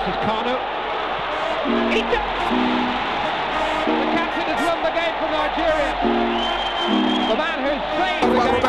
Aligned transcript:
This 0.00 0.16
is 0.16 0.20
Kanu. 0.24 0.56
He! 1.92 2.00
The 2.00 2.16
captain 4.16 4.46
has 4.48 4.60
won 4.64 4.80
the 4.80 4.92
game 4.96 5.14
for 5.20 5.28
Nigeria. 5.28 5.92
The 7.28 7.36
man 7.36 7.58
who's 7.60 7.84
saved 8.00 8.24
the 8.24 8.40
game. 8.48 8.62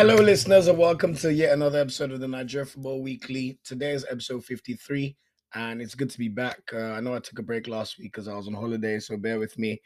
Hello, 0.00 0.14
listeners, 0.14 0.66
and 0.66 0.78
welcome 0.78 1.14
to 1.16 1.30
yet 1.30 1.52
another 1.52 1.78
episode 1.78 2.10
of 2.10 2.20
the 2.20 2.26
Nigeria 2.26 2.64
Football 2.64 3.02
Weekly. 3.02 3.58
Today 3.62 3.90
is 3.90 4.06
episode 4.10 4.42
53, 4.46 5.14
and 5.52 5.82
it's 5.82 5.94
good 5.94 6.08
to 6.08 6.18
be 6.18 6.28
back. 6.28 6.58
Uh, 6.72 6.92
I 6.92 7.00
know 7.00 7.14
I 7.14 7.18
took 7.18 7.38
a 7.38 7.42
break 7.42 7.68
last 7.68 7.98
week 7.98 8.10
because 8.10 8.26
I 8.26 8.34
was 8.34 8.46
on 8.46 8.54
holiday, 8.54 8.98
so 8.98 9.18
bear 9.18 9.38
with 9.38 9.58
me. 9.58 9.78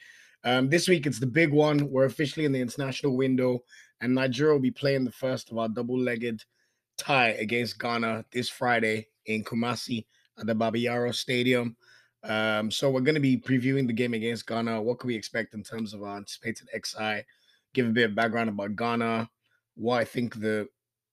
Um, 0.44 0.70
this 0.70 0.86
week, 0.86 1.06
it's 1.06 1.18
the 1.18 1.26
big 1.26 1.52
one. 1.52 1.90
We're 1.90 2.04
officially 2.04 2.46
in 2.46 2.52
the 2.52 2.60
international 2.60 3.16
window, 3.16 3.64
and 4.00 4.14
Nigeria 4.14 4.52
will 4.52 4.60
be 4.60 4.70
playing 4.70 5.04
the 5.04 5.10
first 5.10 5.50
of 5.50 5.58
our 5.58 5.68
double 5.68 5.98
legged 5.98 6.44
tie 6.96 7.30
against 7.30 7.80
Ghana 7.80 8.24
this 8.30 8.48
Friday 8.48 9.08
in 9.26 9.42
Kumasi 9.42 10.06
at 10.38 10.46
the 10.46 10.54
Baba 10.54 10.78
Yara 10.78 11.12
Stadium. 11.12 11.76
Um, 12.22 12.70
so, 12.70 12.88
we're 12.88 13.00
going 13.00 13.16
to 13.16 13.20
be 13.20 13.36
previewing 13.36 13.88
the 13.88 13.92
game 13.92 14.14
against 14.14 14.46
Ghana. 14.46 14.80
What 14.80 15.00
can 15.00 15.08
we 15.08 15.16
expect 15.16 15.54
in 15.54 15.64
terms 15.64 15.92
of 15.92 16.04
our 16.04 16.18
anticipated 16.18 16.68
XI? 16.72 17.24
Give 17.72 17.88
a 17.88 17.90
bit 17.90 18.10
of 18.10 18.14
background 18.14 18.48
about 18.48 18.76
Ghana, 18.76 19.28
what 19.74 20.00
I 20.00 20.04
think 20.04 20.34
the 20.40 20.68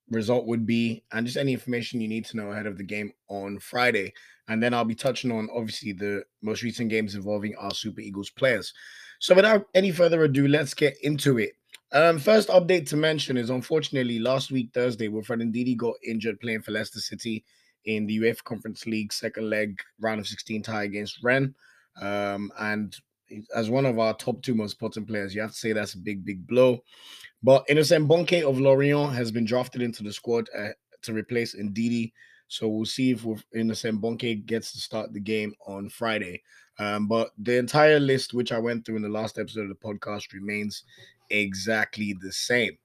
result 0.10 0.46
would 0.46 0.66
be, 0.66 1.04
and 1.12 1.26
just 1.26 1.38
any 1.38 1.54
information 1.54 2.02
you 2.02 2.08
need 2.08 2.26
to 2.26 2.38
know 2.38 2.52
ahead 2.52 2.68
of 2.68 2.78
the 2.78 2.84
game 2.84 3.12
on 3.30 3.60
Friday. 3.60 4.14
And 4.48 4.62
then 4.62 4.74
I'll 4.74 4.86
be 4.86 4.96
touching 4.96 5.32
on 5.32 5.50
obviously 5.54 5.94
the 5.94 6.24
most 6.42 6.64
recent 6.64 6.90
games 6.90 7.16
involving 7.16 7.56
our 7.56 7.72
Super 7.72 8.02
Eagles 8.02 8.30
players. 8.30 8.74
So 9.20 9.36
without 9.36 9.68
any 9.76 9.92
further 9.92 10.24
ado, 10.24 10.48
let's 10.48 10.74
get 10.74 10.98
into 11.04 11.38
it. 11.38 11.54
Um, 11.94 12.20
first 12.20 12.50
update 12.50 12.88
to 12.90 12.98
mention 12.98 13.38
is 13.38 13.50
unfortunately 13.50 14.20
last 14.20 14.52
week 14.52 14.70
Thursday, 14.74 15.10
Wilfred 15.10 15.42
Ndidi 15.42 15.76
got 15.76 15.96
injured 16.06 16.40
playing 16.40 16.62
for 16.62 16.72
Leicester 16.72 17.00
City 17.00 17.44
in 17.86 18.06
the 18.06 18.20
UEFA 18.20 18.44
Conference 18.44 18.86
League 18.86 19.12
second 19.12 19.50
leg 19.50 19.80
round 20.00 20.20
of 20.20 20.28
16 20.28 20.64
tie 20.64 20.84
against 20.84 21.24
Rennes. 21.24 21.54
Um, 22.02 22.52
and 22.60 22.96
as 23.56 23.70
one 23.70 23.86
of 23.86 24.00
our 24.00 24.14
top 24.14 24.42
two 24.42 24.56
most 24.56 24.80
potent 24.80 25.08
players, 25.08 25.34
you 25.34 25.42
have 25.42 25.52
to 25.52 25.58
say 25.58 25.74
that's 25.74 25.94
a 25.94 26.00
big, 26.00 26.26
big 26.26 26.48
blow. 26.48 26.84
But 27.44 27.66
Innocent 27.70 28.08
Bonke 28.08 28.44
of 28.44 28.60
Lorient 28.60 29.14
has 29.14 29.32
been 29.32 29.46
drafted 29.46 29.82
into 29.82 30.04
the 30.04 30.14
squad 30.14 30.48
uh, 30.58 30.70
to 31.04 31.14
replace 31.14 31.56
Ndidi. 31.56 32.12
So 32.48 32.68
we'll 32.68 32.86
see 32.86 33.12
if 33.12 33.26
Innocent 33.56 34.02
Bonke 34.02 34.46
gets 34.46 34.74
to 34.74 34.80
start 34.80 35.14
the 35.14 35.20
game 35.20 35.54
on 35.66 35.90
Friday. 35.90 36.44
Um, 36.80 37.08
but 37.08 37.32
the 37.38 37.58
entire 37.58 38.00
list, 38.00 38.34
which 38.34 38.52
I 38.52 38.60
went 38.60 38.86
through 38.86 38.98
in 38.98 39.02
the 39.02 39.10
last 39.10 39.38
episode 39.38 39.62
of 39.62 39.70
the 39.70 39.76
podcast, 39.76 40.34
remains 40.34 40.84
exactly 41.30 42.16
the 42.22 42.32
same. 42.32 42.78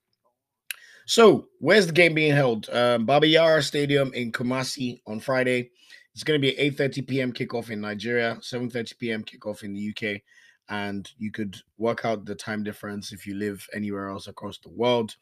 So, 1.06 1.48
where's 1.60 1.86
the 1.86 1.92
game 1.92 2.14
being 2.14 2.34
held? 2.34 2.68
Um, 2.70 3.06
Baba 3.06 3.26
Yara 3.26 3.62
Stadium 3.62 4.12
in 4.12 4.32
Kumasi 4.32 5.00
on 5.06 5.20
Friday. 5.20 5.70
It's 6.12 6.24
going 6.24 6.40
to 6.40 6.46
be 6.46 6.56
8:30 6.56 7.06
p.m. 7.06 7.32
kickoff 7.32 7.70
in 7.70 7.80
Nigeria, 7.80 8.38
7:30 8.40 8.98
p.m. 8.98 9.22
kickoff 9.22 9.62
in 9.62 9.72
the 9.72 9.90
UK, 9.90 10.20
and 10.68 11.10
you 11.18 11.30
could 11.30 11.56
work 11.78 12.04
out 12.04 12.24
the 12.24 12.34
time 12.34 12.62
difference 12.62 13.12
if 13.12 13.26
you 13.26 13.34
live 13.34 13.66
anywhere 13.74 14.08
else 14.08 14.26
across 14.26 14.58
the 14.58 14.68
world. 14.68 15.14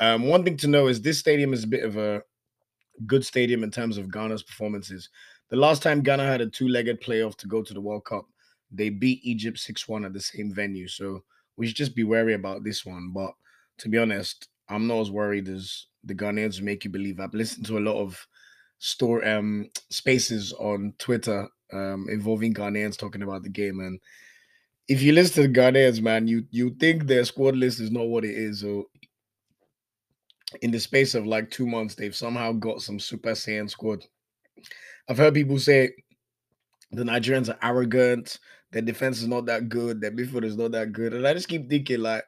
Um, 0.00 0.24
one 0.24 0.44
thing 0.44 0.56
to 0.58 0.68
know 0.68 0.88
is 0.88 1.00
this 1.00 1.18
stadium 1.18 1.52
is 1.52 1.64
a 1.64 1.68
bit 1.68 1.84
of 1.84 1.96
a 1.96 2.22
good 3.06 3.24
stadium 3.24 3.62
in 3.64 3.70
terms 3.70 3.98
of 3.98 4.10
Ghana's 4.10 4.42
performances. 4.42 5.08
The 5.48 5.56
last 5.56 5.82
time 5.82 6.02
Ghana 6.02 6.24
had 6.24 6.40
a 6.40 6.46
two-legged 6.46 7.02
playoff 7.02 7.36
to 7.36 7.46
go 7.46 7.62
to 7.62 7.74
the 7.74 7.80
World 7.80 8.04
Cup, 8.04 8.26
they 8.70 8.88
beat 8.88 9.20
Egypt 9.22 9.58
6-1 9.58 10.06
at 10.06 10.12
the 10.12 10.20
same 10.20 10.52
venue. 10.52 10.88
So 10.88 11.22
we 11.56 11.66
should 11.66 11.76
just 11.76 11.94
be 11.94 12.04
wary 12.04 12.34
about 12.34 12.64
this 12.64 12.84
one. 12.86 13.12
But 13.12 13.32
to 13.78 13.88
be 13.88 13.98
honest, 13.98 14.48
I'm 14.68 14.86
not 14.86 15.00
as 15.00 15.10
worried 15.10 15.48
as 15.48 15.86
the 16.04 16.14
Ghanaians 16.14 16.60
make 16.60 16.84
you 16.84 16.90
believe. 16.90 17.20
I've 17.20 17.34
listened 17.34 17.66
to 17.66 17.78
a 17.78 17.80
lot 17.80 18.00
of 18.00 18.26
store 18.78 19.24
um 19.28 19.70
spaces 19.90 20.52
on 20.54 20.92
Twitter 20.98 21.46
um 21.72 22.08
involving 22.10 22.52
Ghanaians 22.52 22.98
talking 22.98 23.22
about 23.22 23.42
the 23.42 23.48
game. 23.48 23.80
And 23.80 24.00
if 24.88 25.02
you 25.02 25.12
listen 25.12 25.42
to 25.42 25.48
the 25.48 25.60
Ghanaians, 25.60 26.02
man, 26.02 26.26
you 26.26 26.44
you 26.50 26.70
think 26.78 27.06
their 27.06 27.24
squad 27.24 27.56
list 27.56 27.80
is 27.80 27.90
not 27.90 28.08
what 28.08 28.24
it 28.24 28.34
is. 28.34 28.60
So 28.60 28.88
in 30.60 30.70
the 30.70 30.80
space 30.80 31.14
of 31.14 31.26
like 31.26 31.50
two 31.50 31.66
months, 31.66 31.94
they've 31.94 32.14
somehow 32.14 32.52
got 32.52 32.82
some 32.82 32.98
Super 32.98 33.32
Saiyan 33.32 33.70
squad. 33.70 34.04
I've 35.08 35.18
heard 35.18 35.34
people 35.34 35.58
say 35.58 35.92
the 36.90 37.04
Nigerians 37.04 37.48
are 37.48 37.58
arrogant, 37.62 38.38
their 38.70 38.82
defense 38.82 39.20
is 39.20 39.28
not 39.28 39.46
that 39.46 39.68
good, 39.68 40.00
their 40.00 40.12
midfield 40.12 40.44
is 40.44 40.56
not 40.56 40.72
that 40.72 40.92
good. 40.92 41.14
And 41.14 41.26
I 41.26 41.32
just 41.32 41.48
keep 41.48 41.68
thinking, 41.68 42.00
like, 42.00 42.24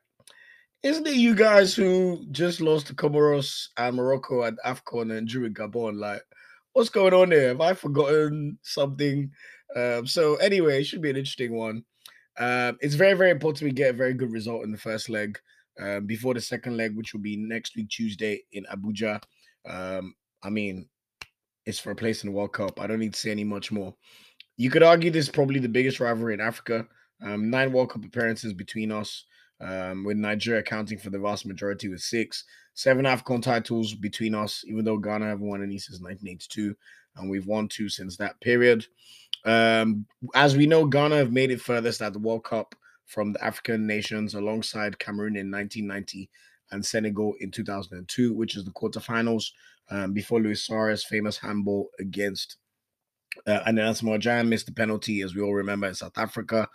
isn't 0.83 1.07
it 1.07 1.17
you 1.17 1.35
guys 1.35 1.75
who 1.75 2.25
just 2.31 2.61
lost 2.61 2.87
to 2.87 2.95
Comoros 2.95 3.69
and 3.77 3.97
Morocco 3.97 4.45
at 4.45 4.55
AFCON 4.65 5.17
and 5.17 5.29
drew 5.29 5.51
Gabon? 5.51 5.99
Like, 5.99 6.23
what's 6.73 6.91
going 6.91 7.15
on 7.15 7.31
there? 7.31 7.49
Have 7.49 7.61
I 7.61 7.75
forgotten 7.75 8.59
something? 8.63 9.31
Um, 9.77 10.07
so 10.07 10.37
anyway, 10.37 10.81
it 10.81 10.85
should 10.85 11.03
be 11.03 11.11
an 11.11 11.17
interesting 11.17 11.55
one. 11.55 11.85
Um, 12.39 12.79
it's 12.81 12.95
very, 12.95 13.15
very 13.15 13.31
important 13.31 13.63
we 13.63 13.73
get 13.73 13.95
a 13.95 13.97
very 13.97 14.15
good 14.15 14.33
result 14.33 14.65
in 14.65 14.73
the 14.73 14.79
first 14.79 15.09
leg 15.09 15.39
um, 15.81 16.07
before 16.07 16.35
the 16.35 16.41
second 16.41 16.77
leg, 16.77 16.97
which 16.97 17.13
will 17.13 17.21
be 17.21 17.37
next 17.37 17.77
week 17.77 17.89
Tuesday 17.89 18.43
in 18.53 18.65
Abuja. 18.73 19.23
Um, 19.69 20.15
I 20.43 20.51
mean, 20.51 20.89
it's 21.67 21.79
for 21.79 21.93
a 21.93 21.97
place 21.97 22.23
in 22.23 22.31
the 22.31 22.37
World 22.37 22.53
Cup. 22.53 22.81
I 22.81 22.87
don't 22.87 22.99
need 22.99 23.15
to 23.15 23.21
say 23.21 23.31
any 23.31 23.45
much 23.45 23.73
more. 23.73 23.95
You 24.57 24.71
could 24.71 24.83
argue 24.83 25.11
this 25.11 25.27
is 25.27 25.33
probably 25.33 25.61
the 25.61 25.69
biggest 25.69 26.01
rivalry 26.01 26.35
in 26.35 26.41
Africa. 26.41 26.87
Um, 27.23 27.51
nine 27.51 27.73
World 27.73 27.91
Cup 27.91 28.05
appearances 28.05 28.53
between 28.53 28.93
us, 28.93 29.25
um, 29.61 30.05
with 30.05 30.17
Nigeria 30.17 30.61
accounting 30.61 30.99
for 30.99 31.11
the 31.11 31.19
vast 31.19 31.47
majority 31.47 31.89
with 31.89 32.01
six. 32.01 32.45
Seven 32.75 33.05
AFCON 33.05 33.41
titles 33.41 33.95
between 33.95 34.35
us, 34.35 34.65
even 34.67 34.85
though 34.85 34.99
Ghana 34.99 35.27
haven't 35.27 35.47
won 35.47 35.63
any 35.63 35.79
since 35.79 36.01
1982, 36.01 36.75
and 37.17 37.31
we've 37.31 37.47
won 37.47 37.69
two 37.69 37.89
since 37.89 38.17
that 38.17 38.41
period. 38.41 38.85
Um, 39.45 40.07
as 40.35 40.57
we 40.57 40.67
know, 40.67 40.87
Ghana 40.87 41.17
have 41.17 41.33
made 41.33 41.51
it 41.51 41.61
furthest 41.61 42.03
at 42.03 42.13
the 42.13 42.19
World 42.19 42.45
Cup 42.45 42.75
from 43.07 43.33
the 43.33 43.45
African 43.45 43.87
nations 43.87 44.35
alongside 44.35 44.99
Cameroon 44.99 45.37
in 45.37 45.51
1990 45.51 46.31
and 46.71 46.85
Senegal 46.85 47.35
in 47.41 47.51
2002, 47.51 48.33
which 48.33 48.57
is 48.57 48.65
the 48.65 48.71
quarterfinals 48.71 49.51
um, 49.91 50.13
before 50.13 50.41
Luis 50.41 50.65
Suarez' 50.65 51.05
famous 51.05 51.37
handball 51.37 51.91
against 51.99 52.57
uh, 53.47 53.61
and 53.67 53.79
then 53.79 53.93
Gyan 53.93 54.49
missed 54.49 54.67
the 54.67 54.73
penalty, 54.73 55.23
as 55.23 55.35
we 55.35 55.43
all 55.43 55.55
remember, 55.55 55.89
in 55.89 55.95
South 55.95 56.17
Africa. 56.19 56.69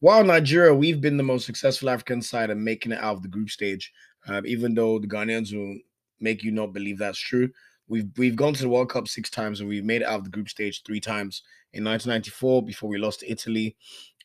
While 0.00 0.24
Nigeria, 0.24 0.74
we've 0.74 1.00
been 1.00 1.16
the 1.16 1.22
most 1.22 1.46
successful 1.46 1.90
African 1.90 2.22
side 2.22 2.50
and 2.50 2.64
making 2.64 2.92
it 2.92 3.00
out 3.00 3.16
of 3.16 3.22
the 3.22 3.28
group 3.28 3.50
stage, 3.50 3.92
um, 4.26 4.46
even 4.46 4.74
though 4.74 4.98
the 4.98 5.06
Ghanaians 5.06 5.54
will 5.54 5.78
make 6.20 6.42
you 6.42 6.52
not 6.52 6.72
believe 6.72 6.98
that's 6.98 7.18
true. 7.18 7.50
We've 7.88 8.08
we've 8.16 8.36
gone 8.36 8.54
to 8.54 8.62
the 8.62 8.68
World 8.68 8.90
Cup 8.90 9.08
six 9.08 9.30
times 9.30 9.60
and 9.60 9.68
we've 9.68 9.84
made 9.84 10.02
it 10.02 10.06
out 10.06 10.18
of 10.18 10.24
the 10.24 10.30
group 10.30 10.48
stage 10.48 10.82
three 10.84 11.00
times. 11.00 11.42
In 11.72 11.84
1994, 11.84 12.64
before 12.64 12.88
we 12.88 12.98
lost 12.98 13.20
to 13.20 13.30
Italy 13.30 13.76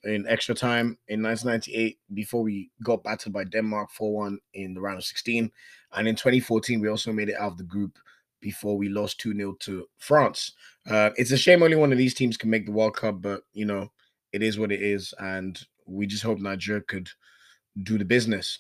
in 0.06 0.26
extra 0.28 0.56
time. 0.56 0.98
In 1.08 1.22
1998, 1.22 1.98
before 2.14 2.44
we 2.44 2.70
got 2.84 3.04
battered 3.04 3.34
by 3.34 3.44
Denmark 3.44 3.90
4-1 4.00 4.38
in 4.54 4.74
the 4.74 4.82
round 4.82 5.00
of 5.00 5.04
16, 5.04 5.52
and 5.94 6.08
in 6.08 6.16
2014, 6.16 6.80
we 6.80 6.90
also 6.90 7.12
made 7.12 7.30
it 7.30 7.36
out 7.40 7.52
of 7.52 7.58
the 7.58 7.64
group 7.64 7.98
before 8.42 8.78
we 8.78 8.90
lost 8.90 9.20
2 9.20 9.34
0 9.36 9.56
to 9.62 9.86
France. 9.98 10.54
Uh, 10.90 11.10
it's 11.16 11.32
a 11.32 11.38
shame 11.38 11.64
only 11.64 11.76
one 11.76 11.92
of 11.92 11.98
these 11.98 12.14
teams 12.14 12.38
can 12.38 12.50
make 12.50 12.66
the 12.66 12.72
World 12.72 12.96
Cup, 12.96 13.22
but 13.22 13.42
you 13.54 13.66
know, 13.66 13.92
it 14.32 14.44
is 14.44 14.60
what 14.60 14.72
it 14.72 14.82
is. 14.82 15.14
And 15.20 15.60
we 15.88 16.06
just 16.06 16.24
hope 16.24 16.40
Nigeria 16.40 16.82
could 16.82 17.10
do 17.82 17.98
the 17.98 18.06
business. 18.06 18.60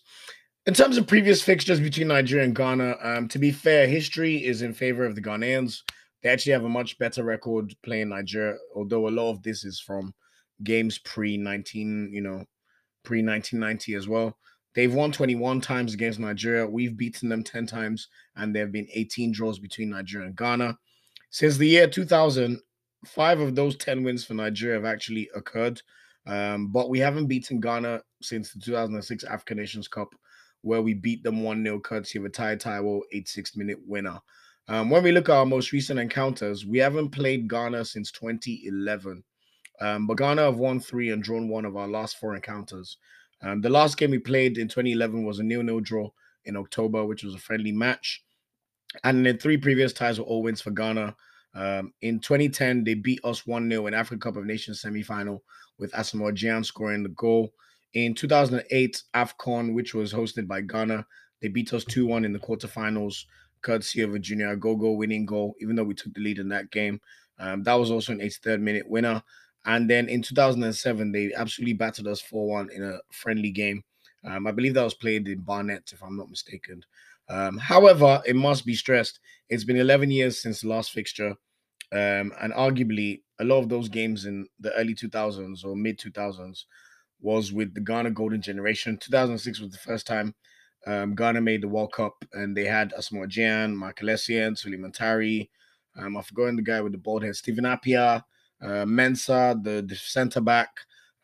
In 0.65 0.73
terms 0.73 0.97
of 0.97 1.05
previous 1.05 1.43
fixtures 1.43 1.79
between 1.79 2.07
Nigeria 2.07 2.45
and 2.45 2.55
Ghana, 2.55 2.95
um, 3.01 3.27
to 3.27 3.37
be 3.37 3.51
fair, 3.51 3.87
history 3.87 4.43
is 4.43 4.63
in 4.63 4.73
favor 4.73 5.05
of 5.05 5.13
the 5.13 5.21
Ghanaians. 5.21 5.83
They 6.25 6.31
actually 6.31 6.53
have 6.53 6.63
a 6.63 6.69
much 6.69 6.97
better 6.97 7.23
record 7.23 7.75
playing 7.83 8.09
Nigeria, 8.09 8.55
although 8.75 9.07
a 9.07 9.09
lot 9.09 9.29
of 9.29 9.43
this 9.43 9.63
is 9.63 9.79
from 9.79 10.11
games 10.63 10.97
pre 10.97 11.37
19, 11.37 12.09
you 12.11 12.21
know, 12.21 12.43
pre 13.03 13.21
1990 13.21 13.93
as 13.93 14.07
well. 14.07 14.35
They've 14.73 14.91
won 14.91 15.11
21 15.11 15.61
times 15.61 15.93
against 15.93 16.17
Nigeria. 16.17 16.65
We've 16.65 16.97
beaten 16.97 17.29
them 17.29 17.43
10 17.43 17.67
times, 17.67 18.07
and 18.35 18.55
there 18.55 18.63
have 18.63 18.71
been 18.71 18.87
18 18.91 19.33
draws 19.33 19.59
between 19.59 19.91
Nigeria 19.91 20.25
and 20.25 20.35
Ghana. 20.35 20.75
Since 21.29 21.57
the 21.57 21.67
year 21.67 21.87
2000, 21.87 22.59
five 23.05 23.39
of 23.39 23.53
those 23.53 23.77
10 23.77 24.01
wins 24.01 24.25
for 24.25 24.33
Nigeria 24.33 24.77
have 24.77 24.85
actually 24.85 25.29
occurred. 25.35 25.79
Um, 26.25 26.71
but 26.71 26.89
we 26.89 26.97
haven't 26.97 27.27
beaten 27.27 27.59
Ghana 27.59 28.01
since 28.23 28.51
the 28.51 28.59
2006 28.61 29.25
African 29.25 29.57
Nations 29.57 29.87
Cup, 29.87 30.15
where 30.61 30.81
we 30.81 30.95
beat 30.95 31.21
them 31.21 31.43
1 31.43 31.63
0 31.63 31.79
courtesy 31.81 32.17
of 32.17 32.25
a 32.25 32.29
Taye 32.29 32.59
Taiwo 32.59 33.01
86 33.11 33.55
minute 33.57 33.77
winner. 33.85 34.19
Um, 34.67 34.89
when 34.89 35.03
we 35.03 35.11
look 35.11 35.29
at 35.29 35.35
our 35.35 35.45
most 35.45 35.71
recent 35.71 35.99
encounters, 35.99 36.65
we 36.65 36.79
haven't 36.79 37.09
played 37.09 37.47
Ghana 37.47 37.85
since 37.85 38.11
2011. 38.11 39.23
Um, 39.81 40.07
but 40.07 40.17
Ghana 40.17 40.43
have 40.43 40.57
won 40.57 40.79
three 40.79 41.11
and 41.11 41.21
drawn 41.21 41.49
one 41.49 41.65
of 41.65 41.75
our 41.75 41.87
last 41.87 42.17
four 42.17 42.35
encounters. 42.35 42.97
Um, 43.41 43.61
the 43.61 43.69
last 43.69 43.97
game 43.97 44.11
we 44.11 44.19
played 44.19 44.57
in 44.57 44.67
2011 44.67 45.23
was 45.23 45.39
a 45.39 45.43
nil-nil 45.43 45.81
draw 45.81 46.09
in 46.45 46.55
October, 46.55 47.05
which 47.05 47.23
was 47.23 47.35
a 47.35 47.39
friendly 47.39 47.71
match. 47.71 48.23
And 49.03 49.25
then 49.25 49.37
three 49.37 49.57
previous 49.57 49.93
ties 49.93 50.19
were 50.19 50.25
all 50.25 50.41
wins 50.41 50.61
for 50.61 50.71
Ghana. 50.71 51.15
Um, 51.53 51.93
in 52.01 52.19
2010, 52.19 52.83
they 52.83 52.95
beat 52.95 53.19
us 53.23 53.45
1 53.45 53.69
0 53.69 53.87
in 53.87 53.93
Africa 53.93 54.19
Cup 54.19 54.37
of 54.37 54.45
Nations 54.45 54.81
semi 54.81 55.03
final 55.03 55.43
with 55.77 55.91
Asamoah 55.91 56.35
Gyan 56.35 56.65
scoring 56.65 57.03
the 57.03 57.09
goal. 57.09 57.53
In 57.93 58.13
2008, 58.13 59.03
AFCON, 59.13 59.73
which 59.73 59.93
was 59.93 60.13
hosted 60.13 60.47
by 60.47 60.61
Ghana, 60.61 61.05
they 61.41 61.47
beat 61.47 61.73
us 61.73 61.85
2 61.85 62.05
1 62.07 62.25
in 62.25 62.33
the 62.33 62.39
quarterfinals, 62.39 63.23
courtesy 63.65 64.01
of 64.01 64.13
a 64.13 64.19
Junior 64.19 64.55
Agogo 64.55 64.95
winning 64.95 65.25
goal, 65.25 65.55
even 65.59 65.75
though 65.75 65.83
we 65.83 65.93
took 65.93 66.13
the 66.13 66.21
lead 66.21 66.39
in 66.39 66.49
that 66.49 66.71
game. 66.71 67.01
Um, 67.39 67.63
that 67.63 67.73
was 67.73 67.91
also 67.91 68.13
an 68.13 68.19
83rd 68.19 68.61
minute 68.61 68.89
winner. 68.89 69.21
And 69.65 69.89
then 69.89 70.07
in 70.07 70.21
2007, 70.21 71.11
they 71.11 71.33
absolutely 71.33 71.73
battered 71.73 72.07
us 72.07 72.21
4 72.21 72.47
1 72.47 72.69
in 72.71 72.83
a 72.83 72.99
friendly 73.11 73.51
game. 73.51 73.83
Um, 74.23 74.47
I 74.47 74.51
believe 74.51 74.73
that 74.75 74.83
was 74.83 74.93
played 74.93 75.27
in 75.27 75.41
Barnet, 75.41 75.91
if 75.93 76.01
I'm 76.03 76.17
not 76.17 76.29
mistaken. 76.29 76.83
Um, 77.27 77.57
however, 77.57 78.21
it 78.25 78.35
must 78.35 78.65
be 78.65 78.75
stressed 78.75 79.19
it's 79.49 79.63
been 79.63 79.77
11 79.77 80.11
years 80.11 80.41
since 80.41 80.61
the 80.61 80.67
last 80.67 80.91
fixture. 80.91 81.35
Um, 81.91 82.33
and 82.41 82.53
arguably, 82.53 83.21
a 83.39 83.43
lot 83.43 83.59
of 83.59 83.69
those 83.69 83.89
games 83.89 84.25
in 84.25 84.47
the 84.59 84.73
early 84.73 84.95
2000s 84.95 85.63
or 85.63 85.75
mid 85.75 85.99
2000s 85.99 86.63
was 87.21 87.53
with 87.53 87.73
the 87.73 87.81
Ghana 87.81 88.11
Golden 88.11 88.41
Generation. 88.41 88.97
2006 88.97 89.59
was 89.59 89.71
the 89.71 89.77
first 89.77 90.07
time 90.07 90.33
um, 90.85 91.15
Ghana 91.15 91.41
made 91.41 91.61
the 91.61 91.67
World 91.67 91.93
Cup, 91.93 92.23
and 92.33 92.55
they 92.55 92.65
had 92.65 92.93
Asamoah 92.93 93.29
Gyan, 93.29 93.75
Michael 93.75 94.09
Essien, 94.09 94.57
Sulley 94.57 94.77
Muntari. 94.77 95.49
Um, 95.97 96.17
I've 96.17 96.27
forgotten 96.27 96.55
the 96.55 96.61
guy 96.61 96.81
with 96.81 96.91
the 96.91 96.97
bald 96.97 97.23
head, 97.23 97.35
Stephen 97.35 97.65
Appiah, 97.65 98.23
uh, 98.61 98.85
Mensah, 98.85 99.63
the, 99.63 99.81
the 99.81 99.95
center 99.95 100.41
back. 100.41 100.69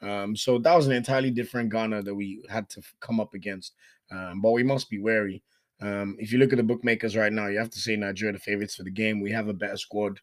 Um, 0.01 0.35
so 0.35 0.57
that 0.57 0.75
was 0.75 0.87
an 0.87 0.93
entirely 0.93 1.29
different 1.29 1.71
Ghana 1.71 2.01
that 2.03 2.15
we 2.15 2.43
had 2.49 2.69
to 2.69 2.81
come 2.99 3.19
up 3.19 3.33
against. 3.33 3.73
Um, 4.11 4.41
but 4.41 4.51
we 4.51 4.63
must 4.63 4.89
be 4.89 4.99
wary. 4.99 5.43
Um, 5.81 6.15
if 6.19 6.31
you 6.31 6.39
look 6.39 6.53
at 6.53 6.57
the 6.57 6.63
bookmakers 6.63 7.15
right 7.15 7.31
now, 7.33 7.47
you 7.47 7.57
have 7.57 7.69
to 7.71 7.79
say 7.79 7.95
Nigeria 7.95 8.33
the 8.33 8.39
favorites 8.39 8.75
for 8.75 8.83
the 8.83 8.91
game. 8.91 9.19
We 9.19 9.31
have 9.31 9.47
a 9.47 9.53
better 9.53 9.77
squad. 9.77 10.19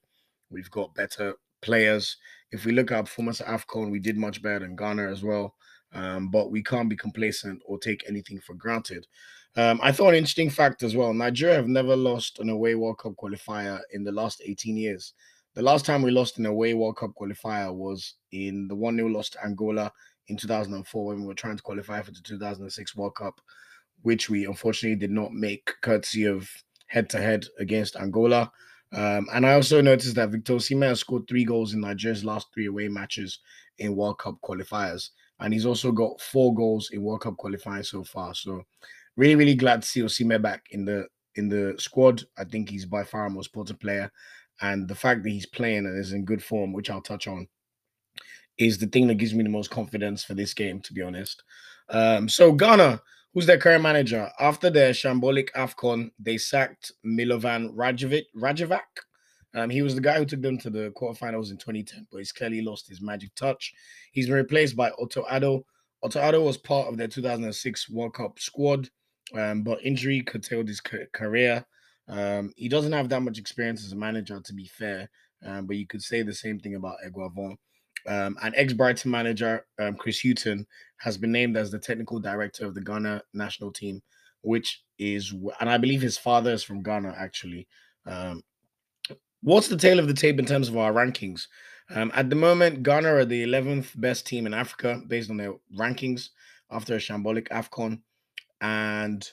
We've 0.50 0.70
got 0.70 0.94
better 0.94 1.34
players. 1.62 2.16
If 2.52 2.64
we 2.64 2.72
look 2.72 2.90
at 2.90 2.96
our 2.96 3.02
performance 3.02 3.40
at 3.40 3.48
AFCON, 3.48 3.90
we 3.90 3.98
did 3.98 4.16
much 4.16 4.42
better 4.42 4.60
than 4.60 4.76
Ghana 4.76 5.08
as 5.10 5.22
well. 5.22 5.54
Um, 5.92 6.28
but 6.28 6.50
we 6.50 6.62
can't 6.62 6.88
be 6.88 6.96
complacent 6.96 7.62
or 7.64 7.78
take 7.78 8.04
anything 8.06 8.40
for 8.40 8.54
granted. 8.54 9.06
Um, 9.56 9.80
I 9.82 9.90
thought 9.90 10.10
an 10.10 10.16
interesting 10.16 10.50
fact 10.50 10.82
as 10.82 10.94
well 10.94 11.12
Nigeria 11.12 11.56
have 11.56 11.68
never 11.68 11.96
lost 11.96 12.38
an 12.38 12.48
away 12.50 12.74
World 12.74 12.98
Cup 12.98 13.14
qualifier 13.14 13.80
in 13.92 14.04
the 14.04 14.12
last 14.12 14.42
18 14.44 14.76
years. 14.76 15.14
The 15.54 15.62
last 15.62 15.84
time 15.84 16.02
we 16.02 16.10
lost 16.10 16.38
an 16.38 16.46
away 16.46 16.74
World 16.74 16.98
Cup 16.98 17.10
qualifier 17.20 17.74
was 17.74 18.14
in 18.30 18.68
the 18.68 18.76
1 18.76 18.96
0 18.96 19.08
loss 19.08 19.30
to 19.30 19.44
Angola 19.44 19.90
in 20.28 20.36
2004 20.36 21.06
when 21.06 21.20
we 21.20 21.26
were 21.26 21.34
trying 21.34 21.56
to 21.56 21.62
qualify 21.62 22.02
for 22.02 22.12
the 22.12 22.20
2006 22.20 22.94
World 22.94 23.16
Cup, 23.16 23.40
which 24.02 24.30
we 24.30 24.44
unfortunately 24.44 24.96
did 24.96 25.10
not 25.10 25.32
make 25.32 25.72
courtesy 25.80 26.24
of 26.24 26.48
head 26.86 27.10
to 27.10 27.20
head 27.20 27.46
against 27.58 27.96
Angola. 27.96 28.52
Um, 28.92 29.26
and 29.32 29.44
I 29.44 29.54
also 29.54 29.80
noticed 29.80 30.14
that 30.14 30.30
Victor 30.30 30.54
Osimhen 30.54 30.96
scored 30.96 31.26
three 31.28 31.44
goals 31.44 31.74
in 31.74 31.80
Nigeria's 31.80 32.24
last 32.24 32.48
three 32.54 32.66
away 32.66 32.88
matches 32.88 33.40
in 33.78 33.96
World 33.96 34.18
Cup 34.18 34.36
qualifiers 34.42 35.10
and 35.40 35.52
he's 35.52 35.66
also 35.66 35.92
got 35.92 36.20
four 36.20 36.54
goals 36.54 36.90
in 36.90 37.02
World 37.02 37.22
Cup 37.22 37.36
qualifying 37.36 37.82
so 37.82 38.04
far. 38.04 38.34
So 38.34 38.62
really, 39.16 39.36
really 39.36 39.54
glad 39.54 39.82
to 39.82 39.88
see 39.88 40.00
Osimhen 40.00 40.42
back 40.42 40.66
in 40.70 40.84
the 40.84 41.06
in 41.36 41.48
the 41.48 41.74
squad. 41.78 42.24
I 42.36 42.44
think 42.44 42.68
he's 42.68 42.86
by 42.86 43.04
far 43.04 43.22
our 43.22 43.30
most 43.30 43.48
important 43.48 43.80
player, 43.80 44.10
and 44.60 44.88
the 44.88 44.94
fact 44.94 45.22
that 45.22 45.30
he's 45.30 45.46
playing 45.46 45.86
and 45.86 45.98
is 45.98 46.12
in 46.12 46.24
good 46.24 46.42
form, 46.42 46.72
which 46.72 46.90
I'll 46.90 47.00
touch 47.00 47.26
on, 47.28 47.46
is 48.58 48.78
the 48.78 48.86
thing 48.86 49.06
that 49.08 49.14
gives 49.16 49.34
me 49.34 49.44
the 49.44 49.50
most 49.50 49.70
confidence 49.70 50.24
for 50.24 50.34
this 50.34 50.54
game. 50.54 50.80
To 50.80 50.92
be 50.92 51.02
honest, 51.02 51.42
um, 51.90 52.28
so 52.28 52.52
Ghana, 52.52 53.00
who's 53.34 53.46
their 53.46 53.58
current 53.58 53.82
manager, 53.82 54.28
after 54.40 54.70
their 54.70 54.90
shambolic 54.90 55.50
Afcon, 55.52 56.10
they 56.18 56.38
sacked 56.38 56.92
Milovan 57.06 57.74
Rajovic. 57.74 58.24
Rajevac. 58.36 58.80
Um, 59.54 59.70
he 59.70 59.82
was 59.82 59.94
the 59.94 60.00
guy 60.00 60.18
who 60.18 60.26
took 60.26 60.42
them 60.42 60.58
to 60.58 60.70
the 60.70 60.92
quarterfinals 60.96 61.50
in 61.50 61.56
2010, 61.56 62.06
but 62.10 62.18
he's 62.18 62.32
clearly 62.32 62.60
lost 62.60 62.88
his 62.88 63.00
magic 63.00 63.34
touch. 63.34 63.72
He's 64.12 64.26
been 64.26 64.36
replaced 64.36 64.76
by 64.76 64.90
Otto 65.00 65.24
Addo. 65.24 65.62
Otto 66.02 66.20
Addo 66.20 66.44
was 66.44 66.58
part 66.58 66.88
of 66.88 66.96
their 66.96 67.08
2006 67.08 67.90
World 67.90 68.14
Cup 68.14 68.38
squad, 68.38 68.88
um, 69.34 69.62
but 69.62 69.82
injury 69.82 70.22
curtailed 70.22 70.68
his 70.68 70.80
career. 70.80 71.64
Um, 72.08 72.52
he 72.56 72.68
doesn't 72.68 72.92
have 72.92 73.08
that 73.08 73.22
much 73.22 73.38
experience 73.38 73.84
as 73.84 73.92
a 73.92 73.96
manager, 73.96 74.40
to 74.40 74.52
be 74.54 74.66
fair, 74.66 75.10
um, 75.44 75.66
but 75.66 75.76
you 75.76 75.86
could 75.86 76.02
say 76.02 76.22
the 76.22 76.34
same 76.34 76.58
thing 76.58 76.74
about 76.74 76.96
Eguavoen. 77.06 77.56
Um, 78.06 78.38
and 78.42 78.54
ex-Brighton 78.56 79.10
manager 79.10 79.66
um, 79.78 79.96
Chris 79.96 80.20
Hughton 80.20 80.66
has 80.98 81.18
been 81.18 81.32
named 81.32 81.56
as 81.56 81.70
the 81.70 81.78
technical 81.78 82.20
director 82.20 82.64
of 82.64 82.74
the 82.74 82.80
Ghana 82.80 83.22
national 83.34 83.72
team, 83.72 84.00
which 84.42 84.82
is, 84.98 85.34
and 85.60 85.68
I 85.68 85.78
believe 85.78 86.00
his 86.00 86.16
father 86.16 86.52
is 86.52 86.62
from 86.62 86.82
Ghana 86.82 87.14
actually. 87.18 87.66
Um, 88.06 88.42
What's 89.42 89.68
the 89.68 89.76
tale 89.76 89.98
of 89.98 90.08
the 90.08 90.14
tape 90.14 90.38
in 90.38 90.46
terms 90.46 90.68
of 90.68 90.76
our 90.76 90.92
rankings? 90.92 91.46
Um, 91.90 92.10
at 92.14 92.28
the 92.28 92.36
moment, 92.36 92.82
Ghana 92.82 93.08
are 93.08 93.24
the 93.24 93.44
11th 93.44 93.98
best 94.00 94.26
team 94.26 94.46
in 94.46 94.52
Africa 94.52 95.00
based 95.06 95.30
on 95.30 95.36
their 95.36 95.54
rankings 95.78 96.30
after 96.70 96.96
a 96.96 96.98
shambolic 96.98 97.48
AFCON. 97.48 98.00
And 98.60 99.28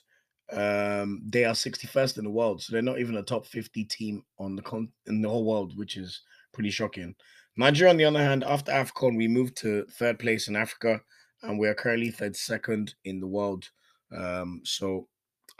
um, 0.53 1.23
they 1.27 1.43
are 1.43 1.53
61st 1.53 2.19
in 2.19 2.23
the 2.23 2.29
world. 2.29 2.61
So 2.61 2.71
they're 2.71 2.81
not 2.81 2.99
even 2.99 3.17
a 3.17 3.23
top 3.23 3.47
50 3.47 3.83
team 3.85 4.23
on 4.37 4.55
the 4.55 4.61
con- 4.61 4.91
in 5.07 5.21
the 5.21 5.29
whole 5.29 5.43
world, 5.43 5.75
which 5.75 5.97
is 5.97 6.21
pretty 6.53 6.69
shocking. 6.69 7.15
Nigeria, 7.57 7.91
on 7.91 7.97
the 7.97 8.05
other 8.05 8.23
hand, 8.23 8.43
after 8.43 8.71
AFCON, 8.71 9.17
we 9.17 9.27
moved 9.27 9.57
to 9.57 9.85
third 9.85 10.19
place 10.19 10.47
in 10.47 10.55
Africa 10.55 11.01
and 11.41 11.57
we 11.57 11.67
are 11.67 11.73
currently 11.73 12.11
third 12.11 12.35
second 12.35 12.93
in 13.05 13.19
the 13.19 13.27
world. 13.27 13.69
Um, 14.15 14.61
so 14.63 15.07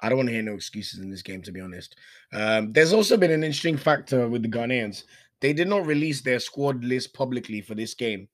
I 0.01 0.09
don't 0.09 0.17
want 0.17 0.29
to 0.29 0.33
hear 0.33 0.43
no 0.43 0.55
excuses 0.55 0.99
in 0.99 1.09
this 1.09 1.21
game, 1.21 1.41
to 1.43 1.51
be 1.51 1.61
honest. 1.61 1.95
Um, 2.33 2.73
there's 2.73 2.93
also 2.93 3.17
been 3.17 3.31
an 3.31 3.43
interesting 3.43 3.77
factor 3.77 4.27
with 4.27 4.41
the 4.41 4.49
Ghanaians. 4.49 5.03
They 5.41 5.53
did 5.53 5.67
not 5.67 5.85
release 5.85 6.21
their 6.21 6.39
squad 6.39 6.83
list 6.83 7.13
publicly 7.13 7.61
for 7.61 7.75
this 7.75 7.93
game, 7.93 8.27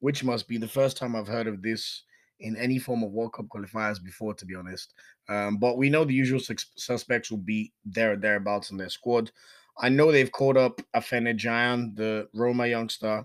which 0.00 0.24
must 0.24 0.48
be 0.48 0.58
the 0.58 0.68
first 0.68 0.96
time 0.96 1.16
I've 1.16 1.28
heard 1.28 1.46
of 1.46 1.62
this 1.62 2.02
in 2.40 2.56
any 2.56 2.78
form 2.78 3.02
of 3.02 3.10
World 3.10 3.32
Cup 3.32 3.46
qualifiers 3.46 4.02
before, 4.02 4.34
to 4.34 4.46
be 4.46 4.54
honest. 4.54 4.94
Um, 5.28 5.58
but 5.58 5.76
we 5.76 5.90
know 5.90 6.04
the 6.04 6.14
usual 6.14 6.40
suspects 6.76 7.30
will 7.30 7.38
be 7.38 7.72
there 7.84 8.12
or 8.12 8.16
thereabouts 8.16 8.70
in 8.70 8.76
their 8.76 8.88
squad. 8.88 9.30
I 9.78 9.88
know 9.88 10.10
they've 10.10 10.30
called 10.30 10.56
up 10.56 10.80
Afena 10.94 11.36
Gyan, 11.36 11.94
the 11.96 12.28
Roma 12.34 12.66
youngster. 12.66 13.24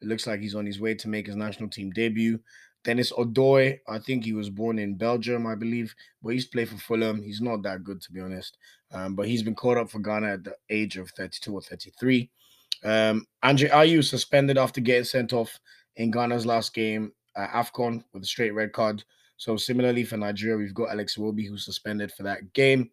It 0.00 0.08
looks 0.08 0.26
like 0.26 0.40
he's 0.40 0.54
on 0.54 0.66
his 0.66 0.80
way 0.80 0.94
to 0.94 1.08
make 1.08 1.26
his 1.26 1.36
national 1.36 1.68
team 1.68 1.90
debut. 1.90 2.38
Dennis 2.82 3.12
Odoi, 3.12 3.78
I 3.88 3.98
think 3.98 4.24
he 4.24 4.32
was 4.32 4.48
born 4.48 4.78
in 4.78 4.94
Belgium, 4.94 5.46
I 5.46 5.54
believe, 5.54 5.94
but 6.22 6.30
he's 6.30 6.46
played 6.46 6.68
for 6.68 6.78
Fulham. 6.78 7.22
He's 7.22 7.40
not 7.40 7.62
that 7.62 7.84
good, 7.84 8.00
to 8.02 8.12
be 8.12 8.20
honest. 8.20 8.56
Um, 8.92 9.14
but 9.14 9.26
he's 9.26 9.42
been 9.42 9.54
called 9.54 9.78
up 9.78 9.90
for 9.90 9.98
Ghana 9.98 10.32
at 10.32 10.44
the 10.44 10.56
age 10.70 10.96
of 10.96 11.10
32 11.10 11.52
or 11.52 11.60
33. 11.60 12.30
Um, 12.82 13.26
Andre 13.42 13.68
Ayew 13.68 14.02
suspended 14.02 14.56
after 14.56 14.80
getting 14.80 15.04
sent 15.04 15.32
off 15.32 15.60
in 15.96 16.10
Ghana's 16.10 16.46
last 16.46 16.72
game 16.72 17.12
at 17.36 17.50
AFCON 17.50 18.02
with 18.12 18.22
a 18.22 18.26
straight 18.26 18.54
red 18.54 18.72
card. 18.72 19.04
So 19.36 19.56
similarly 19.56 20.04
for 20.04 20.16
Nigeria, 20.16 20.56
we've 20.56 20.74
got 20.74 20.90
Alex 20.90 21.16
Iwobi 21.16 21.46
who's 21.48 21.64
suspended 21.64 22.12
for 22.12 22.22
that 22.22 22.52
game. 22.54 22.90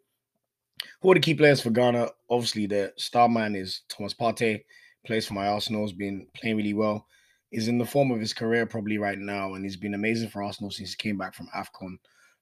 Who 1.01 1.11
are 1.11 1.15
the 1.15 1.21
key 1.21 1.33
players 1.33 1.61
for 1.61 1.71
Ghana? 1.71 2.09
Obviously, 2.29 2.67
the 2.67 2.93
star 2.97 3.27
man 3.27 3.55
is 3.55 3.81
Thomas 3.89 4.13
Partey, 4.13 4.63
plays 5.05 5.25
for 5.25 5.33
my 5.33 5.47
Arsenal, 5.47 5.81
has 5.81 5.93
been 5.93 6.27
playing 6.35 6.57
really 6.57 6.73
well 6.73 7.07
is 7.51 7.67
in 7.67 7.77
the 7.77 7.85
form 7.85 8.11
of 8.11 8.19
his 8.19 8.33
career 8.33 8.65
probably 8.65 8.97
right 8.97 9.17
now, 9.17 9.53
and 9.53 9.63
he's 9.63 9.77
been 9.77 9.93
amazing 9.93 10.29
for 10.29 10.43
Arsenal 10.43 10.71
since 10.71 10.91
he 10.91 10.97
came 10.97 11.17
back 11.17 11.33
from 11.33 11.47
AFCON. 11.55 11.97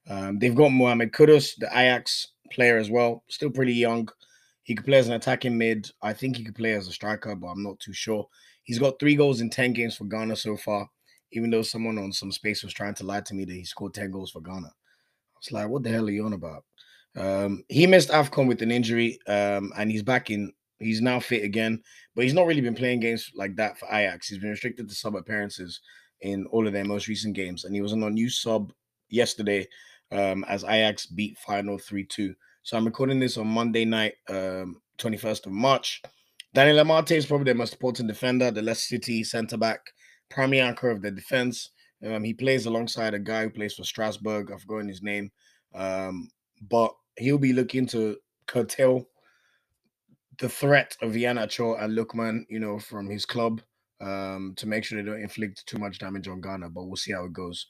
Um, 0.10 0.40
they've 0.40 0.56
got 0.56 0.70
Mohamed 0.70 1.12
Kudus, 1.12 1.56
the 1.58 1.68
Ajax 1.68 2.30
player 2.52 2.78
as 2.78 2.90
well, 2.90 3.24
still 3.30 3.50
pretty 3.50 3.74
young. 3.74 4.08
He 4.64 4.76
could 4.76 4.86
play 4.86 4.98
as 4.98 5.08
an 5.08 5.14
attacking 5.14 5.58
mid. 5.58 5.90
I 6.02 6.14
think 6.14 6.38
he 6.38 6.44
could 6.44 6.56
play 6.56 6.74
as 6.74 6.88
a 6.88 6.92
striker, 6.92 7.36
but 7.36 7.48
I'm 7.48 7.64
not 7.64 7.80
too 7.80 7.94
sure. 7.94 8.28
He's 8.64 8.80
got 8.80 9.00
three 9.00 9.16
goals 9.16 9.42
in 9.42 9.50
10 9.50 9.74
games 9.74 9.96
for 9.96 10.06
Ghana 10.06 10.36
so 10.36 10.58
far, 10.58 10.90
even 11.32 11.52
though 11.52 11.62
someone 11.62 12.00
on 12.00 12.12
some 12.12 12.32
space 12.32 12.64
was 12.64 12.74
trying 12.74 12.96
to 12.96 13.06
lie 13.06 13.22
to 13.22 13.36
me 13.36 13.46
that 13.46 13.54
he 13.54 13.64
scored 13.64 13.94
10 13.94 14.10
goals 14.10 14.32
for 14.32 14.42
Ghana. 14.42 14.68
I 14.68 15.38
was 15.38 15.52
like, 15.52 15.70
what 15.70 15.84
the 15.84 15.92
hell 15.92 16.08
are 16.08 16.12
you 16.12 16.26
on 16.26 16.34
about? 16.34 16.64
Um, 17.16 17.64
he 17.70 17.86
missed 17.86 18.10
AFCON 18.10 18.48
with 18.48 18.62
an 18.64 18.72
injury, 18.72 19.20
um, 19.28 19.72
and 19.78 19.92
he's 19.92 20.04
back 20.04 20.32
in 20.32 20.52
He's 20.80 21.02
now 21.02 21.20
fit 21.20 21.44
again, 21.44 21.82
but 22.16 22.24
he's 22.24 22.34
not 22.34 22.48
really 22.48 22.62
been 22.62 22.76
playing 22.76 23.00
games 23.00 23.32
like 23.36 23.56
that 23.56 23.78
for 23.80 23.88
Ajax. 23.88 24.28
He's 24.28 24.40
been 24.40 24.50
restricted 24.50 24.90
to 24.90 24.96
sub 24.96 25.16
appearances 25.16 25.80
in 26.22 26.46
all 26.48 26.68
of 26.68 26.74
their 26.74 26.86
most 26.86 27.08
recent 27.08 27.36
games, 27.36 27.64
and 27.64 27.74
he 27.74 27.82
was 27.82 27.94
on 27.94 28.04
a 28.04 28.10
new 28.10 28.30
sub 28.30 28.74
yesterday 29.10 29.68
um, 30.12 30.44
as 30.48 30.64
Ajax 30.64 31.06
beat 31.06 31.38
Feyenoord 31.46 31.82
3 31.82 32.06
2. 32.06 32.36
So 32.64 32.78
I'm 32.78 32.86
recording 32.86 33.20
this 33.20 33.38
on 33.38 33.48
Monday 33.48 33.86
night, 33.86 34.16
um, 34.30 34.82
21st 34.98 35.46
of 35.46 35.52
March. 35.52 36.02
Daniel 36.54 36.84
Amartey 36.84 37.18
is 37.18 37.26
probably 37.26 37.46
their 37.46 37.56
most 37.56 37.74
important 37.74 38.08
defender, 38.08 38.50
the 38.50 38.62
Leicester 38.62 38.96
City 38.96 39.24
centre 39.24 39.58
back, 39.58 39.80
primary 40.30 40.62
anchor 40.62 40.90
of 40.90 41.02
the 41.02 41.12
defense. 41.12 41.70
Um, 42.06 42.24
he 42.24 42.34
plays 42.34 42.66
alongside 42.66 43.14
a 43.14 43.20
guy 43.20 43.44
who 43.44 43.50
plays 43.50 43.76
for 43.76 43.84
Strasbourg. 43.84 44.52
I've 44.52 44.62
forgotten 44.62 44.88
his 44.88 45.02
name. 45.02 45.32
Um, 45.74 46.30
but 46.70 46.96
he'll 47.18 47.38
be 47.38 47.54
looking 47.54 47.86
to 47.88 48.18
curtail 48.48 49.08
the 50.40 50.50
threat 50.50 50.96
of 51.02 51.14
Iheanacho 51.14 51.82
and 51.82 51.98
Lookman, 51.98 52.46
you 52.50 52.60
know, 52.60 52.80
from 52.80 53.10
his 53.10 53.26
club 53.26 53.62
um, 54.02 54.54
to 54.58 54.68
make 54.68 54.84
sure 54.84 55.02
they 55.02 55.10
don't 55.10 55.22
inflict 55.22 55.66
too 55.66 55.78
much 55.78 56.00
damage 56.00 56.28
on 56.28 56.42
Ghana. 56.42 56.70
But 56.70 56.86
we'll 56.86 56.96
see 56.96 57.14
how 57.14 57.26
it 57.26 57.34
goes. 57.34 57.68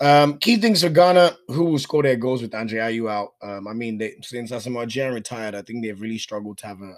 Um, 0.00 0.38
key 0.38 0.56
things 0.56 0.82
for 0.82 0.88
Ghana, 0.88 1.36
who 1.48 1.64
will 1.64 1.78
score 1.78 2.02
their 2.02 2.16
goals 2.16 2.42
with 2.42 2.54
Andre 2.54 2.80
Ayew 2.80 3.10
out. 3.10 3.34
Um, 3.40 3.68
I 3.68 3.72
mean, 3.72 3.98
they, 3.98 4.14
since 4.22 4.50
Asamoah 4.50 4.86
Gyan 4.86 5.14
retired, 5.14 5.54
I 5.54 5.62
think 5.62 5.84
they've 5.84 6.00
really 6.00 6.18
struggled 6.18 6.58
to 6.58 6.66
have 6.66 6.80
a, 6.80 6.96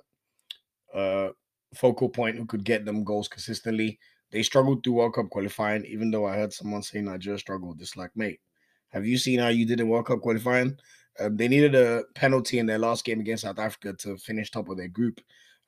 a 0.98 1.30
focal 1.74 2.08
point 2.08 2.36
who 2.36 2.46
could 2.46 2.64
get 2.64 2.84
them 2.84 3.04
goals 3.04 3.28
consistently. 3.28 3.98
They 4.30 4.42
struggled 4.42 4.82
through 4.82 4.94
World 4.94 5.14
Cup 5.14 5.28
qualifying, 5.30 5.84
even 5.84 6.10
though 6.10 6.26
I 6.26 6.36
heard 6.36 6.52
someone 6.52 6.82
say 6.82 7.00
Nigeria 7.00 7.38
struggled. 7.38 7.80
It's 7.80 7.96
like, 7.96 8.10
mate, 8.16 8.40
have 8.88 9.04
you 9.06 9.18
seen 9.18 9.38
how 9.38 9.48
you 9.48 9.66
did 9.66 9.80
in 9.80 9.88
World 9.88 10.06
Cup 10.06 10.20
qualifying? 10.20 10.76
Um, 11.20 11.36
they 11.36 11.48
needed 11.48 11.74
a 11.74 12.04
penalty 12.14 12.58
in 12.58 12.66
their 12.66 12.78
last 12.78 13.04
game 13.04 13.20
against 13.20 13.44
South 13.44 13.58
Africa 13.58 13.92
to 14.00 14.16
finish 14.16 14.50
top 14.50 14.68
of 14.68 14.76
their 14.76 14.88
group. 14.88 15.20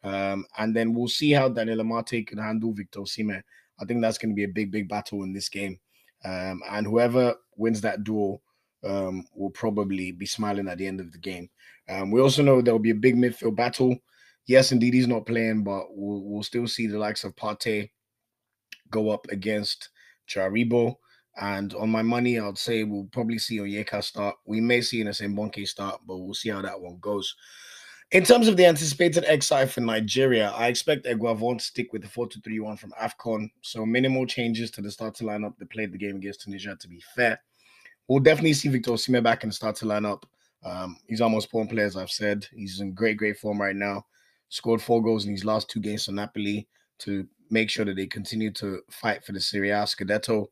Um, 0.03 0.45
and 0.59 0.75
then 0.75 0.95
we'll 0.95 1.09
see 1.09 1.33
how 1.33 1.49
Daniel 1.49 1.79
Amartey 1.79 2.27
can 2.27 2.39
handle 2.39 2.73
Victor 2.73 3.01
Osimhen. 3.01 3.43
I 3.81 3.85
think 3.85 4.01
that's 4.01 4.19
going 4.19 4.31
to 4.31 4.37
be 4.37 4.45
a 4.45 4.49
big, 4.49 4.71
big 4.71 4.89
battle 4.89 5.23
in 5.23 5.33
this 5.33 5.49
game. 5.49 5.79
Um, 6.25 6.63
and 6.71 6.87
whoever 6.87 7.35
wins 7.57 7.81
that 7.83 8.05
duel 8.05 8.43
um, 8.85 9.25
will 9.35 9.51
probably 9.51 10.13
be 10.13 10.27
smiling 10.27 10.69
at 10.69 10.79
the 10.79 10.87
end 10.87 11.01
of 11.01 11.13
the 11.13 11.19
game. 11.19 11.49
Um, 11.89 12.11
we 12.11 12.21
also 12.21 12.43
know 12.43 12.61
there'll 12.61 12.79
be 12.79 12.91
a 12.91 12.95
big 12.95 13.17
midfield 13.17 13.57
battle. 13.57 13.97
Yes, 14.47 14.73
indeed, 14.73 14.95
he's 14.95 15.09
not 15.09 15.27
playing, 15.27 15.65
but 15.65 15.87
we'll, 15.91 16.23
we'll 16.23 16.43
still 16.43 16.67
see 16.67 16.87
the 16.87 16.99
likes 16.99 17.25
of 17.25 17.35
Partey 17.37 17.91
go 18.91 19.11
up 19.11 19.27
against 19.31 19.91
Joe 20.27 20.49
Aribo. 20.51 20.97
And 21.39 21.75
on 21.75 21.91
my 21.91 22.03
money, 22.03 22.39
I'd 22.39 22.57
say 22.57 22.85
we'll 22.85 23.09
probably 23.13 23.39
see 23.39 23.59
Onyeka 23.59 24.03
start. 24.03 24.37
We 24.47 24.61
may 24.61 24.81
see 24.81 25.01
in 25.01 25.09
a 25.09 25.11
Bonke 25.11 25.67
start, 25.67 26.01
but 26.07 26.17
we'll 26.17 26.35
see 26.35 26.49
how 26.49 26.63
that 26.63 26.81
one 26.81 26.99
goes. 27.01 27.35
In 28.13 28.25
terms 28.25 28.47
of 28.47 28.57
the 28.57 28.65
anticipated 28.65 29.25
XI 29.25 29.67
for 29.67 29.81
Nigeria, 29.81 30.51
I 30.53 30.69
expect 30.69 31.07
Eguavoen 31.07 31.59
to 31.59 31.65
stick 31.65 31.93
with 31.93 32.03
the 32.03 32.09
4 32.09 32.29
2 32.29 32.41
3 32.41 32.61
1 32.61 32.77
from 32.77 32.93
AFCON. 32.93 33.51
So 33.63 33.85
minimal 33.85 34.27
changes 34.27 34.71
to 34.73 34.81
the 34.81 34.91
starter 34.91 35.25
lineup 35.25 35.59
that 35.59 35.71
played 35.71 35.93
the 35.93 35.99
game 35.99 36.17
against 36.17 36.43
Tunisia, 36.43 36.77
to 36.79 36.89
be 36.89 37.03
fair. 37.17 37.41
We'll 38.07 38.21
definitely 38.21 38.53
see 38.53 38.69
Victor 38.69 38.93
Osimhen 38.93 39.25
back 39.25 39.43
in 39.43 39.49
the 39.49 39.55
starter 39.55 39.87
lineup. 39.87 40.23
Um, 40.65 40.97
he's 41.09 41.21
almost 41.21 41.51
pawn 41.51 41.67
player, 41.67 41.87
as 41.87 41.97
I've 41.97 42.11
said. 42.11 42.47
He's 42.55 42.81
in 42.81 42.93
great, 42.93 43.17
great 43.17 43.39
form 43.39 43.61
right 43.61 43.75
now. 43.77 44.07
Scored 44.51 44.81
four 44.81 45.03
goals 45.03 45.27
in 45.27 45.33
his 45.33 45.45
last 45.45 45.69
two 45.69 45.81
games 45.81 46.05
for 46.05 46.13
Napoli 46.13 46.69
to 47.01 47.27
make 47.51 47.71
sure 47.71 47.85
that 47.85 47.97
they 47.97 48.07
continue 48.07 48.53
to 48.53 48.81
fight 48.89 49.25
for 49.25 49.33
the 49.33 49.41
Serie 49.41 49.71
A 49.71 49.83
Scudetto. 49.83 50.47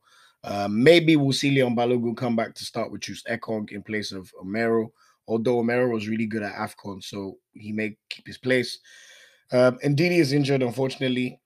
Uh, 0.45 0.69
maybe 0.71 1.17
we'll 1.17 1.33
see 1.33 1.51
Leon 1.51 1.75
Balogun 1.75 2.17
come 2.17 2.37
back 2.37 2.55
to 2.55 2.65
start 2.65 2.93
with 2.93 3.01
Troost-Ekong 3.01 3.71
in 3.73 3.83
place 3.83 4.13
of 4.13 4.31
Omeruo 4.41 4.91
although 5.27 5.63
Omeruo 5.63 5.93
was 5.93 6.09
really 6.09 6.27
good 6.27 6.43
at 6.43 6.55
AFCON, 6.55 7.03
so 7.03 7.39
he 7.53 7.73
may 7.73 7.97
keep 8.09 8.27
his 8.27 8.39
place. 8.39 8.79
Um, 9.53 9.79
Ndidi 9.79 10.19
is 10.19 10.33
injured, 10.33 10.63
unfortunately. 10.63 11.41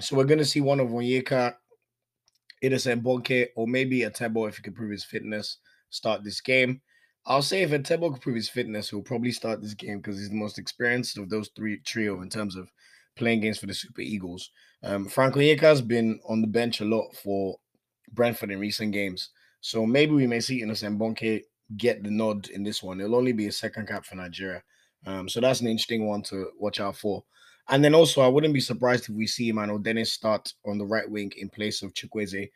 So 0.00 0.16
we're 0.16 0.24
going 0.24 0.38
to 0.38 0.44
see 0.44 0.60
one 0.60 0.80
of 0.80 0.88
Onyeka, 0.88 1.54
Idris 2.62 2.86
Bonke, 2.86 3.48
or 3.56 3.66
maybe 3.66 4.00
Etebo 4.00 4.48
if 4.48 4.56
he 4.56 4.62
can 4.62 4.72
prove 4.72 4.90
his 4.90 5.04
fitness, 5.04 5.58
start 5.90 6.24
this 6.24 6.40
game. 6.40 6.80
I'll 7.26 7.42
say 7.42 7.62
if 7.62 7.70
Etebo 7.70 8.10
can 8.10 8.20
prove 8.20 8.36
his 8.36 8.48
fitness, 8.48 8.90
he'll 8.90 9.02
probably 9.02 9.32
start 9.32 9.62
this 9.62 9.74
game 9.74 9.98
because 9.98 10.18
he's 10.18 10.30
the 10.30 10.34
most 10.34 10.58
experienced 10.58 11.16
of 11.18 11.30
those 11.30 11.50
three 11.54 11.78
trio 11.80 12.22
in 12.22 12.28
terms 12.28 12.56
of 12.56 12.70
playing 13.16 13.40
games 13.40 13.58
for 13.58 13.66
the 13.66 13.74
Super 13.74 14.00
Eagles. 14.00 14.50
Um, 14.82 15.08
Frank 15.08 15.34
Onyeka 15.34 15.60
has 15.60 15.80
been 15.80 16.20
on 16.28 16.40
the 16.40 16.46
bench 16.46 16.80
a 16.80 16.84
lot 16.84 17.14
for 17.22 17.56
Brentford 18.14 18.50
in 18.50 18.58
recent 18.58 18.92
games. 18.92 19.30
So 19.60 19.86
maybe 19.86 20.12
we 20.12 20.26
may 20.26 20.40
see 20.40 20.62
Innocent 20.62 20.98
Bonke 20.98 21.42
get 21.76 22.02
the 22.02 22.10
nod 22.10 22.48
in 22.48 22.62
this 22.62 22.82
one. 22.82 23.00
It'll 23.00 23.16
only 23.16 23.32
be 23.32 23.46
a 23.46 23.52
second 23.52 23.88
cap 23.88 24.04
for 24.04 24.16
Nigeria. 24.16 24.62
Um, 25.06 25.28
so 25.28 25.40
that's 25.40 25.60
an 25.60 25.66
interesting 25.66 26.06
one 26.06 26.22
to 26.24 26.50
watch 26.58 26.80
out 26.80 26.96
for. 26.96 27.24
And 27.68 27.82
then 27.82 27.94
also, 27.94 28.20
I 28.20 28.28
wouldn't 28.28 28.52
be 28.52 28.60
surprised 28.60 29.08
if 29.08 29.14
we 29.14 29.26
see 29.26 29.48
Emmanuel 29.48 29.78
Dennis 29.78 30.12
start 30.12 30.52
on 30.66 30.76
the 30.76 30.84
right 30.84 31.10
wing 31.10 31.32
in 31.38 31.48
place 31.48 31.82
of 31.82 31.94
Chukwueze. 31.94 32.50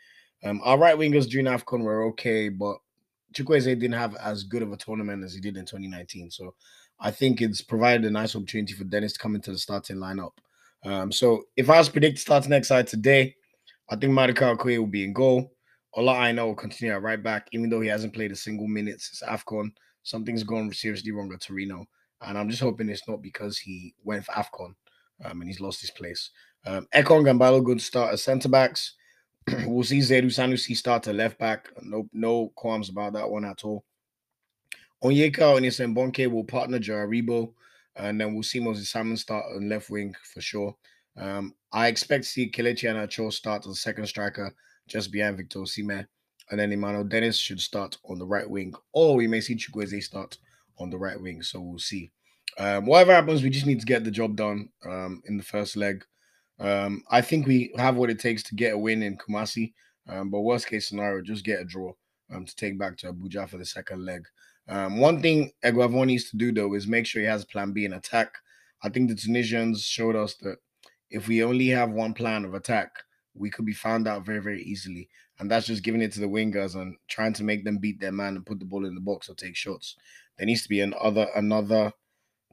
Um, 0.44 0.60
our 0.64 0.78
right 0.78 0.96
wingers 0.96 1.28
during 1.28 1.46
AFCON 1.46 1.80
were 1.80 2.04
okay, 2.08 2.48
but 2.50 2.76
Chukwueze 3.34 3.64
didn't 3.64 3.92
have 3.92 4.14
as 4.16 4.44
good 4.44 4.62
of 4.62 4.72
a 4.72 4.76
tournament 4.76 5.24
as 5.24 5.34
he 5.34 5.40
did 5.40 5.56
in 5.56 5.64
2019. 5.64 6.30
So 6.30 6.54
I 7.00 7.10
think 7.10 7.40
it's 7.40 7.62
provided 7.62 8.04
a 8.04 8.10
nice 8.10 8.36
opportunity 8.36 8.74
for 8.74 8.84
Dennis 8.84 9.14
to 9.14 9.18
come 9.18 9.34
into 9.34 9.50
the 9.52 9.58
starting 9.58 9.96
lineup. 9.96 10.32
Um, 10.84 11.10
so 11.10 11.44
if 11.56 11.70
I 11.70 11.78
was 11.78 11.88
predicting 11.88 12.18
starting 12.18 12.50
next 12.50 12.68
side 12.68 12.86
today, 12.86 13.34
I 13.90 13.96
think 13.96 14.12
Okoye 14.12 14.78
will 14.78 14.86
be 14.86 15.04
in 15.04 15.12
goal. 15.12 15.52
Ola 15.94 16.26
Aina 16.26 16.46
will 16.46 16.54
continue 16.54 16.94
at 16.94 17.02
right 17.02 17.22
back, 17.22 17.48
even 17.52 17.70
though 17.70 17.80
he 17.80 17.88
hasn't 17.88 18.14
played 18.14 18.32
a 18.32 18.36
single 18.36 18.68
minute 18.68 19.00
since 19.00 19.22
AFCON. 19.28 19.70
Something's 20.02 20.44
gone 20.44 20.72
seriously 20.72 21.12
wrong 21.12 21.32
at 21.32 21.40
Torino. 21.40 21.86
And 22.20 22.36
I'm 22.36 22.50
just 22.50 22.62
hoping 22.62 22.88
it's 22.88 23.08
not 23.08 23.22
because 23.22 23.58
he 23.58 23.94
went 24.04 24.24
for 24.24 24.32
AFCON 24.32 24.74
um, 25.24 25.40
and 25.40 25.44
he's 25.44 25.60
lost 25.60 25.80
his 25.80 25.90
place. 25.90 26.30
Um, 26.66 26.86
Ekong 26.94 27.30
and 27.30 27.40
Balogun 27.40 27.80
start 27.80 28.12
as 28.12 28.22
centre 28.22 28.48
backs. 28.48 28.94
we'll 29.66 29.84
see 29.84 30.00
Zaidu 30.00 30.26
Sanusi 30.26 30.76
start 30.76 31.08
at 31.08 31.14
left 31.14 31.38
back. 31.38 31.70
No, 31.82 32.08
no 32.12 32.52
qualms 32.54 32.90
about 32.90 33.14
that 33.14 33.30
one 33.30 33.44
at 33.44 33.64
all. 33.64 33.84
Onyeka 35.02 35.56
and 35.56 35.96
Bonke 35.96 36.30
will 36.30 36.44
partner 36.44 36.78
Joe 36.78 36.94
Aribo, 36.94 37.52
and 37.96 38.20
then 38.20 38.34
we'll 38.34 38.42
see 38.42 38.58
Moses 38.58 38.90
Simon 38.90 39.16
start 39.16 39.44
on 39.54 39.68
left 39.68 39.90
wing 39.90 40.14
for 40.34 40.40
sure. 40.40 40.74
Um, 41.18 41.54
I 41.72 41.88
expect 41.88 42.24
to 42.24 42.30
see 42.30 42.50
Kelechi 42.50 42.84
Iheanacho 42.84 43.32
start 43.32 43.66
as 43.66 43.80
second 43.80 44.06
striker 44.06 44.54
just 44.86 45.12
behind 45.12 45.36
Victor 45.36 45.60
Osimhen. 45.60 46.06
And 46.50 46.58
then 46.58 46.72
Emmanuel 46.72 47.04
Dennis 47.04 47.36
should 47.36 47.60
start 47.60 47.98
on 48.08 48.18
the 48.18 48.26
right 48.26 48.48
wing, 48.48 48.72
or 48.92 49.16
we 49.16 49.26
may 49.26 49.40
see 49.40 49.54
Chukwueze 49.54 50.02
start 50.02 50.38
on 50.78 50.88
the 50.88 50.96
right 50.96 51.20
wing. 51.20 51.42
So 51.42 51.60
we'll 51.60 51.78
see. 51.78 52.10
Um, 52.58 52.86
whatever 52.86 53.12
happens, 53.12 53.42
we 53.42 53.50
just 53.50 53.66
need 53.66 53.80
to 53.80 53.86
get 53.86 54.02
the 54.02 54.10
job 54.10 54.34
done 54.34 54.70
um, 54.86 55.22
in 55.26 55.36
the 55.36 55.42
first 55.42 55.76
leg. 55.76 56.04
Um, 56.58 57.04
I 57.10 57.20
think 57.20 57.46
we 57.46 57.72
have 57.76 57.96
what 57.96 58.10
it 58.10 58.18
takes 58.18 58.42
to 58.44 58.54
get 58.54 58.72
a 58.72 58.78
win 58.78 59.02
in 59.02 59.18
Kumasi. 59.18 59.74
Um, 60.08 60.30
but 60.30 60.40
worst 60.40 60.66
case 60.66 60.88
scenario, 60.88 61.22
just 61.22 61.44
get 61.44 61.60
a 61.60 61.64
draw 61.64 61.92
um, 62.32 62.46
to 62.46 62.56
take 62.56 62.78
back 62.78 62.96
to 62.98 63.12
Abuja 63.12 63.48
for 63.48 63.58
the 63.58 63.64
second 63.64 64.04
leg. 64.04 64.26
Um, 64.68 64.98
one 64.98 65.20
thing 65.20 65.52
Eguavoen 65.64 66.06
needs 66.06 66.30
to 66.30 66.36
do 66.36 66.52
though 66.52 66.74
is 66.74 66.86
make 66.86 67.06
sure 67.06 67.22
he 67.22 67.28
has 67.28 67.44
plan 67.44 67.72
B 67.72 67.84
in 67.84 67.94
attack. 67.94 68.34
I 68.82 68.88
think 68.88 69.08
the 69.08 69.14
Tunisians 69.14 69.82
showed 69.82 70.16
us 70.16 70.34
that 70.36 70.58
if 71.10 71.28
we 71.28 71.42
only 71.42 71.68
have 71.68 71.90
one 71.90 72.14
plan 72.14 72.44
of 72.44 72.54
attack, 72.54 72.90
we 73.34 73.50
could 73.50 73.64
be 73.64 73.72
found 73.72 74.08
out 74.08 74.26
very, 74.26 74.40
very 74.40 74.62
easily. 74.62 75.08
And 75.38 75.50
that's 75.50 75.66
just 75.66 75.84
giving 75.84 76.02
it 76.02 76.12
to 76.12 76.20
the 76.20 76.26
wingers 76.26 76.74
and 76.74 76.96
trying 77.06 77.32
to 77.34 77.44
make 77.44 77.64
them 77.64 77.78
beat 77.78 78.00
their 78.00 78.12
man 78.12 78.36
and 78.36 78.44
put 78.44 78.58
the 78.58 78.64
ball 78.64 78.86
in 78.86 78.94
the 78.94 79.00
box 79.00 79.28
or 79.28 79.34
take 79.34 79.54
shots. 79.54 79.96
There 80.36 80.46
needs 80.46 80.62
to 80.62 80.68
be 80.68 80.80
another 80.80 81.28
another 81.36 81.92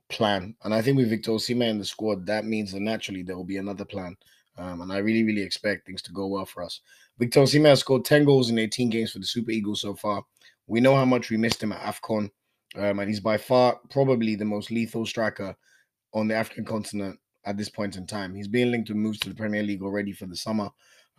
plan. 0.10 0.56
And 0.64 0.74
I 0.74 0.82
think 0.82 0.98
with 0.98 1.10
Victor 1.10 1.32
Osimhen 1.32 1.70
in 1.70 1.80
the 1.80 1.86
squad, 1.86 2.26
that 2.28 2.46
means 2.46 2.72
that 2.72 2.82
naturally 2.82 3.24
there 3.24 3.36
will 3.36 3.44
be 3.44 3.58
another 3.58 3.86
plan. 3.86 4.16
Um, 4.58 4.82
and 4.82 4.94
I 4.94 5.00
really, 5.00 5.24
really 5.24 5.42
expect 5.42 5.86
things 5.86 6.02
to 6.04 6.14
go 6.14 6.28
well 6.28 6.46
for 6.46 6.64
us. 6.64 6.82
Victor 7.18 7.42
Osimhen 7.42 7.70
has 7.70 7.80
scored 7.80 8.06
10 8.06 8.24
goals 8.24 8.50
in 8.50 8.60
18 8.60 8.90
games 8.90 9.12
for 9.12 9.20
the 9.20 9.26
Super 9.26 9.52
Eagles 9.52 9.82
so 9.82 9.96
far. 9.96 10.24
We 10.68 10.80
know 10.80 10.96
how 10.96 11.06
much 11.06 11.30
we 11.30 11.38
missed 11.38 11.62
him 11.62 11.72
at 11.72 11.82
AFCON. 11.82 12.30
Um, 12.76 13.00
and 13.00 13.10
he's 13.10 13.20
by 13.20 13.38
far 13.38 13.80
probably 13.90 14.36
the 14.36 14.46
most 14.46 14.70
lethal 14.70 15.06
striker 15.06 15.56
on 16.14 16.28
the 16.28 16.36
African 16.36 16.66
continent 16.66 17.20
at 17.46 17.58
this 17.58 17.70
point 17.70 17.96
in 17.96 18.06
time. 18.06 18.34
He's 18.34 18.48
being 18.48 18.72
linked 18.72 18.88
to 18.88 18.96
moves 18.96 19.20
to 19.20 19.30
the 19.30 19.36
Premier 19.36 19.64
League 19.64 19.84
already 19.84 20.12
for 20.12 20.26
the 20.26 20.36
summer. 20.36 20.70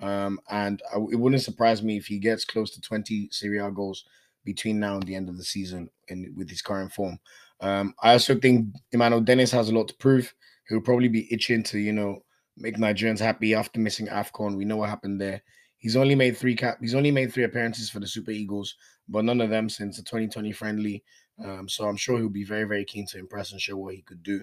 Um, 0.00 0.38
and 0.50 0.82
I, 0.92 0.98
it 0.98 1.16
wouldn't 1.16 1.42
surprise 1.42 1.82
me 1.82 1.96
if 1.96 2.06
he 2.06 2.18
gets 2.18 2.44
close 2.44 2.70
to 2.72 2.80
20 2.80 3.28
Serie 3.30 3.58
A 3.58 3.70
goals 3.70 4.04
between 4.44 4.78
now 4.78 4.94
and 4.94 5.02
the 5.04 5.14
end 5.14 5.28
of 5.28 5.36
the 5.36 5.44
season 5.44 5.88
in, 6.08 6.32
with 6.36 6.48
his 6.48 6.62
current 6.62 6.92
form. 6.92 7.18
Um, 7.60 7.94
I 8.02 8.12
also 8.12 8.38
think 8.38 8.66
Emmanuel 8.92 9.20
Dennis 9.20 9.50
has 9.52 9.70
a 9.70 9.74
lot 9.74 9.88
to 9.88 9.94
prove. 9.94 10.32
He'll 10.68 10.80
probably 10.80 11.08
be 11.08 11.32
itching 11.32 11.62
to, 11.64 11.78
you 11.78 11.92
know, 11.92 12.22
make 12.56 12.76
Nigerians 12.76 13.18
happy 13.18 13.54
after 13.54 13.80
missing 13.80 14.06
AFCON. 14.06 14.56
We 14.56 14.64
know 14.64 14.76
what 14.76 14.90
happened 14.90 15.20
there. 15.20 15.42
He's 15.78 15.96
only 15.96 16.14
made 16.14 16.36
three 16.36 16.56
cap. 16.56 16.78
He's 16.80 16.94
only 16.94 17.10
made 17.10 17.32
three 17.32 17.44
appearances 17.44 17.90
for 17.90 18.00
the 18.00 18.06
Super 18.06 18.30
Eagles, 18.30 18.74
but 19.08 19.24
none 19.24 19.40
of 19.40 19.50
them 19.50 19.68
since 19.68 19.96
the 19.96 20.02
2020 20.02 20.52
friendly. 20.52 21.04
Um, 21.42 21.68
so 21.68 21.86
I'm 21.86 21.96
sure 21.96 22.18
he'll 22.18 22.28
be 22.28 22.44
very, 22.44 22.64
very 22.64 22.84
keen 22.84 23.06
to 23.08 23.18
impress 23.18 23.52
and 23.52 23.60
show 23.60 23.76
what 23.76 23.94
he 23.94 24.02
could 24.02 24.22
do. 24.22 24.42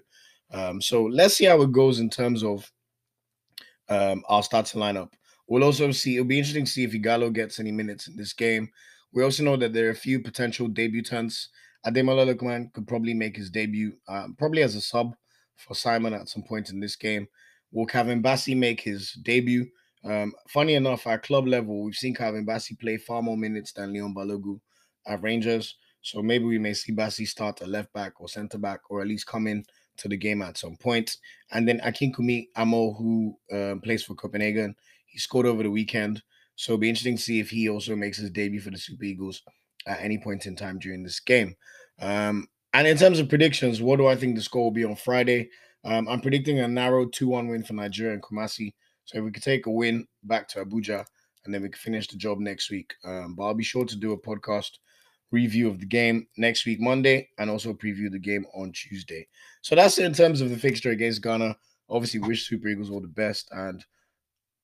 Um, 0.53 0.79
so 0.81 1.03
let's 1.03 1.35
see 1.35 1.45
how 1.45 1.61
it 1.61 1.71
goes 1.71 1.99
in 1.99 2.09
terms 2.09 2.43
of 2.43 2.71
um, 3.89 4.23
our 4.29 4.43
starting 4.43 4.79
lineup. 4.79 5.11
We'll 5.47 5.63
also 5.63 5.91
see, 5.91 6.15
it'll 6.15 6.25
be 6.25 6.37
interesting 6.37 6.65
to 6.65 6.71
see 6.71 6.83
if 6.83 6.93
Ighalo 6.93 7.33
gets 7.33 7.59
any 7.59 7.71
minutes 7.71 8.07
in 8.07 8.15
this 8.15 8.33
game. 8.33 8.69
We 9.11 9.23
also 9.23 9.43
know 9.43 9.57
that 9.57 9.73
there 9.73 9.87
are 9.87 9.91
a 9.91 9.95
few 9.95 10.19
potential 10.19 10.69
debutants. 10.69 11.47
Ademola 11.85 12.33
Lookman 12.33 12.71
could 12.73 12.87
probably 12.87 13.13
make 13.13 13.35
his 13.35 13.49
debut, 13.49 13.93
um, 14.07 14.35
probably 14.37 14.63
as 14.63 14.75
a 14.75 14.81
sub 14.81 15.15
for 15.57 15.75
Simon 15.75 16.13
at 16.13 16.29
some 16.29 16.43
point 16.43 16.69
in 16.69 16.79
this 16.79 16.95
game. 16.95 17.27
Will 17.71 17.85
Calvin 17.85 18.23
Bassey 18.23 18.55
make 18.55 18.79
his 18.79 19.13
debut? 19.23 19.67
Um, 20.05 20.33
funny 20.47 20.75
enough, 20.75 21.07
at 21.07 21.23
club 21.23 21.47
level, 21.47 21.83
we've 21.83 21.95
seen 21.95 22.13
Calvin 22.13 22.45
Bassey 22.45 22.79
play 22.79 22.97
far 22.97 23.21
more 23.21 23.37
minutes 23.37 23.73
than 23.73 23.93
Leon 23.93 24.13
Balogun 24.13 24.59
at 25.07 25.21
Rangers. 25.21 25.75
So 26.01 26.21
maybe 26.21 26.45
we 26.45 26.59
may 26.59 26.73
see 26.73 26.93
Bassey 26.93 27.27
start 27.27 27.61
at 27.61 27.69
left 27.69 27.91
back 27.93 28.19
or 28.19 28.27
centre 28.27 28.57
back, 28.57 28.81
or 28.89 29.01
at 29.01 29.07
least 29.07 29.27
come 29.27 29.47
in 29.47 29.63
to 29.97 30.07
the 30.07 30.17
game 30.17 30.41
at 30.41 30.57
some 30.57 30.75
point. 30.77 31.17
And 31.51 31.67
then 31.67 31.79
Akinkunmi 31.79 32.47
Amoo, 32.57 32.97
who 32.97 33.37
uh, 33.51 33.75
plays 33.83 34.03
for 34.03 34.15
Copenhagen, 34.15 34.75
he 35.05 35.19
scored 35.19 35.45
over 35.45 35.63
the 35.63 35.71
weekend. 35.71 36.23
So 36.55 36.73
it'll 36.73 36.81
be 36.81 36.89
interesting 36.89 37.17
to 37.17 37.21
see 37.21 37.39
if 37.39 37.49
he 37.49 37.69
also 37.69 37.95
makes 37.95 38.17
his 38.17 38.29
debut 38.29 38.59
for 38.59 38.71
the 38.71 38.77
Super 38.77 39.05
Eagles 39.05 39.41
at 39.87 40.01
any 40.01 40.17
point 40.17 40.45
in 40.45 40.55
time 40.55 40.79
during 40.79 41.03
this 41.03 41.19
game. 41.19 41.55
Um, 41.99 42.47
and 42.73 42.87
in 42.87 42.97
terms 42.97 43.19
of 43.19 43.29
predictions, 43.29 43.81
what 43.81 43.97
do 43.97 44.07
I 44.07 44.15
think 44.15 44.35
the 44.35 44.41
score 44.41 44.63
will 44.63 44.71
be 44.71 44.85
on 44.85 44.95
Friday? 44.95 45.49
Um, 45.85 46.07
I'm 46.07 46.21
predicting 46.21 46.59
a 46.59 46.67
narrow 46.67 47.05
2 47.05 47.27
1 47.27 47.47
win 47.47 47.63
for 47.63 47.73
Nigeria 47.73 48.13
and 48.13 48.23
Kumasi. 48.23 48.73
So 49.05 49.17
if 49.17 49.23
we 49.23 49.31
could 49.31 49.43
take 49.43 49.65
a 49.65 49.71
win 49.71 50.07
back 50.23 50.47
to 50.49 50.63
Abuja, 50.63 51.05
and 51.45 51.53
then 51.53 51.61
we 51.61 51.69
can 51.69 51.77
finish 51.77 52.07
the 52.07 52.15
job 52.17 52.39
next 52.39 52.71
week. 52.71 52.93
Um, 53.03 53.35
but 53.35 53.43
I'll 53.43 53.53
be 53.53 53.63
sure 53.63 53.85
to 53.85 53.95
do 53.97 54.13
a 54.13 54.17
podcast 54.17 54.71
review 55.33 55.67
of 55.67 55.79
the 55.79 55.85
game 55.85 56.27
next 56.37 56.65
week, 56.65 56.79
Monday, 56.79 57.27
and 57.39 57.49
also 57.49 57.73
preview 57.73 58.09
the 58.09 58.19
game 58.19 58.45
on 58.53 58.71
Tuesday. 58.71 59.27
So 59.61 59.75
that's 59.75 59.97
it 59.97 60.05
in 60.05 60.13
terms 60.13 60.39
of 60.39 60.51
the 60.51 60.57
fixture 60.57 60.91
against 60.91 61.23
Ghana. 61.23 61.57
Obviously, 61.89 62.19
wish 62.19 62.47
Super 62.47 62.67
Eagles 62.69 62.91
all 62.91 63.01
the 63.01 63.07
best, 63.07 63.49
and 63.51 63.83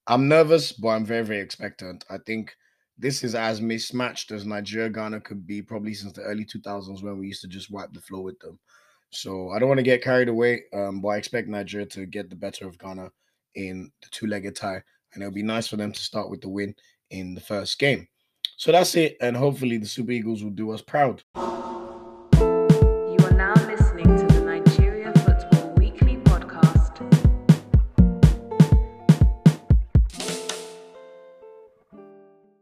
I'm 0.07 0.27
nervous, 0.27 0.71
but 0.71 0.89
I'm 0.89 1.05
very, 1.05 1.25
very 1.25 1.41
expectant. 1.41 2.05
I 2.09 2.19
think 2.25 2.55
this 2.97 3.23
is 3.23 3.33
as 3.33 3.61
mismatched 3.61 4.31
as 4.31 4.45
Nigeria 4.45 4.89
Ghana 4.89 5.21
could 5.21 5.47
be 5.47 5.61
probably 5.61 5.93
since 5.93 6.13
the 6.13 6.21
early 6.21 6.45
2000s 6.45 7.01
when 7.01 7.17
we 7.17 7.27
used 7.27 7.41
to 7.41 7.47
just 7.47 7.71
wipe 7.71 7.91
the 7.93 8.01
floor 8.01 8.23
with 8.23 8.39
them. 8.39 8.59
So 9.11 9.49
I 9.49 9.59
don't 9.59 9.69
want 9.69 9.79
to 9.79 9.83
get 9.83 10.03
carried 10.03 10.29
away, 10.29 10.63
um, 10.73 11.01
but 11.01 11.09
I 11.09 11.17
expect 11.17 11.47
Nigeria 11.47 11.88
to 11.88 12.05
get 12.05 12.29
the 12.29 12.35
better 12.35 12.67
of 12.67 12.77
Ghana 12.77 13.09
in 13.55 13.91
the 14.01 14.07
two-legged 14.11 14.55
tie, 14.55 14.83
and 15.13 15.23
it'll 15.23 15.33
be 15.33 15.43
nice 15.43 15.67
for 15.67 15.77
them 15.77 15.91
to 15.91 15.99
start 15.99 16.29
with 16.29 16.41
the 16.41 16.49
win 16.49 16.75
in 17.09 17.33
the 17.33 17.41
first 17.41 17.79
game. 17.79 18.07
So 18.60 18.74
that's 18.74 18.94
it, 18.96 19.16
and 19.22 19.38
hopefully 19.38 19.78
the 19.78 19.86
Super 19.86 20.12
Eagles 20.12 20.44
will 20.44 20.51
do 20.51 20.72
us 20.72 20.82
proud. 20.82 21.24
You 21.34 21.42
are 21.42 23.32
now 23.32 23.54
listening 23.54 24.18
to 24.18 24.25
the 24.34 24.42
Nigeria 24.42 25.13
Football 25.13 25.74
Weekly 25.78 26.18
podcast. 26.18 27.00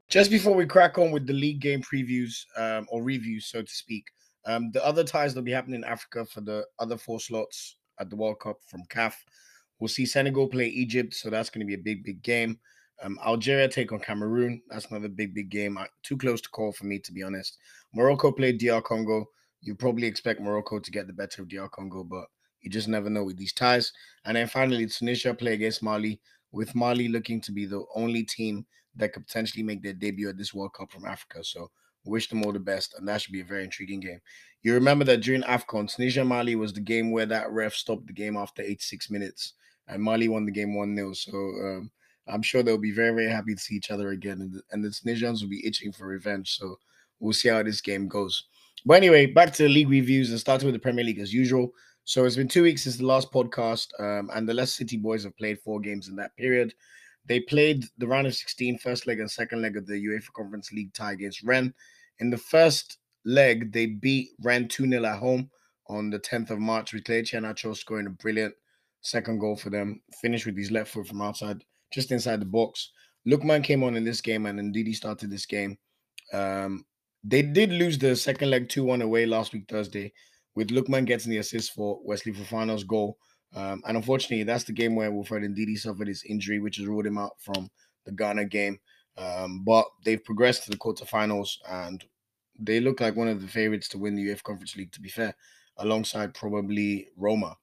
Just 0.08 0.30
before 0.30 0.54
we 0.54 0.68
crack 0.68 1.00
on 1.00 1.10
with 1.10 1.26
the 1.26 1.34
league 1.34 1.62
game 1.62 1.82
previews 1.82 2.46
um, 2.56 2.86
or 2.92 3.02
reviews, 3.02 3.48
so 3.48 3.64
to 3.64 3.72
speak, 3.74 4.06
um, 4.46 4.70
the 4.74 4.86
other 4.86 5.04
ties 5.04 5.34
that'll 5.34 5.44
be 5.44 5.52
happening 5.52 5.82
in 5.82 5.84
Africa 5.84 6.28
for 6.28 6.42
the 6.42 6.64
other 6.78 7.00
four 7.00 7.20
slots 7.20 7.78
at 8.00 8.12
the 8.12 8.16
World 8.16 8.40
Cup 8.40 8.58
from 8.68 8.84
CAF, 8.92 9.16
we'll 9.80 9.88
see 9.88 10.06
Senegal 10.06 10.48
play 10.48 10.68
Egypt, 10.68 11.16
so 11.16 11.32
that's 11.32 11.50
going 11.50 11.62
to 11.62 11.66
be 11.66 11.74
a 11.74 11.84
big, 11.84 12.04
big 12.04 12.22
game. 12.22 12.60
Um, 13.04 13.20
Algeria 13.26 13.68
take 13.68 13.92
on 13.92 14.00
Cameroon, 14.00 14.62
that's 14.70 14.86
another 14.88 15.08
big, 15.08 15.34
big 15.34 15.50
game. 15.50 15.78
I, 15.78 15.88
too 16.04 16.18
close 16.18 16.42
to 16.42 16.50
call 16.50 16.72
for 16.72 16.86
me, 16.86 17.00
to 17.00 17.12
be 17.12 17.24
honest. 17.24 17.58
Morocco 17.94 18.32
play 18.32 18.52
DR 18.52 18.82
Congo. 18.82 19.30
You 19.62 19.76
probably 19.76 20.08
expect 20.08 20.42
Morocco 20.42 20.80
to 20.80 20.92
get 20.92 21.08
the 21.08 21.14
better 21.14 21.42
of 21.42 21.50
DR 21.50 21.70
Congo, 21.70 22.04
but 22.04 22.26
you 22.62 22.70
just 22.70 22.88
never 22.88 23.10
know 23.10 23.24
with 23.24 23.38
these 23.38 23.54
ties. 23.54 23.92
And 24.26 24.36
then 24.36 24.48
finally, 24.48 24.88
Tunisia 24.88 25.34
play 25.34 25.54
against 25.54 25.84
Mali, 25.84 26.20
with 26.52 26.74
Mali 26.76 27.08
looking 27.08 27.40
to 27.42 27.52
be 27.52 27.66
the 27.66 27.84
only 27.96 28.24
team 28.24 28.66
that 28.96 29.14
could 29.14 29.28
potentially 29.28 29.64
make 29.64 29.84
their 29.84 29.94
debut 29.94 30.30
at 30.30 30.38
this 30.38 30.54
World 30.54 30.74
Cup 30.74 30.92
from 30.92 31.06
Africa. 31.06 31.44
So 31.44 31.70
wish 32.04 32.30
them 32.30 32.44
all 32.44 32.52
the 32.52 32.60
best, 32.60 32.96
and 32.98 33.08
that 33.08 33.22
should 33.22 33.34
be 33.34 33.42
a 33.42 33.46
very 33.46 33.64
intriguing 33.64 34.00
game. 34.00 34.20
You 34.64 34.74
remember 34.74 35.06
that 35.06 35.22
during 35.22 35.44
AFCON, 35.44 35.94
Tunisia 35.94 36.26
Mali 36.26 36.56
was 36.56 36.74
the 36.74 36.82
game 36.82 37.12
where 37.12 37.26
that 37.28 37.52
ref 37.52 37.74
stopped 37.74 38.08
the 38.08 38.14
game 38.14 38.38
after 38.38 38.62
86 38.62 39.10
minutes, 39.10 39.54
and 39.88 40.02
Mali 40.02 40.28
won 40.28 40.46
the 40.46 40.52
game 40.52 40.76
1 40.76 40.96
0. 40.96 41.14
So 41.14 41.32
um, 41.32 41.92
I'm 42.30 42.42
sure 42.42 42.64
they'll 42.64 42.78
be 42.78 42.92
very, 42.92 43.12
very 43.12 43.32
happy 43.32 43.56
to 43.56 43.62
see 43.62 43.76
each 43.76 43.92
other 43.92 44.10
again, 44.10 44.42
and 44.42 44.54
the, 44.54 44.62
and 44.72 44.84
the 44.84 44.92
Tunisians 44.92 45.42
will 45.42 45.50
be 45.50 45.66
itching 45.66 45.92
for 45.92 46.08
revenge. 46.08 46.58
So 46.58 46.78
we'll 47.20 47.34
see 47.34 47.50
how 47.50 47.64
this 47.64 47.82
game 47.82 48.08
goes. 48.08 48.46
But 48.86 48.96
anyway, 48.96 49.26
back 49.28 49.54
to 49.54 49.64
the 49.64 49.70
league 49.70 49.90
reviews 49.90 50.30
and 50.30 50.40
starting 50.40 50.68
with 50.68 50.76
the 50.76 50.80
Premier 50.80 51.04
League 51.04 51.20
as 51.20 51.34
usual. 51.34 51.72
So 52.04 52.24
it's 52.24 52.38
been 52.38 52.48
two 52.48 52.64
weeks 52.64 52.84
since 52.84 52.98
the 52.98 53.06
last 53.06 53.32
podcast, 53.32 53.88
um, 54.00 54.30
and 54.34 54.48
the 54.48 54.54
Leicester 54.54 54.84
City 54.84 54.98
boys 54.98 55.24
have 55.24 55.36
played 55.38 55.60
four 55.60 55.80
games 55.80 56.08
in 56.08 56.16
that 56.16 56.36
period. 56.38 56.74
They 57.26 57.42
played 57.42 57.84
the 57.98 58.08
round 58.08 58.28
of 58.28 58.36
16, 58.36 58.78
first 58.78 59.08
leg 59.08 59.20
and 59.20 59.30
second 59.30 59.62
leg 59.62 59.76
of 59.76 59.86
the 59.86 59.96
UEFA 59.96 60.32
Conference 60.34 60.72
League 60.72 60.94
tie 60.94 61.12
against 61.12 61.44
Rennes. 61.44 61.74
In 62.20 62.30
the 62.30 62.38
first 62.38 63.00
leg, 63.26 63.74
they 63.74 63.88
beat 63.88 64.30
Rennes 64.42 64.74
2 64.74 64.90
0 64.90 65.04
at 65.04 65.20
home 65.20 65.50
on 65.90 66.10
the 66.10 66.20
10th 66.20 66.52
of 66.52 66.60
March, 66.60 66.94
with 66.94 67.04
Kelechi 67.04 67.34
Iheanacho 67.34 67.76
scoring 67.76 68.08
a 68.08 68.12
brilliant 68.12 68.54
second 69.02 69.40
goal 69.40 69.56
for 69.56 69.70
them. 69.70 70.02
Finished 70.22 70.46
with 70.46 70.58
his 70.58 70.72
left 70.72 70.92
foot 70.92 71.08
from 71.08 71.22
outside, 71.22 71.64
just 71.92 72.12
inside 72.12 72.42
the 72.42 72.46
box. 72.46 72.92
Lookman 73.28 73.64
came 73.64 73.84
on 73.84 73.96
in 73.96 74.04
this 74.04 74.22
game, 74.22 74.46
and 74.46 74.76
he 74.76 74.94
started 74.94 75.30
this 75.30 75.46
game. 75.46 75.78
Um, 76.34 76.86
they 77.24 77.42
did 77.42 77.72
lose 77.72 77.98
the 77.98 78.16
second 78.16 78.50
leg 78.50 78.70
2 78.70 78.84
1 78.84 79.02
away 79.02 79.26
last 79.26 79.54
week, 79.54 79.66
Thursday, 79.68 80.14
with 80.56 80.70
Lookman 80.70 81.06
getting 81.06 81.32
the 81.32 81.40
assist 81.40 81.74
for 81.74 82.00
Wesley 82.04 82.34
Fofana's 82.34 82.84
goal. 82.84 83.18
Um, 83.56 83.82
and 83.88 83.98
unfortunately, 83.98 84.44
that's 84.44 84.64
the 84.64 84.74
game 84.74 84.96
where 84.96 85.12
Wilfred 85.12 85.44
Ndidi 85.44 85.78
suffered 85.78 86.08
his 86.08 86.24
injury, 86.24 86.60
which 86.60 86.78
has 86.78 86.86
ruled 86.86 87.06
him 87.06 87.18
out 87.18 87.34
from 87.40 87.70
the 88.06 88.12
Ghana 88.12 88.46
game. 88.46 88.80
Um, 89.18 89.64
but 89.64 89.86
they've 90.06 90.24
progressed 90.24 90.66
to 90.66 90.72
the 90.72 90.78
quarterfinals 90.78 91.58
and 91.70 92.04
they 92.60 92.80
look 92.80 93.00
like 93.00 93.16
one 93.16 93.28
of 93.28 93.42
the 93.42 93.48
favorites 93.48 93.88
to 93.90 93.98
win 93.98 94.16
the 94.16 94.28
UEFA 94.28 94.44
Conference 94.44 94.76
League, 94.76 94.92
to 94.92 95.02
be 95.02 95.10
fair, 95.10 95.36
alongside 95.78 96.34
probably 96.34 97.10
Roma. 97.18 97.56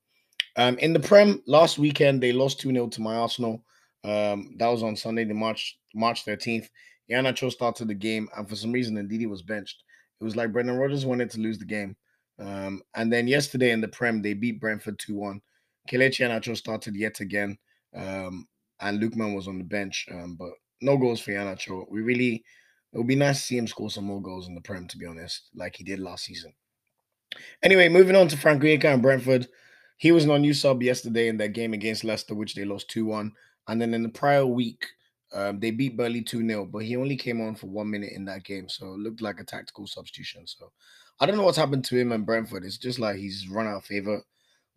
Um, 0.56 0.78
in 0.78 0.92
the 0.92 1.00
Prem, 1.00 1.42
last 1.46 1.78
weekend, 1.78 2.22
they 2.22 2.32
lost 2.32 2.60
2 2.60 2.70
0 2.70 2.88
to 2.88 3.00
my 3.00 3.16
Arsenal. 3.16 3.64
Um, 4.04 4.54
that 4.58 4.68
was 4.68 4.82
on 4.82 4.96
Sunday, 4.96 5.24
the 5.24 5.34
March 5.34 5.78
March 5.94 6.24
13th. 6.24 6.68
Iheanacho 7.10 7.50
started 7.50 7.88
the 7.88 7.94
game, 7.94 8.28
and 8.36 8.48
for 8.48 8.56
some 8.56 8.72
reason, 8.72 8.96
Ndidi 8.96 9.28
was 9.28 9.42
benched. 9.42 9.82
It 10.20 10.24
was 10.24 10.36
like 10.36 10.52
Brendan 10.52 10.76
Rodgers 10.76 11.06
wanted 11.06 11.30
to 11.30 11.40
lose 11.40 11.58
the 11.58 11.64
game. 11.64 11.96
Um, 12.38 12.82
and 12.94 13.12
then 13.12 13.28
yesterday 13.28 13.70
in 13.70 13.80
the 13.80 13.88
Prem, 13.88 14.22
they 14.22 14.34
beat 14.34 14.60
Brentford 14.60 14.98
2 14.98 15.14
1. 15.14 15.40
Kelechi 15.90 16.26
Iheanacho 16.26 16.56
started 16.56 16.96
yet 16.96 17.20
again, 17.20 17.58
um, 17.94 18.46
and 18.80 19.02
Lookman 19.02 19.34
was 19.34 19.48
on 19.48 19.58
the 19.58 19.64
bench, 19.64 20.06
um, 20.10 20.36
but 20.38 20.50
no 20.80 20.96
goals 20.96 21.20
for 21.20 21.32
Iheanacho. 21.32 21.86
We 21.90 22.00
really, 22.00 22.44
it 22.92 22.98
would 22.98 23.06
be 23.06 23.16
nice 23.16 23.40
to 23.40 23.44
see 23.44 23.58
him 23.58 23.66
score 23.66 23.90
some 23.90 24.04
more 24.04 24.22
goals 24.22 24.48
in 24.48 24.54
the 24.54 24.60
Prem, 24.60 24.88
to 24.88 24.98
be 24.98 25.06
honest, 25.06 25.50
like 25.54 25.76
he 25.76 25.84
did 25.84 25.98
last 25.98 26.24
season. 26.24 26.52
Anyway, 27.62 27.88
moving 27.88 28.16
on 28.16 28.28
to 28.28 28.36
Frank 28.36 28.62
Onyeka 28.62 28.84
and 28.84 29.02
Brentford. 29.02 29.48
He 29.96 30.12
was 30.12 30.28
on 30.28 30.42
new 30.42 30.54
sub 30.54 30.82
yesterday 30.82 31.28
in 31.28 31.36
that 31.38 31.52
game 31.52 31.72
against 31.72 32.04
Leicester, 32.04 32.34
which 32.34 32.54
they 32.54 32.64
lost 32.64 32.90
2 32.90 33.04
1. 33.04 33.32
And 33.68 33.80
then 33.80 33.94
in 33.94 34.02
the 34.02 34.08
prior 34.08 34.46
week, 34.46 34.86
um, 35.32 35.58
they 35.58 35.70
beat 35.70 35.96
Burnley 35.96 36.22
2 36.22 36.46
0, 36.46 36.66
but 36.66 36.84
he 36.84 36.96
only 36.96 37.16
came 37.16 37.40
on 37.40 37.54
for 37.54 37.66
one 37.66 37.90
minute 37.90 38.12
in 38.12 38.24
that 38.26 38.44
game. 38.44 38.68
So 38.68 38.94
it 38.94 39.00
looked 39.00 39.20
like 39.20 39.40
a 39.40 39.44
tactical 39.44 39.86
substitution. 39.86 40.46
So 40.46 40.70
I 41.18 41.26
don't 41.26 41.36
know 41.36 41.42
what's 41.42 41.58
happened 41.58 41.84
to 41.86 41.96
him 41.96 42.12
and 42.12 42.26
Brentford. 42.26 42.64
It's 42.64 42.78
just 42.78 42.98
like 42.98 43.16
he's 43.16 43.48
run 43.48 43.66
out 43.66 43.78
of 43.78 43.84
favor 43.84 44.22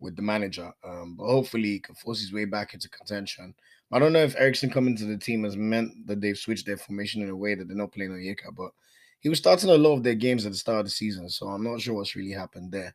with 0.00 0.16
the 0.16 0.22
manager. 0.22 0.72
Um, 0.84 1.16
but 1.16 1.26
hopefully 1.26 1.68
he 1.68 1.80
can 1.80 1.94
force 1.94 2.20
his 2.20 2.32
way 2.32 2.44
back 2.44 2.74
into 2.74 2.88
contention. 2.88 3.54
I 3.92 3.98
don't 3.98 4.12
know 4.12 4.22
if 4.22 4.36
Eriksen 4.36 4.70
coming 4.70 4.96
to 4.96 5.04
the 5.04 5.16
team 5.16 5.44
has 5.44 5.56
meant 5.56 6.06
that 6.06 6.20
they've 6.20 6.36
switched 6.36 6.66
their 6.66 6.76
formation 6.76 7.22
in 7.22 7.30
a 7.30 7.36
way 7.36 7.54
that 7.54 7.68
they're 7.68 7.76
not 7.76 7.92
playing 7.92 8.12
on 8.12 8.18
Onyeka, 8.18 8.54
but 8.54 8.70
he 9.20 9.28
was 9.28 9.38
starting 9.38 9.70
a 9.70 9.74
lot 9.74 9.94
of 9.94 10.02
their 10.02 10.14
games 10.14 10.44
at 10.44 10.52
the 10.52 10.58
start 10.58 10.80
of 10.80 10.86
the 10.86 10.90
season, 10.90 11.28
so 11.28 11.48
I'm 11.48 11.64
not 11.64 11.80
sure 11.80 11.94
what's 11.94 12.14
really 12.14 12.32
happened 12.32 12.70
there. 12.70 12.94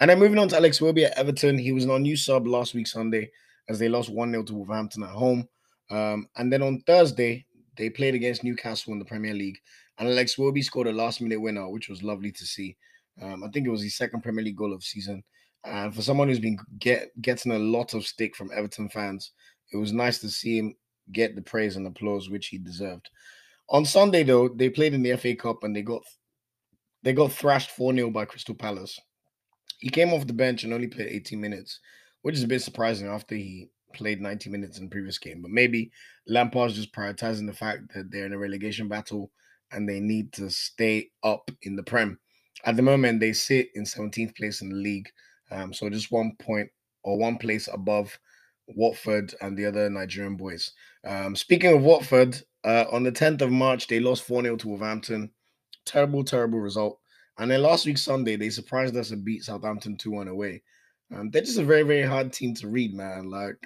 And 0.00 0.10
then 0.10 0.18
moving 0.18 0.38
on 0.38 0.48
to 0.48 0.56
Alex 0.56 0.78
Iwobi 0.78 1.06
at 1.06 1.18
Everton, 1.18 1.58
he 1.58 1.72
was 1.72 1.88
on 1.88 2.02
new 2.02 2.16
sub 2.16 2.46
last 2.46 2.74
week 2.74 2.86
Sunday 2.86 3.30
as 3.68 3.78
they 3.78 3.88
lost 3.88 4.10
1 4.10 4.30
0 4.30 4.42
to 4.44 4.54
Wolverhampton 4.54 5.02
at 5.02 5.10
home. 5.10 5.48
Um, 5.90 6.28
and 6.36 6.52
then 6.52 6.62
on 6.62 6.80
Thursday, 6.86 7.46
they 7.76 7.90
played 7.90 8.14
against 8.14 8.44
Newcastle 8.44 8.92
in 8.92 8.98
the 8.98 9.04
Premier 9.04 9.34
League, 9.34 9.58
and 9.98 10.08
Alex 10.08 10.36
Iwobi 10.36 10.64
scored 10.64 10.86
a 10.86 10.92
last 10.92 11.20
minute 11.20 11.40
winner, 11.40 11.68
which 11.68 11.88
was 11.88 12.02
lovely 12.02 12.32
to 12.32 12.44
see. 12.44 12.76
Um, 13.20 13.44
I 13.44 13.48
think 13.48 13.66
it 13.66 13.70
was 13.70 13.82
his 13.82 13.96
second 13.96 14.22
Premier 14.22 14.44
League 14.44 14.56
goal 14.56 14.72
of 14.72 14.84
season. 14.84 15.22
And 15.64 15.94
for 15.94 16.02
someone 16.02 16.28
who's 16.28 16.38
been 16.38 16.58
get 16.78 17.10
getting 17.20 17.52
a 17.52 17.58
lot 17.58 17.94
of 17.94 18.06
stick 18.06 18.36
from 18.36 18.50
Everton 18.54 18.88
fans, 18.88 19.32
it 19.72 19.76
was 19.76 19.92
nice 19.92 20.18
to 20.20 20.28
see 20.28 20.58
him 20.58 20.74
get 21.12 21.34
the 21.34 21.42
praise 21.42 21.76
and 21.76 21.86
applause 21.86 22.28
which 22.28 22.48
he 22.48 22.58
deserved. 22.58 23.10
On 23.70 23.84
Sunday, 23.84 24.22
though, 24.22 24.48
they 24.48 24.70
played 24.70 24.94
in 24.94 25.02
the 25.02 25.16
FA 25.16 25.34
Cup 25.34 25.64
and 25.64 25.74
they 25.74 25.82
got 25.82 26.02
they 27.02 27.12
got 27.12 27.32
thrashed 27.32 27.76
4-0 27.76 28.12
by 28.12 28.24
Crystal 28.24 28.54
Palace. 28.54 28.98
He 29.78 29.88
came 29.88 30.12
off 30.12 30.26
the 30.26 30.32
bench 30.32 30.64
and 30.64 30.72
only 30.72 30.88
played 30.88 31.08
18 31.08 31.40
minutes, 31.40 31.78
which 32.22 32.36
is 32.36 32.42
a 32.42 32.48
bit 32.48 32.62
surprising 32.62 33.08
after 33.08 33.34
he 33.34 33.70
played 33.94 34.20
90 34.20 34.50
minutes 34.50 34.78
in 34.78 34.84
the 34.84 34.90
previous 34.90 35.18
game. 35.18 35.42
But 35.42 35.50
maybe 35.50 35.90
Lampard's 36.26 36.74
just 36.74 36.92
prioritizing 36.92 37.46
the 37.46 37.52
fact 37.52 37.94
that 37.94 38.10
they're 38.10 38.26
in 38.26 38.32
a 38.32 38.38
relegation 38.38 38.88
battle 38.88 39.30
and 39.72 39.88
they 39.88 40.00
need 40.00 40.32
to 40.34 40.50
stay 40.50 41.10
up 41.22 41.50
in 41.62 41.76
the 41.76 41.82
Prem. 41.82 42.18
At 42.64 42.76
the 42.76 42.82
moment, 42.82 43.20
they 43.20 43.32
sit 43.32 43.68
in 43.74 43.84
17th 43.84 44.36
place 44.36 44.60
in 44.60 44.70
the 44.70 44.76
league. 44.76 45.08
Um, 45.50 45.72
so 45.72 45.88
just 45.88 46.10
one 46.10 46.32
point 46.38 46.68
or 47.02 47.18
one 47.18 47.38
place 47.38 47.68
above 47.72 48.18
Watford 48.66 49.34
and 49.40 49.56
the 49.56 49.66
other 49.66 49.88
Nigerian 49.88 50.36
boys. 50.36 50.72
Um, 51.04 51.36
speaking 51.36 51.74
of 51.74 51.82
Watford, 51.82 52.42
uh, 52.64 52.84
on 52.90 53.04
the 53.04 53.12
10th 53.12 53.42
of 53.42 53.50
March, 53.50 53.86
they 53.86 54.00
lost 54.00 54.24
4 54.24 54.42
0 54.42 54.56
to 54.56 54.68
Wolverhampton. 54.68 55.30
Terrible, 55.84 56.24
terrible 56.24 56.58
result. 56.58 56.98
And 57.38 57.50
then 57.50 57.62
last 57.62 57.86
week, 57.86 57.98
Sunday, 57.98 58.36
they 58.36 58.50
surprised 58.50 58.96
us 58.96 59.10
and 59.10 59.24
beat 59.24 59.44
Southampton 59.44 59.96
2 59.96 60.10
1 60.10 60.28
away. 60.28 60.62
Um, 61.14 61.30
they're 61.30 61.42
just 61.42 61.58
a 61.58 61.64
very, 61.64 61.82
very 61.82 62.02
hard 62.06 62.32
team 62.32 62.54
to 62.56 62.68
read, 62.68 62.94
man. 62.94 63.30
Like, 63.30 63.56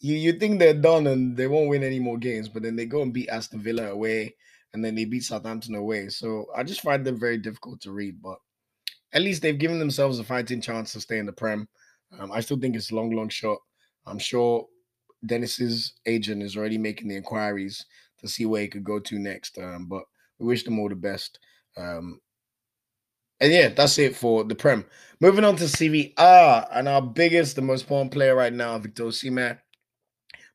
you, 0.00 0.14
you 0.14 0.32
think 0.32 0.58
they're 0.58 0.74
done 0.74 1.06
and 1.06 1.36
they 1.36 1.46
won't 1.46 1.68
win 1.68 1.82
any 1.82 1.98
more 1.98 2.18
games, 2.18 2.48
but 2.48 2.62
then 2.62 2.76
they 2.76 2.86
go 2.86 3.02
and 3.02 3.12
beat 3.12 3.28
Aston 3.28 3.60
Villa 3.60 3.90
away 3.90 4.34
and 4.72 4.84
then 4.84 4.94
they 4.94 5.04
beat 5.04 5.24
Southampton 5.24 5.74
away. 5.74 6.08
So 6.08 6.46
I 6.56 6.62
just 6.62 6.80
find 6.80 7.04
them 7.04 7.18
very 7.18 7.38
difficult 7.38 7.80
to 7.82 7.92
read, 7.92 8.22
but 8.22 8.38
at 9.12 9.22
least 9.22 9.42
they've 9.42 9.58
given 9.58 9.78
themselves 9.78 10.18
a 10.18 10.24
fighting 10.24 10.60
chance 10.60 10.92
to 10.92 11.00
stay 11.00 11.18
in 11.18 11.26
the 11.26 11.32
Prem. 11.32 11.68
Um, 12.18 12.32
I 12.32 12.40
still 12.40 12.58
think 12.58 12.76
it's 12.76 12.92
a 12.92 12.94
long, 12.94 13.10
long 13.10 13.28
shot. 13.28 13.58
I'm 14.06 14.18
sure 14.18 14.66
Dennis's 15.26 15.94
agent 16.06 16.42
is 16.42 16.56
already 16.56 16.78
making 16.78 17.08
the 17.08 17.16
inquiries 17.16 17.84
to 18.20 18.28
see 18.28 18.46
where 18.46 18.62
he 18.62 18.68
could 18.68 18.84
go 18.84 19.00
to 19.00 19.18
next. 19.18 19.58
Um, 19.58 19.86
but 19.88 20.02
we 20.38 20.46
wish 20.46 20.64
them 20.64 20.78
all 20.78 20.88
the 20.88 20.94
best. 20.94 21.38
Um, 21.76 22.20
and 23.40 23.52
yeah, 23.52 23.68
that's 23.68 23.98
it 23.98 24.14
for 24.14 24.44
the 24.44 24.54
Prem. 24.54 24.84
Moving 25.20 25.44
on 25.44 25.56
to 25.56 25.68
Serie 25.68 26.14
and 26.18 26.88
our 26.88 27.02
biggest, 27.02 27.56
the 27.56 27.62
most 27.62 27.82
important 27.82 28.12
player 28.12 28.34
right 28.34 28.52
now, 28.52 28.78
Victor 28.78 29.04
Osimhen, 29.04 29.58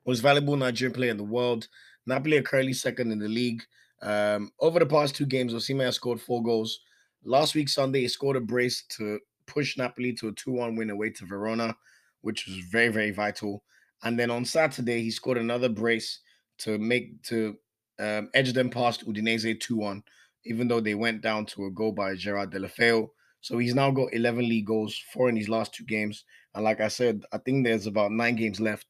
most 0.05 0.19
valuable 0.19 0.55
Nigerian 0.55 0.93
player 0.93 1.11
in 1.11 1.17
the 1.17 1.23
world. 1.23 1.67
Napoli 2.05 2.37
are 2.37 2.43
currently 2.43 2.73
second 2.73 3.11
in 3.11 3.19
the 3.19 3.27
league. 3.27 3.63
Um, 4.01 4.51
over 4.59 4.79
the 4.79 4.85
past 4.85 5.15
two 5.15 5.25
games, 5.25 5.53
Osimhen 5.53 5.85
has 5.85 5.95
scored 5.95 6.21
four 6.21 6.43
goals. 6.43 6.79
Last 7.23 7.55
week 7.55 7.69
Sunday, 7.69 8.01
he 8.01 8.07
scored 8.07 8.37
a 8.37 8.41
brace 8.41 8.83
to 8.97 9.19
push 9.47 9.77
Napoli 9.77 10.13
to 10.13 10.27
a 10.27 10.33
2-1 10.33 10.77
win 10.77 10.91
away 10.91 11.09
to 11.11 11.25
Verona, 11.25 11.75
which 12.21 12.45
was 12.45 12.57
very, 12.71 12.89
very 12.89 13.11
vital. 13.11 13.63
And 14.03 14.19
then 14.19 14.29
on 14.29 14.45
Saturday, 14.45 15.01
he 15.01 15.09
scored 15.09 15.37
another 15.37 15.69
brace 15.69 16.19
to 16.59 16.77
make 16.77 17.21
to 17.23 17.55
um, 17.99 18.29
edge 18.33 18.53
them 18.53 18.69
past 18.69 19.07
Udinese 19.07 19.57
2-1, 19.59 20.03
even 20.45 20.67
though 20.67 20.79
they 20.79 20.95
went 20.95 21.21
down 21.21 21.45
to 21.47 21.65
a 21.65 21.71
goal 21.71 21.91
by 21.91 22.15
Gerard 22.15 22.51
Deulofeu. 22.51 23.09
So 23.41 23.57
he's 23.57 23.75
now 23.75 23.91
got 23.91 24.13
11 24.13 24.47
league 24.47 24.65
goals, 24.65 24.97
four 25.11 25.29
in 25.29 25.35
his 25.35 25.49
last 25.49 25.73
two 25.73 25.83
games. 25.85 26.23
And 26.53 26.63
like 26.63 26.81
I 26.81 26.87
said, 26.87 27.23
I 27.31 27.37
think 27.37 27.63
there's 27.63 27.87
about 27.87 28.11
nine 28.11 28.35
games 28.35 28.59
left. 28.59 28.87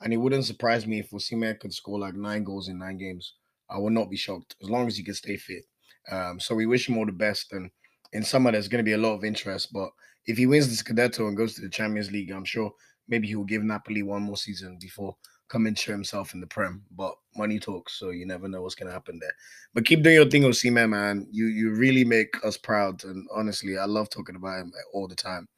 And 0.00 0.12
it 0.12 0.18
wouldn't 0.18 0.44
surprise 0.44 0.86
me 0.86 1.00
if 1.00 1.10
Osimhen 1.10 1.58
could 1.58 1.72
score 1.72 1.98
like 1.98 2.14
nine 2.14 2.44
goals 2.44 2.68
in 2.68 2.78
nine 2.78 2.98
games. 2.98 3.34
I 3.70 3.78
would 3.78 3.92
not 3.92 4.10
be 4.10 4.16
shocked 4.16 4.54
as 4.62 4.70
long 4.70 4.86
as 4.86 4.96
he 4.96 5.02
can 5.02 5.14
stay 5.14 5.36
fit. 5.36 5.64
Um, 6.10 6.38
so 6.38 6.54
we 6.54 6.66
wish 6.66 6.88
him 6.88 6.98
all 6.98 7.06
the 7.06 7.12
best. 7.12 7.52
And 7.52 7.70
in 8.12 8.22
summer, 8.22 8.52
there's 8.52 8.68
going 8.68 8.84
to 8.84 8.88
be 8.88 8.92
a 8.92 8.98
lot 8.98 9.14
of 9.14 9.24
interest. 9.24 9.72
But 9.72 9.90
if 10.26 10.36
he 10.36 10.46
wins 10.46 10.68
the 10.68 10.84
Scudetto 10.84 11.26
and 11.26 11.36
goes 11.36 11.54
to 11.54 11.62
the 11.62 11.68
Champions 11.68 12.10
League, 12.10 12.30
I'm 12.30 12.44
sure 12.44 12.72
maybe 13.08 13.28
he'll 13.28 13.44
give 13.44 13.62
Napoli 13.62 14.02
one 14.02 14.22
more 14.22 14.36
season 14.36 14.78
before 14.80 15.16
coming 15.48 15.74
to 15.74 15.92
himself 15.92 16.34
in 16.34 16.40
the 16.40 16.46
Prem. 16.46 16.82
But 16.96 17.14
money 17.36 17.58
talks, 17.58 17.98
so 17.98 18.10
you 18.10 18.26
never 18.26 18.48
know 18.48 18.62
what's 18.62 18.74
going 18.74 18.88
to 18.88 18.92
happen 18.92 19.18
there. 19.20 19.34
But 19.74 19.86
keep 19.86 20.02
doing 20.02 20.16
your 20.16 20.28
thing, 20.28 20.42
Osimhen, 20.42 20.90
man. 20.90 21.26
You 21.30 21.46
you 21.46 21.74
really 21.74 22.04
make 22.04 22.34
us 22.44 22.56
proud. 22.56 23.04
And 23.04 23.26
honestly, 23.34 23.78
I 23.78 23.84
love 23.84 24.10
talking 24.10 24.36
about 24.36 24.60
him 24.60 24.72
all 24.92 25.08
the 25.08 25.14
time. 25.14 25.48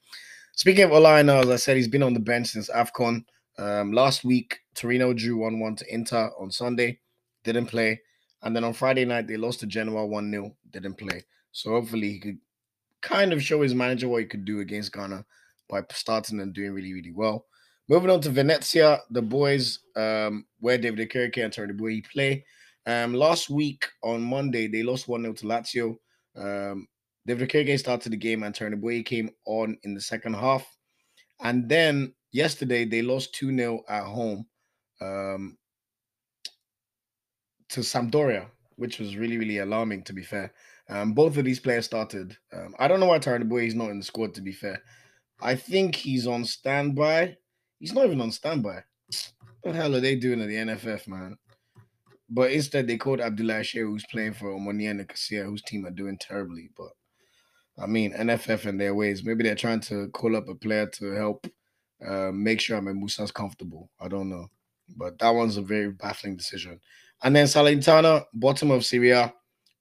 Speaking 0.55 0.85
of 0.85 0.92
Ola 0.92 1.20
as 1.20 1.48
I 1.48 1.57
said, 1.57 1.77
he's 1.77 1.88
been 1.88 2.03
on 2.03 2.14
the 2.14 2.20
bench 2.20 2.48
since 2.48 2.68
AFCON. 2.68 3.24
Um, 3.59 3.92
last 3.92 4.24
week, 4.24 4.59
Torino 4.74 5.12
drew 5.12 5.37
1 5.37 5.59
1 5.59 5.77
to 5.77 5.94
Inter 5.94 6.31
on 6.38 6.51
Sunday, 6.51 7.01
didn't 7.44 7.66
play. 7.66 8.01
And 8.42 8.55
then 8.55 8.64
on 8.64 8.72
Friday 8.72 9.05
night, 9.05 9.27
they 9.27 9.37
lost 9.37 9.61
to 9.61 9.66
Genoa 9.66 10.07
1 10.07 10.31
0, 10.31 10.57
didn't 10.70 10.94
play. 10.94 11.24
So 11.53 11.70
hopefully 11.70 12.12
he 12.12 12.20
could 12.20 12.38
kind 13.01 13.33
of 13.33 13.42
show 13.42 13.62
his 13.62 13.74
manager 13.74 14.09
what 14.09 14.22
he 14.22 14.27
could 14.27 14.44
do 14.44 14.61
against 14.61 14.92
Ghana 14.92 15.24
by 15.68 15.83
starting 15.90 16.40
and 16.40 16.53
doing 16.53 16.72
really, 16.72 16.92
really 16.92 17.12
well. 17.12 17.46
Moving 17.90 18.11
on 18.11 18.20
to 18.20 18.31
Venezia, 18.31 19.01
the 19.11 19.22
boys, 19.22 19.79
um, 19.96 20.44
where 20.61 20.77
David 20.77 21.09
Okereke 21.09 21.42
and 21.42 21.53
Tony 21.53 21.72
Boy 21.72 22.03
play. 22.12 22.44
Um, 22.85 23.14
last 23.14 23.48
week 23.48 23.87
on 24.03 24.22
Monday, 24.22 24.68
they 24.68 24.83
lost 24.83 25.09
1 25.09 25.22
0 25.22 25.33
to 25.33 25.46
Lazio. 25.46 25.96
Um, 26.37 26.87
David 27.27 27.48
Okereke 27.48 27.79
started 27.79 28.12
the 28.12 28.18
game 28.18 28.42
and 28.42 28.55
Tony 28.55 28.77
Boy 28.77 29.03
came 29.03 29.31
on 29.46 29.79
in 29.85 29.94
the 29.94 30.03
second 30.03 30.35
half. 30.35 30.66
And 31.40 31.66
then 31.66 32.12
yesterday 32.31 32.85
they 32.85 33.01
lost 33.01 33.35
2 33.37 33.57
0 33.57 33.83
at 33.88 34.05
home 34.05 34.46
um, 35.01 35.57
to 37.70 37.81
Sampdoria, 37.81 38.48
which 38.77 38.98
was 38.98 39.16
really, 39.16 39.38
really 39.38 39.59
alarming, 39.59 40.05
to 40.05 40.12
be 40.12 40.22
fair. 40.22 40.53
Um, 40.90 41.14
both 41.14 41.38
of 41.38 41.44
these 41.46 41.61
players 41.61 41.87
started. 41.87 42.37
Um, 42.53 42.74
I 42.79 42.87
don't 42.87 43.01
know 43.01 43.07
why 43.07 43.18
Tyrone 43.18 43.48
Boy 43.48 43.64
is 43.66 43.74
not 43.74 43.90
in 43.90 43.98
the 43.98 44.05
squad, 44.05 44.35
to 44.35 44.42
be 44.42 44.53
fair. 44.53 44.83
I 45.40 45.55
think 45.55 45.94
he's 45.94 46.27
on 46.27 46.44
standby. 46.44 47.38
He's 47.79 47.93
not 47.93 48.07
even 48.07 48.21
on 48.21 48.33
standby. 48.33 48.83
What 49.62 49.73
the 49.73 49.73
hell 49.73 49.95
are 49.95 50.01
they 50.01 50.17
doing 50.17 50.41
at 50.41 50.49
the 50.49 50.57
NFF, 50.57 51.09
man? 51.09 51.37
But 52.31 52.53
instead, 52.53 52.87
they 52.87 52.99
called 52.99 53.21
Abdullahi 53.21 53.62
Shehu, 53.62 53.87
who's 53.87 54.05
playing 54.11 54.35
for 54.35 54.49
Omonia 54.49 54.95
Nicosia, 54.95 55.45
whose 55.45 55.62
team 55.62 55.87
are 55.87 55.91
doing 55.91 56.19
terribly. 56.19 56.71
But 56.77 56.91
I 57.83 57.87
mean, 57.87 58.12
NFF 58.12 58.67
and 58.67 58.81
their 58.81 58.95
ways. 58.95 59.25
Maybe 59.25 59.45
they're 59.45 59.55
trying 59.55 59.81
to 59.83 60.09
call 60.09 60.37
up 60.37 60.49
a 60.49 60.55
player 60.55 60.87
to 60.87 61.12
help 61.12 61.47
uh, 62.07 62.31
make 62.33 62.61
sure 62.61 62.77
Ahmed 62.77 62.97
Musa's 62.97 63.31
comfortable. 63.31 63.91
I 64.01 64.09
don't 64.09 64.29
know. 64.29 64.49
But 64.97 65.19
that 65.19 65.31
one's 65.31 65.57
a 65.57 65.62
very 65.62 65.91
baffling 65.91 66.37
decision. 66.37 66.81
And 67.23 67.35
then 67.35 67.47
Salernitana, 67.47 68.25
bottom 68.35 68.71
of 68.71 68.85
Serie 68.85 69.11
A. 69.11 69.33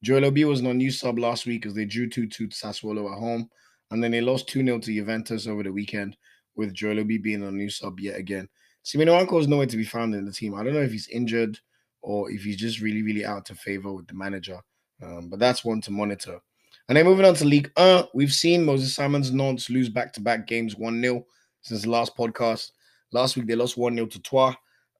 Joel 0.03 0.25
Obi 0.25 0.45
was 0.45 0.61
no 0.61 0.73
new 0.73 0.91
sub 0.91 1.17
last 1.17 1.45
week 1.45 1.65
as 1.65 1.73
they 1.73 1.85
drew 1.85 2.09
2 2.09 2.27
2 2.27 2.47
to 2.47 2.55
Sassuolo 2.55 3.11
at 3.11 3.19
home. 3.19 3.49
And 3.89 4.03
then 4.03 4.11
they 4.11 4.21
lost 4.21 4.49
2 4.49 4.63
0 4.63 4.79
to 4.79 4.93
Juventus 4.93 5.47
over 5.47 5.63
the 5.63 5.71
weekend, 5.71 6.17
with 6.57 6.73
Joel 6.73 6.99
Obi 6.99 7.17
being 7.17 7.43
a 7.43 7.51
new 7.51 7.69
sub 7.69 7.99
yet 7.99 8.17
again. 8.17 8.49
Simino 8.83 9.19
Anko 9.19 9.39
is 9.39 9.47
nowhere 9.47 9.65
to 9.67 9.77
be 9.77 9.83
found 9.83 10.15
in 10.15 10.25
the 10.25 10.31
team. 10.31 10.55
I 10.55 10.63
don't 10.63 10.73
know 10.73 10.81
if 10.81 10.91
he's 10.91 11.09
injured 11.09 11.59
or 12.01 12.31
if 12.31 12.43
he's 12.43 12.57
just 12.57 12.81
really, 12.81 13.03
really 13.03 13.25
out 13.25 13.49
of 13.49 13.59
favor 13.59 13.91
with 13.91 14.07
the 14.07 14.13
manager. 14.13 14.59
Um, 15.01 15.29
but 15.29 15.39
that's 15.39 15.65
one 15.65 15.81
to 15.81 15.91
monitor. 15.91 16.39
And 16.87 16.97
then 16.97 17.05
moving 17.05 17.25
on 17.25 17.33
to 17.35 17.45
League 17.45 17.69
1, 17.75 18.05
we've 18.13 18.33
seen 18.33 18.63
Moses 18.63 18.95
Simon's 18.95 19.31
Nantes 19.31 19.69
lose 19.69 19.89
back 19.89 20.13
to 20.13 20.21
back 20.21 20.47
games 20.47 20.77
1 20.77 21.01
0 21.01 21.25
since 21.61 21.81
the 21.81 21.89
last 21.89 22.15
podcast. 22.15 22.71
Last 23.11 23.35
week 23.35 23.45
they 23.45 23.55
lost 23.55 23.77
1 23.77 23.93
0 23.93 24.05
to 24.07 24.19
Troyes 24.21 24.55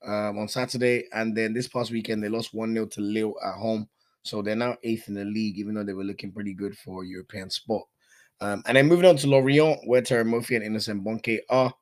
um, 0.06 0.38
on 0.38 0.50
Saturday. 0.50 1.06
And 1.14 1.36
then 1.36 1.54
this 1.54 1.70
past 1.70 1.92
weekend 1.92 2.22
they 2.22 2.30
lost 2.30 2.54
1 2.54 2.74
0 2.74 2.86
to 2.88 3.02
Lille 3.02 3.36
at 3.46 3.56
home. 3.56 3.88
So 4.24 4.42
they're 4.42 4.58
now 4.58 4.76
eighth 4.84 5.08
in 5.08 5.14
the 5.14 5.24
league, 5.24 5.58
even 5.58 5.76
though 5.76 5.86
they 5.86 5.94
were 5.94 6.04
looking 6.04 6.34
pretty 6.34 6.54
good 6.54 6.78
for 6.78 7.06
European 7.06 7.50
spot. 7.50 7.84
Um, 8.40 8.64
and 8.68 8.78
then 8.78 8.88
moving 8.88 9.06
on 9.06 9.18
to 9.18 9.28
Lorient, 9.28 9.80
where 9.86 10.02
Terem 10.02 10.30
Moffi 10.30 10.56
and 10.56 10.66
Innocent 10.66 11.04
Bonke 11.04 11.40
are. 11.50 11.74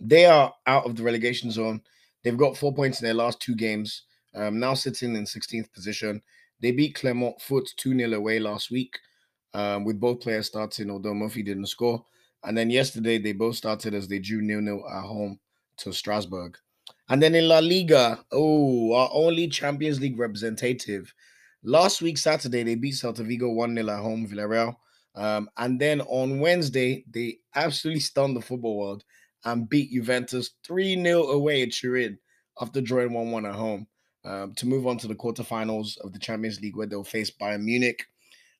They 0.00 0.26
are 0.26 0.52
out 0.66 0.86
of 0.86 0.96
the 0.96 1.02
relegation 1.02 1.50
zone. 1.50 1.80
They've 2.22 2.36
got 2.36 2.56
four 2.56 2.74
points 2.74 3.00
in 3.00 3.06
their 3.06 3.14
last 3.14 3.40
two 3.40 3.54
games, 3.54 4.02
um, 4.34 4.58
now 4.58 4.74
sitting 4.74 5.14
in 5.14 5.24
16th 5.24 5.72
position. 5.72 6.22
They 6.60 6.72
beat 6.72 6.94
Clermont 6.94 7.40
Foot 7.42 7.68
2 7.76 7.96
0 7.96 8.12
away 8.12 8.38
last 8.38 8.70
week, 8.70 8.98
um, 9.52 9.84
with 9.84 10.00
both 10.00 10.20
players 10.20 10.46
starting, 10.46 10.90
although 10.90 11.14
Murphy 11.14 11.42
didn't 11.42 11.66
score. 11.66 12.04
And 12.44 12.56
then 12.56 12.70
yesterday, 12.70 13.18
they 13.18 13.32
both 13.32 13.56
started 13.56 13.94
as 13.94 14.08
they 14.08 14.18
drew 14.18 14.42
nil 14.42 14.60
nil 14.60 14.84
at 14.88 15.04
home 15.04 15.38
to 15.78 15.92
Strasbourg. 15.92 16.56
And 17.08 17.22
then 17.22 17.34
in 17.34 17.48
La 17.48 17.58
Liga, 17.58 18.24
oh, 18.32 18.92
our 18.94 19.10
only 19.12 19.48
Champions 19.48 20.00
League 20.00 20.18
representative. 20.18 21.12
Last 21.62 22.02
week, 22.02 22.18
Saturday, 22.18 22.62
they 22.62 22.74
beat 22.74 22.94
Celta 22.94 23.24
Vigo 23.24 23.50
1 23.50 23.74
0 23.74 23.88
at 23.88 24.00
home, 24.00 24.26
Villarreal. 24.26 24.76
Um, 25.16 25.48
and 25.56 25.80
then 25.80 26.00
on 26.02 26.40
Wednesday, 26.40 27.04
they 27.10 27.38
absolutely 27.54 28.00
stunned 28.00 28.36
the 28.36 28.42
football 28.42 28.78
world 28.78 29.04
and 29.44 29.68
beat 29.68 29.92
Juventus 29.92 30.50
3 30.64 31.02
0 31.02 31.22
away 31.28 31.62
at 31.62 31.72
Turin 31.72 32.18
after 32.60 32.80
drawing 32.80 33.12
1 33.12 33.30
1 33.30 33.46
at 33.46 33.54
home 33.54 33.86
um, 34.24 34.54
to 34.54 34.66
move 34.66 34.86
on 34.86 34.98
to 34.98 35.06
the 35.06 35.14
quarterfinals 35.14 35.98
of 36.00 36.12
the 36.12 36.18
Champions 36.18 36.60
League 36.60 36.76
where 36.76 36.86
they'll 36.86 37.04
face 37.04 37.30
Bayern 37.30 37.62
Munich. 37.62 38.04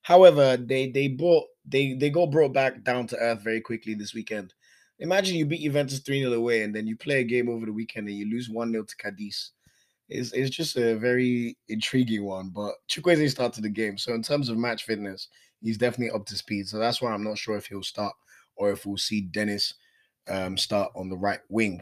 However, 0.01 0.57
they 0.57 0.89
they 0.89 1.07
brought 1.07 1.45
they 1.65 1.93
they 1.93 2.09
got 2.09 2.31
brought 2.31 2.53
back 2.53 2.83
down 2.83 3.07
to 3.07 3.17
earth 3.17 3.41
very 3.41 3.61
quickly 3.61 3.95
this 3.95 4.13
weekend. 4.13 4.53
Imagine 4.99 5.35
you 5.35 5.45
beat 5.45 5.63
Juventus 5.63 5.99
3 5.99 6.21
0 6.21 6.33
away 6.33 6.63
and 6.63 6.73
then 6.73 6.87
you 6.87 6.95
play 6.95 7.19
a 7.19 7.23
game 7.23 7.49
over 7.49 7.65
the 7.65 7.73
weekend 7.73 8.07
and 8.07 8.17
you 8.17 8.29
lose 8.29 8.49
1 8.49 8.71
0 8.71 8.83
to 8.83 8.95
Cadiz. 8.97 9.51
It's, 10.07 10.31
it's 10.33 10.55
just 10.55 10.77
a 10.77 10.95
very 10.95 11.57
intriguing 11.67 12.25
one, 12.25 12.49
but 12.49 12.75
Chukwueze 12.87 13.31
started 13.31 13.63
the 13.63 13.69
game. 13.69 13.97
So, 13.97 14.13
in 14.13 14.21
terms 14.21 14.49
of 14.49 14.57
match 14.57 14.83
fitness, 14.83 15.27
he's 15.61 15.77
definitely 15.77 16.15
up 16.15 16.25
to 16.27 16.35
speed. 16.35 16.67
So, 16.67 16.77
that's 16.77 17.01
why 17.01 17.11
I'm 17.11 17.23
not 17.23 17.37
sure 17.37 17.57
if 17.57 17.67
he'll 17.67 17.83
start 17.83 18.13
or 18.55 18.71
if 18.71 18.85
we'll 18.85 18.97
see 18.97 19.21
Dennis 19.21 19.73
um, 20.29 20.57
start 20.57 20.91
on 20.95 21.09
the 21.09 21.17
right 21.17 21.41
wing. 21.49 21.81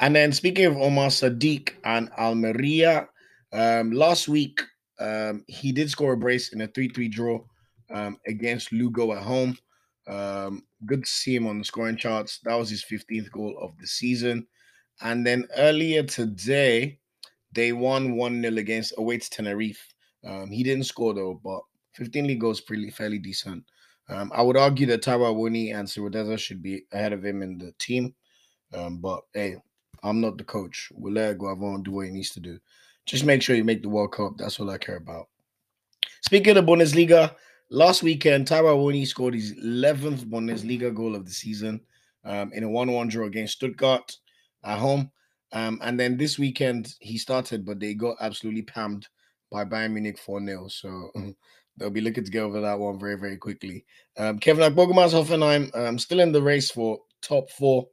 And 0.00 0.14
then, 0.14 0.32
speaking 0.32 0.66
of 0.66 0.76
Umar 0.76 1.08
Sadiq 1.08 1.72
and 1.84 2.10
Almeria, 2.18 3.08
um, 3.52 3.92
last 3.92 4.28
week 4.28 4.60
um, 5.00 5.44
he 5.46 5.72
did 5.72 5.90
score 5.90 6.12
a 6.12 6.16
brace 6.16 6.52
in 6.52 6.60
a 6.60 6.68
3 6.68 6.88
3 6.88 7.08
draw 7.08 7.40
um, 7.90 8.18
against 8.26 8.72
Lugo 8.72 9.12
at 9.12 9.22
home. 9.22 9.56
Um, 10.06 10.64
good 10.86 11.04
to 11.04 11.10
see 11.10 11.34
him 11.34 11.46
on 11.46 11.58
the 11.58 11.64
scoring 11.64 11.96
charts. 11.96 12.40
That 12.44 12.54
was 12.54 12.70
his 12.70 12.84
15th 12.84 13.30
goal 13.30 13.56
of 13.60 13.76
the 13.78 13.86
season. 13.86 14.46
And 15.00 15.26
then 15.26 15.46
earlier 15.56 16.02
today, 16.02 16.98
they 17.52 17.72
won 17.72 18.16
1 18.16 18.42
0 18.42 18.56
against 18.56 18.94
Awaits 18.98 19.28
Tenerife. 19.28 19.94
Um, 20.24 20.50
he 20.50 20.62
didn't 20.62 20.84
score 20.84 21.14
though, 21.14 21.40
but 21.44 21.60
15 21.98 22.26
league 22.26 22.40
goals 22.40 22.60
pretty 22.60 22.90
fairly 22.90 23.18
decent. 23.18 23.64
Um, 24.08 24.32
I 24.34 24.40
would 24.42 24.56
argue 24.56 24.86
that 24.86 25.02
Taiwo 25.02 25.34
Awoniyi 25.34 25.74
and 25.74 25.86
Sirudeza 25.86 26.38
should 26.38 26.62
be 26.62 26.84
ahead 26.92 27.12
of 27.12 27.24
him 27.24 27.42
in 27.42 27.58
the 27.58 27.72
team. 27.78 28.14
Um, 28.72 28.98
but 28.98 29.20
hey, 29.34 29.56
I'm 30.02 30.20
not 30.20 30.38
the 30.38 30.44
coach. 30.44 30.90
We'll 30.94 31.12
let 31.12 31.36
Eguavoen 31.36 31.84
do 31.84 31.92
what 31.92 32.06
he 32.06 32.12
needs 32.12 32.30
to 32.30 32.40
do. 32.40 32.58
Just 33.04 33.24
make 33.24 33.42
sure 33.42 33.56
you 33.56 33.64
make 33.64 33.82
the 33.82 33.88
World 33.88 34.12
Cup. 34.12 34.32
That's 34.38 34.58
all 34.58 34.70
I 34.70 34.78
care 34.78 34.96
about. 34.96 35.28
Speaking 36.22 36.56
of 36.56 36.64
Bundesliga, 36.64 37.34
Last 37.70 38.02
weekend, 38.02 38.46
Taiwo 38.46 38.76
Awoniyi 38.76 39.06
scored 39.06 39.34
his 39.34 39.54
11th 39.56 40.24
Bundesliga 40.24 40.94
goal 40.94 41.14
of 41.14 41.26
the 41.26 41.30
season 41.30 41.82
um, 42.24 42.50
in 42.54 42.64
a 42.64 42.68
1 42.68 42.90
1 42.90 43.08
draw 43.08 43.26
against 43.26 43.54
Stuttgart 43.54 44.16
at 44.64 44.78
home. 44.78 45.10
Um, 45.52 45.78
and 45.82 46.00
then 46.00 46.16
this 46.16 46.38
weekend, 46.38 46.94
he 47.00 47.18
started, 47.18 47.66
but 47.66 47.78
they 47.78 47.92
got 47.92 48.16
absolutely 48.20 48.62
pammed 48.62 49.04
by 49.50 49.66
Bayern 49.66 49.92
Munich 49.92 50.18
4 50.18 50.46
0. 50.46 50.68
So 50.68 51.10
they'll 51.78 51.90
be 51.90 52.00
looking 52.00 52.24
to 52.24 52.30
get 52.30 52.42
over 52.42 52.60
that 52.60 52.78
one 52.78 52.98
very, 52.98 53.16
very 53.16 53.36
quickly. 53.36 53.84
Um, 54.16 54.38
Kevin 54.38 54.70
Akpoguma's 54.70 55.14
Hoffenheim 55.14 55.74
um, 55.76 55.98
still 55.98 56.20
in 56.20 56.32
the 56.32 56.42
race 56.42 56.70
for 56.70 56.98
top 57.22 57.50
four. 57.50 57.86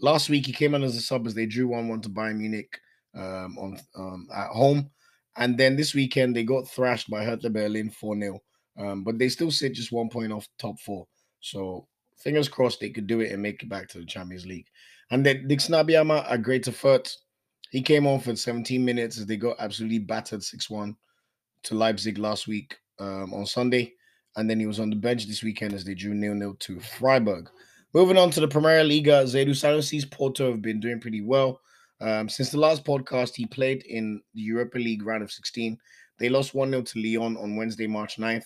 Last 0.00 0.28
week, 0.28 0.46
he 0.46 0.52
came 0.52 0.74
in 0.74 0.82
as 0.82 0.96
a 0.96 1.00
sub 1.00 1.26
as 1.26 1.34
they 1.34 1.46
drew 1.46 1.68
1 1.68 1.88
1 1.88 2.00
to 2.02 2.08
Bayern 2.08 2.38
Munich 2.38 2.78
um, 3.14 3.58
on 3.58 3.78
um, 3.96 4.28
at 4.34 4.48
home. 4.48 4.90
And 5.36 5.58
then 5.58 5.76
this 5.76 5.94
weekend, 5.94 6.34
they 6.34 6.44
got 6.44 6.68
thrashed 6.68 7.10
by 7.10 7.24
Hertha 7.24 7.50
Berlin 7.50 7.90
4 7.90 8.18
0. 8.18 8.40
Um, 8.78 9.04
but 9.04 9.18
they 9.18 9.28
still 9.28 9.50
sit 9.50 9.74
just 9.74 9.92
one 9.92 10.08
point 10.08 10.32
off 10.32 10.48
top 10.58 10.78
four. 10.80 11.06
So 11.40 11.88
fingers 12.16 12.48
crossed 12.48 12.80
they 12.80 12.90
could 12.90 13.08
do 13.08 13.20
it 13.20 13.32
and 13.32 13.42
make 13.42 13.62
it 13.62 13.68
back 13.68 13.88
to 13.88 13.98
the 13.98 14.06
Champions 14.06 14.46
League. 14.46 14.66
And 15.10 15.26
then 15.26 15.48
Dick 15.48 15.60
are 15.70 16.38
great 16.38 16.62
to 16.64 16.72
foot. 16.72 17.12
He 17.70 17.82
came 17.82 18.06
on 18.06 18.20
for 18.20 18.34
17 18.34 18.84
minutes 18.84 19.18
as 19.18 19.26
they 19.26 19.36
got 19.36 19.56
absolutely 19.58 19.98
battered 19.98 20.42
6 20.42 20.70
1 20.70 20.96
to 21.64 21.74
Leipzig 21.74 22.18
last 22.18 22.46
week 22.46 22.76
um, 22.98 23.32
on 23.34 23.46
Sunday. 23.46 23.94
And 24.36 24.48
then 24.48 24.60
he 24.60 24.66
was 24.66 24.80
on 24.80 24.90
the 24.90 24.96
bench 24.96 25.26
this 25.26 25.42
weekend 25.42 25.74
as 25.74 25.84
they 25.84 25.94
drew 25.94 26.14
nil 26.14 26.34
nil 26.34 26.54
to 26.60 26.78
Freiburg. 26.80 27.50
Moving 27.94 28.18
on 28.18 28.30
to 28.30 28.40
the 28.40 28.48
Primeira 28.48 28.84
Liga, 28.84 29.24
Zaidu 29.24 29.50
Sanusi's 29.50 30.04
Porto 30.04 30.50
have 30.50 30.62
been 30.62 30.78
doing 30.78 31.00
pretty 31.00 31.22
well. 31.22 31.60
Um, 32.00 32.28
since 32.28 32.50
the 32.50 32.60
last 32.60 32.84
podcast, 32.84 33.34
he 33.34 33.46
played 33.46 33.82
in 33.84 34.22
the 34.34 34.42
Europa 34.42 34.78
League 34.78 35.04
round 35.04 35.22
of 35.22 35.32
16. 35.32 35.76
They 36.18 36.28
lost 36.28 36.54
1 36.54 36.70
0 36.70 36.82
to 36.82 36.98
Lyon 36.98 37.36
on 37.36 37.56
Wednesday, 37.56 37.86
March 37.86 38.16
9th. 38.16 38.44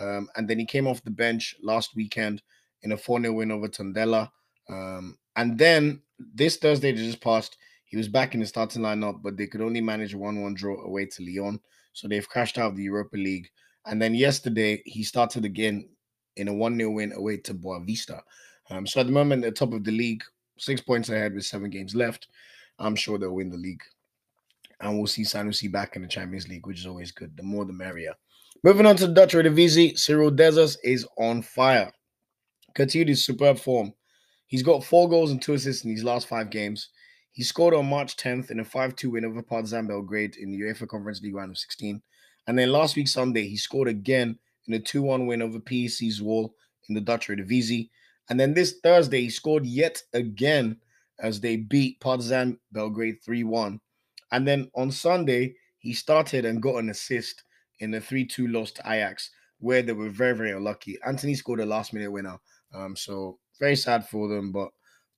Um, 0.00 0.28
and 0.36 0.48
then 0.48 0.58
he 0.58 0.66
came 0.66 0.86
off 0.86 1.02
the 1.02 1.10
bench 1.10 1.56
last 1.62 1.96
weekend 1.96 2.42
in 2.82 2.92
a 2.92 2.96
4 2.96 3.20
0 3.20 3.32
win 3.32 3.50
over 3.50 3.68
Tondela. 3.68 4.30
Um, 4.68 5.18
and 5.36 5.58
then 5.58 6.00
this 6.18 6.56
Thursday 6.56 6.92
just 6.92 7.20
passed, 7.20 7.56
he 7.84 7.96
was 7.96 8.08
back 8.08 8.34
in 8.34 8.40
the 8.40 8.46
starting 8.46 8.82
lineup, 8.82 9.22
but 9.22 9.36
they 9.36 9.46
could 9.46 9.60
only 9.60 9.80
manage 9.80 10.14
a 10.14 10.18
1 10.18 10.40
1 10.40 10.54
draw 10.54 10.80
away 10.84 11.06
to 11.06 11.22
Lyon. 11.22 11.60
So 11.92 12.08
they've 12.08 12.28
crashed 12.28 12.58
out 12.58 12.70
of 12.70 12.76
the 12.76 12.82
Europa 12.82 13.16
League. 13.16 13.48
And 13.86 14.00
then 14.00 14.14
yesterday, 14.14 14.82
he 14.84 15.02
started 15.02 15.44
again 15.44 15.88
in 16.36 16.48
a 16.48 16.54
1 16.54 16.76
0 16.76 16.90
win 16.90 17.12
away 17.12 17.36
to 17.38 17.54
Boavista. 17.54 18.20
Um, 18.70 18.86
so 18.86 19.00
at 19.00 19.06
the 19.06 19.12
moment, 19.12 19.42
the 19.42 19.50
top 19.50 19.72
of 19.72 19.84
the 19.84 19.92
league, 19.92 20.22
six 20.58 20.80
points 20.80 21.08
ahead 21.10 21.34
with 21.34 21.44
seven 21.44 21.70
games 21.70 21.94
left. 21.94 22.28
I'm 22.78 22.96
sure 22.96 23.18
they'll 23.18 23.34
win 23.34 23.50
the 23.50 23.56
league. 23.56 23.82
And 24.80 24.96
we'll 24.96 25.06
see 25.06 25.22
Sanusi 25.22 25.70
back 25.70 25.96
in 25.96 26.02
the 26.02 26.08
Champions 26.08 26.48
League, 26.48 26.66
which 26.66 26.80
is 26.80 26.86
always 26.86 27.12
good. 27.12 27.36
The 27.36 27.42
more, 27.42 27.64
the 27.64 27.72
merrier. 27.72 28.14
Moving 28.62 28.86
on 28.86 28.96
to 28.96 29.06
the 29.06 29.12
Dutch 29.12 29.34
Eredivisie, 29.34 29.94
Cyriel 29.94 30.36
Dessers 30.36 30.76
is 30.82 31.06
on 31.18 31.42
fire. 31.42 31.92
Continued 32.74 33.08
his 33.08 33.24
superb 33.24 33.58
form. 33.58 33.92
He's 34.46 34.62
got 34.62 34.84
four 34.84 35.08
goals 35.08 35.30
and 35.30 35.40
two 35.40 35.54
assists 35.54 35.84
in 35.84 35.90
his 35.90 36.04
last 36.04 36.26
five 36.26 36.50
games. 36.50 36.88
He 37.32 37.42
scored 37.42 37.74
on 37.74 37.86
March 37.86 38.16
10th 38.16 38.50
in 38.50 38.60
a 38.60 38.64
5 38.64 38.96
2 38.96 39.10
win 39.10 39.24
over 39.24 39.42
Partizan 39.42 39.86
Belgrade 39.86 40.36
in 40.36 40.50
the 40.50 40.60
UEFA 40.60 40.88
Conference 40.88 41.20
League 41.20 41.34
round 41.34 41.50
of 41.50 41.58
16. 41.58 42.00
And 42.46 42.58
then 42.58 42.72
last 42.72 42.96
week, 42.96 43.08
Sunday, 43.08 43.48
he 43.48 43.56
scored 43.56 43.88
again 43.88 44.38
in 44.66 44.74
a 44.74 44.78
2 44.78 45.02
1 45.02 45.26
win 45.26 45.42
over 45.42 45.58
PEC 45.58 46.20
Zwolle 46.20 46.50
in 46.88 46.94
the 46.94 47.00
Dutch 47.00 47.28
Eredivisie. 47.28 47.90
And 48.30 48.38
then 48.38 48.54
this 48.54 48.78
Thursday, 48.82 49.22
he 49.22 49.30
scored 49.30 49.66
yet 49.66 50.02
again 50.12 50.78
as 51.20 51.40
they 51.40 51.56
beat 51.56 52.00
Partizan 52.00 52.58
Belgrade 52.72 53.18
3 53.24 53.44
1. 53.44 53.80
And 54.32 54.46
then 54.46 54.70
on 54.74 54.90
Sunday, 54.90 55.54
he 55.78 55.92
started 55.92 56.44
and 56.44 56.62
got 56.62 56.76
an 56.76 56.90
assist 56.90 57.44
in 57.80 57.94
a 57.94 58.00
3 58.00 58.24
2 58.26 58.48
loss 58.48 58.72
to 58.72 58.82
Ajax, 58.82 59.30
where 59.58 59.82
they 59.82 59.92
were 59.92 60.10
very, 60.10 60.34
very 60.34 60.52
unlucky. 60.52 60.98
Antony 61.06 61.34
scored 61.34 61.60
a 61.60 61.66
last 61.66 61.92
minute 61.92 62.10
winner. 62.10 62.38
Um, 62.74 62.96
so 62.96 63.38
very 63.60 63.76
sad 63.76 64.08
for 64.08 64.28
them, 64.28 64.50
but 64.50 64.70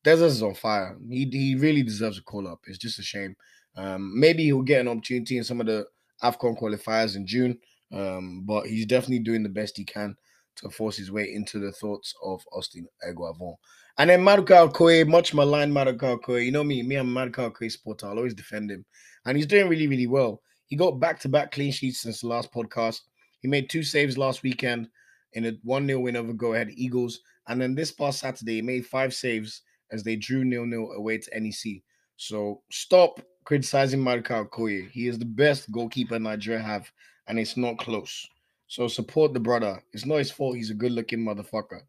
Dessers 0.05 0.27
is 0.27 0.43
on 0.43 0.55
fire. 0.55 0.97
He, 1.09 1.29
he 1.33 1.55
really 1.57 1.83
deserves 1.83 2.19
a 2.19 2.23
call 2.23 2.47
up. 2.47 2.61
It's 2.67 2.79
just 2.79 2.99
a 2.99 3.03
shame. 3.03 3.35
Um, 3.77 4.19
maybe 4.19 4.45
he'll 4.45 4.62
get 4.62 4.81
an 4.81 4.89
opportunity 4.89 5.37
in 5.39 5.45
some 5.45 5.61
of 5.61 5.67
the 5.67 5.87
AFCON 6.23 6.61
qualifiers 6.61 7.17
in 7.17 7.27
June, 7.27 7.59
um, 7.93 8.45
but 8.47 8.67
he's 8.67 8.87
definitely 8.87 9.21
doing 9.21 9.43
the 9.43 9.49
best 9.49 9.77
he 9.77 9.85
can 9.85 10.17
to 10.57 10.71
force 10.71 10.97
his 10.97 11.13
way 11.13 11.33
into 11.33 11.59
the 11.59 11.73
thoughts 11.73 12.15
of 12.25 12.43
Austin 12.53 12.87
Eguavoen. 13.07 13.57
And 13.99 14.11
then 14.11 14.21
Maduka 14.21 14.71
Okoye, 14.71 15.07
much 15.07 15.35
maligned 15.35 15.73
Maduka 15.73 16.19
Okoye. 16.19 16.47
You 16.47 16.53
know 16.53 16.65
me, 16.65 16.83
me 16.83 16.97
and 16.97 17.09
Maduka 17.09 17.51
Okoye 17.51 17.71
supporter. 17.71 18.07
I'll 18.07 18.17
always 18.17 18.35
defend 18.35 18.71
him. 18.71 18.85
And 19.25 19.37
he's 19.37 19.47
doing 19.47 19.69
really, 19.69 19.87
really 19.87 20.07
well. 20.07 20.43
He 20.67 20.77
got 20.77 21.01
back-to-back 21.01 21.53
clean 21.53 21.73
sheets 21.73 22.01
since 22.01 22.21
the 22.21 22.29
last 22.29 22.53
podcast. 22.53 23.01
He 23.41 23.49
made 23.49 23.71
two 23.71 23.83
saves 23.83 24.19
last 24.19 24.43
weekend 24.43 24.89
in 25.35 25.47
a 25.47 25.53
1-0 25.67 26.03
win 26.03 26.17
over 26.17 26.33
Go 26.33 26.55
Ahead 26.55 26.71
Eagles. 26.75 27.21
And 27.49 27.61
then 27.61 27.75
this 27.75 27.93
past 27.93 28.21
Saturday, 28.21 28.57
he 28.57 28.63
made 28.63 28.87
five 28.87 29.15
saves 29.15 29.63
as 29.93 30.03
they 30.03 30.17
drew 30.17 30.45
nil-nil 30.45 30.93
away 30.93 31.19
to 31.19 31.41
NEC. 31.41 31.83
So 32.17 32.63
stop 32.71 33.21
criticizing 33.47 34.01
Maduka 34.01 34.45
Okoye. 34.45 34.91
He 34.91 35.07
is 35.07 35.19
the 35.19 35.25
best 35.25 35.71
goalkeeper 35.71 36.19
Nigeria 36.19 36.61
have, 36.61 36.91
and 37.29 37.39
it's 37.39 37.57
not 37.57 37.79
close. 37.79 38.29
So 38.67 38.89
support 38.89 39.33
the 39.33 39.41
brother. 39.41 39.81
It's 39.93 40.05
not 40.05 40.17
his 40.17 40.33
fault. 40.33 40.57
He's 40.57 40.71
a 40.71 40.75
good 40.75 40.91
looking 40.91 41.21
motherfucker. 41.21 41.83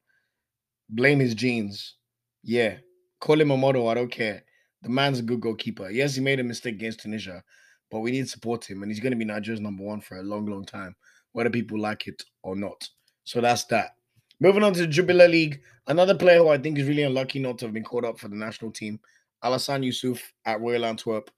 Blame 0.90 1.20
his 1.20 1.34
genes. 1.34 1.96
Yeah. 2.44 2.78
Call 3.20 3.42
him 3.42 3.50
a 3.50 3.58
model. 3.58 3.90
I 3.90 3.96
don't 3.96 4.12
care. 4.12 4.44
The 4.84 4.90
man's 4.90 5.18
a 5.18 5.24
good 5.24 5.42
goalkeeper. 5.42 5.90
Yes, 5.90 6.14
he 6.14 6.22
made 6.22 6.40
a 6.40 6.44
mistake 6.44 6.76
against 6.76 7.00
Tunisia, 7.00 7.44
but 7.90 8.02
we 8.02 8.12
need 8.12 8.26
to 8.26 8.30
support 8.30 8.64
him. 8.64 8.84
And 8.84 8.92
he's 8.92 9.00
going 9.00 9.12
to 9.12 9.18
be 9.18 9.26
Nigeria's 9.26 9.60
number 9.60 9.84
one 9.84 10.00
for 10.00 10.18
a 10.18 10.24
long, 10.24 10.46
long 10.46 10.64
time, 10.64 10.96
whether 11.32 11.50
people 11.50 11.80
like 11.80 12.08
it 12.08 12.22
or 12.44 12.56
not. 12.56 12.88
So 13.24 13.42
that's 13.42 13.64
that. 13.66 13.96
Moving 14.40 14.62
on 14.62 14.74
to 14.74 14.82
the 14.82 14.88
Jupiler 14.88 15.28
League, 15.28 15.62
another 15.88 16.14
player 16.14 16.38
who 16.38 16.50
I 16.50 16.60
think 16.60 16.78
is 16.78 16.88
really 16.88 17.02
unlucky 17.02 17.40
not 17.40 17.58
to 17.58 17.66
have 17.66 17.74
been 17.74 17.84
called 17.84 18.06
up 18.06 18.20
for 18.20 18.28
the 18.28 18.36
national 18.36 18.70
team, 18.70 19.00
Alhassan 19.44 19.84
Yusuf 19.84 20.22
at 20.46 20.62
Royal 20.62 20.86
Antwerp, 20.86 21.32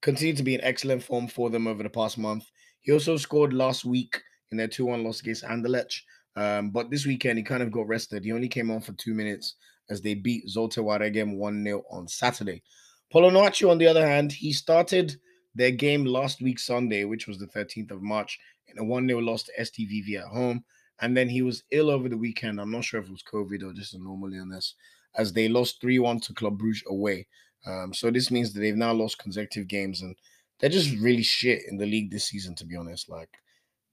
continued 0.00 0.36
to 0.36 0.42
be 0.42 0.54
in 0.54 0.60
excellent 0.62 1.02
form 1.02 1.28
for 1.28 1.50
them 1.50 1.66
over 1.66 1.82
the 1.82 1.90
past 1.90 2.18
month. 2.18 2.44
He 2.80 2.92
also 2.92 3.16
scored 3.16 3.52
last 3.52 3.84
week 3.84 4.20
in 4.50 4.56
their 4.56 4.68
2 4.68 4.86
1 4.86 5.04
loss 5.04 5.20
against 5.20 5.44
Anderlecht. 5.44 6.00
Um, 6.36 6.70
but 6.70 6.90
this 6.90 7.04
weekend, 7.04 7.38
he 7.38 7.44
kind 7.44 7.62
of 7.62 7.72
got 7.72 7.88
rested. 7.88 8.24
He 8.24 8.32
only 8.32 8.48
came 8.48 8.70
on 8.70 8.80
for 8.80 8.92
two 8.92 9.14
minutes 9.14 9.56
as 9.90 10.00
they 10.00 10.14
beat 10.14 10.46
Zulte 10.46 10.78
Waregem 10.78 11.36
1 11.36 11.64
0 11.64 11.82
on 11.90 12.06
Saturday. 12.06 12.62
Paul 13.10 13.30
Onuachu, 13.30 13.70
on 13.70 13.78
the 13.78 13.86
other 13.86 14.06
hand, 14.06 14.30
he 14.30 14.52
started 14.52 15.16
their 15.54 15.70
game 15.70 16.04
last 16.04 16.40
week, 16.40 16.58
Sunday, 16.58 17.04
which 17.04 17.26
was 17.26 17.38
the 17.38 17.46
13th 17.46 17.90
of 17.90 18.02
March, 18.02 18.38
in 18.68 18.78
a 18.78 18.84
1 18.84 19.08
0 19.08 19.20
loss 19.20 19.44
to 19.44 19.52
STVV 19.60 20.20
at 20.20 20.28
home. 20.28 20.64
And 21.00 21.16
then 21.16 21.28
he 21.28 21.42
was 21.42 21.64
ill 21.70 21.90
over 21.90 22.08
the 22.08 22.16
weekend. 22.16 22.60
I'm 22.60 22.70
not 22.70 22.84
sure 22.84 23.00
if 23.00 23.06
it 23.06 23.12
was 23.12 23.22
COVID 23.22 23.62
or 23.62 23.72
just 23.72 23.94
a 23.94 23.98
normal 23.98 24.32
illness, 24.32 24.74
as 25.16 25.32
they 25.32 25.48
lost 25.48 25.80
3 25.80 25.98
1 25.98 26.20
to 26.20 26.34
Club 26.34 26.60
Brugge 26.60 26.84
away. 26.86 27.26
Um, 27.66 27.92
so 27.92 28.10
this 28.10 28.30
means 28.30 28.52
that 28.52 28.60
they've 28.60 28.76
now 28.76 28.92
lost 28.92 29.18
consecutive 29.18 29.68
games 29.68 30.02
and 30.02 30.16
they're 30.58 30.70
just 30.70 30.96
really 30.98 31.22
shit 31.22 31.62
in 31.68 31.76
the 31.76 31.86
league 31.86 32.10
this 32.10 32.26
season, 32.26 32.54
to 32.56 32.64
be 32.64 32.76
honest. 32.76 33.08
Like, 33.08 33.30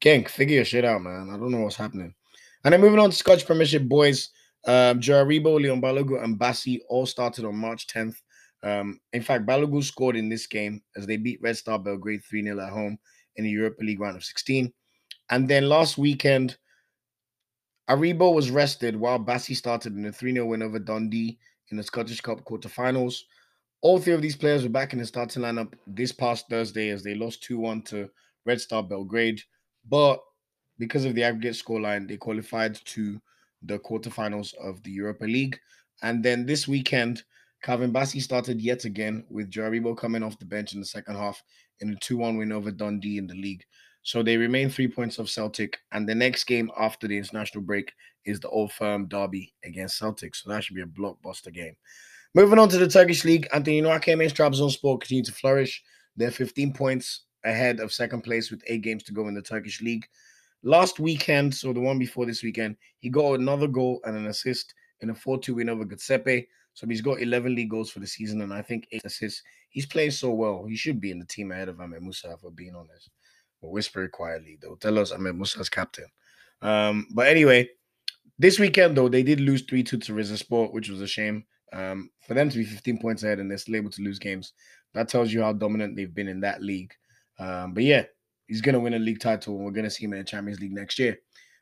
Genk, 0.01 0.29
figure 0.29 0.57
your 0.57 0.65
shit 0.65 0.85
out, 0.85 1.01
man. 1.01 1.29
I 1.31 1.37
don't 1.37 1.51
know 1.51 1.61
what's 1.61 1.75
happening. 1.75 2.13
And 2.63 2.73
then 2.73 2.81
moving 2.81 2.99
on 2.99 3.11
to 3.11 3.15
Scotch 3.15 3.45
Premiership 3.45 3.83
boys, 3.83 4.29
um, 4.65 4.99
Joe 4.99 5.23
Aribo, 5.25 5.61
Leon 5.61 5.81
Balogun, 5.81 6.23
and 6.23 6.39
Bassey 6.39 6.79
all 6.89 7.05
started 7.05 7.45
on 7.45 7.55
March 7.55 7.87
10th. 7.87 8.15
Um, 8.63 8.99
in 9.13 9.21
fact, 9.21 9.45
Balogun 9.45 9.83
scored 9.83 10.15
in 10.15 10.29
this 10.29 10.47
game 10.47 10.81
as 10.95 11.05
they 11.05 11.17
beat 11.17 11.41
Red 11.41 11.57
Star 11.57 11.77
Belgrade 11.77 12.23
3 12.27 12.43
0 12.43 12.59
at 12.59 12.71
home 12.71 12.97
in 13.35 13.43
the 13.43 13.51
Europa 13.51 13.83
League 13.83 13.99
round 13.99 14.17
of 14.17 14.23
16. 14.23 14.73
And 15.29 15.47
then 15.47 15.69
last 15.69 15.97
weekend, 15.97 16.57
Aribo 17.89 18.33
was 18.33 18.49
rested 18.49 18.95
while 18.95 19.19
Bassey 19.19 19.55
started 19.55 19.95
in 19.95 20.05
a 20.05 20.11
3 20.11 20.33
0 20.33 20.47
win 20.47 20.63
over 20.63 20.79
Dundee 20.79 21.37
in 21.69 21.77
the 21.77 21.83
Scottish 21.83 22.21
Cup 22.21 22.43
quarterfinals. 22.43 23.21
All 23.81 23.99
three 23.99 24.13
of 24.13 24.21
these 24.21 24.35
players 24.35 24.63
were 24.63 24.69
back 24.69 24.93
in 24.93 24.99
the 24.99 25.05
starting 25.05 25.43
lineup 25.43 25.73
this 25.85 26.11
past 26.11 26.49
Thursday 26.49 26.89
as 26.89 27.03
they 27.03 27.15
lost 27.15 27.43
2 27.43 27.59
1 27.59 27.81
to 27.83 28.09
Red 28.45 28.61
Star 28.61 28.81
Belgrade. 28.81 29.41
But 29.87 30.19
because 30.79 31.05
of 31.05 31.15
the 31.15 31.23
aggregate 31.23 31.53
scoreline, 31.53 32.07
they 32.07 32.17
qualified 32.17 32.75
to 32.85 33.21
the 33.61 33.79
quarterfinals 33.79 34.53
of 34.55 34.81
the 34.83 34.91
Europa 34.91 35.25
League. 35.25 35.59
And 36.01 36.23
then 36.23 36.45
this 36.45 36.67
weekend, 36.67 37.23
Calvin 37.61 37.93
Bassey 37.93 38.21
started 38.21 38.61
yet 38.61 38.85
again 38.85 39.25
with 39.29 39.49
Joe 39.49 39.69
Aribo 39.69 39.97
coming 39.97 40.23
off 40.23 40.39
the 40.39 40.45
bench 40.45 40.73
in 40.73 40.79
the 40.79 40.85
second 40.85 41.15
half 41.15 41.41
in 41.79 41.91
a 41.91 41.95
2 41.95 42.17
1 42.17 42.37
win 42.37 42.51
over 42.51 42.71
Dundee 42.71 43.17
in 43.17 43.27
the 43.27 43.35
league. 43.35 43.63
So 44.03 44.21
they 44.21 44.37
remain 44.37 44.69
three 44.69 44.87
points 44.87 45.17
of 45.17 45.31
Celtic. 45.31 45.79
And 45.91 46.07
the 46.07 46.13
next 46.13 46.43
game 46.43 46.69
after 46.79 47.07
the 47.07 47.17
international 47.17 47.63
break 47.63 47.91
is 48.23 48.39
the 48.39 48.49
Old 48.49 48.71
Firm 48.71 49.07
Derby 49.07 49.51
against 49.63 49.97
Celtic. 49.97 50.35
So 50.35 50.49
that 50.49 50.63
should 50.63 50.75
be 50.75 50.83
a 50.83 50.85
blockbuster 50.85 51.51
game. 51.51 51.75
Moving 52.35 52.59
on 52.59 52.67
to 52.67 52.77
the 52.77 52.89
Turkish 52.89 53.23
League, 53.23 53.47
Anthony 53.53 53.81
Nwakaeme's 53.81 54.33
Trabzonspor 54.33 54.99
continue 54.99 55.23
to 55.23 55.31
flourish. 55.31 55.81
They're 56.17 56.31
15 56.31 56.73
points 56.73 57.21
ahead 57.45 57.79
of 57.79 57.93
second 57.93 58.23
place 58.23 58.51
with 58.51 58.61
eight 58.67 58.81
games 58.81 59.03
to 59.03 59.13
go 59.13 59.29
in 59.29 59.33
the 59.33 59.41
Turkish 59.41 59.81
league. 59.81 60.05
Last 60.61 60.99
weekend, 60.99 61.55
so 61.55 61.71
the 61.71 61.79
one 61.79 61.97
before 61.97 62.25
this 62.25 62.43
weekend, 62.43 62.75
he 62.99 63.09
got 63.09 63.39
another 63.39 63.69
goal 63.69 64.01
and 64.03 64.17
an 64.17 64.25
assist 64.25 64.73
in 64.99 65.11
a 65.11 65.15
4 65.15 65.39
2 65.39 65.55
win 65.55 65.69
over 65.69 65.85
Göztepe. 65.85 66.45
So 66.73 66.85
he's 66.85 66.99
got 66.99 67.21
11 67.21 67.55
league 67.55 67.69
goals 67.69 67.89
for 67.89 68.01
the 68.01 68.07
season 68.07 68.41
and 68.41 68.53
I 68.53 68.61
think 68.61 68.85
eight 68.91 69.05
assists. 69.05 69.41
He's 69.69 69.85
playing 69.85 70.11
so 70.11 70.31
well. 70.31 70.65
He 70.67 70.75
should 70.75 70.99
be 70.99 71.11
in 71.11 71.19
the 71.19 71.25
team 71.25 71.53
ahead 71.53 71.69
of 71.69 71.79
Ahmed 71.79 72.01
Musa, 72.01 72.35
for 72.41 72.51
being 72.51 72.75
honest. 72.75 73.11
But 73.61 73.71
whisper 73.71 74.03
it 74.03 74.11
quietly. 74.11 74.57
They'll 74.61 74.75
tell 74.75 74.99
us 74.99 75.13
Ahmed 75.13 75.37
Musa's 75.37 75.69
captain. 75.69 76.07
Um, 76.61 77.07
but 77.11 77.27
anyway, 77.27 77.69
this 78.37 78.59
weekend, 78.59 78.97
though, 78.97 79.07
they 79.07 79.23
did 79.23 79.39
lose 79.39 79.61
3 79.61 79.83
2 79.83 79.99
to 79.99 80.11
Rizespor, 80.11 80.73
which 80.73 80.89
was 80.89 80.99
a 80.99 81.07
shame. 81.07 81.45
Um, 81.73 82.09
for 82.25 82.33
them 82.33 82.49
to 82.49 82.57
be 82.57 82.63
15 82.63 82.99
points 82.99 83.23
ahead 83.23 83.39
and 83.39 83.49
they're 83.49 83.57
still 83.57 83.75
able 83.75 83.89
to 83.91 84.01
lose 84.01 84.19
games, 84.19 84.53
that 84.93 85.09
tells 85.09 85.33
you 85.33 85.41
how 85.41 85.53
dominant 85.53 85.95
they've 85.95 86.13
been 86.13 86.27
in 86.27 86.39
that 86.41 86.61
league. 86.61 86.93
Um, 87.37 87.73
but 87.73 87.83
yeah, 87.83 88.03
he's 88.47 88.61
going 88.61 88.73
to 88.73 88.79
win 88.79 88.93
a 88.93 88.99
league 88.99 89.19
title, 89.19 89.55
and 89.55 89.65
we're 89.65 89.71
going 89.71 89.85
to 89.85 89.89
see 89.89 90.05
him 90.05 90.13
in 90.13 90.19
the 90.19 90.25
Champions 90.25 90.59
League 90.59 90.71
next 90.71 90.97
year. 90.99 91.17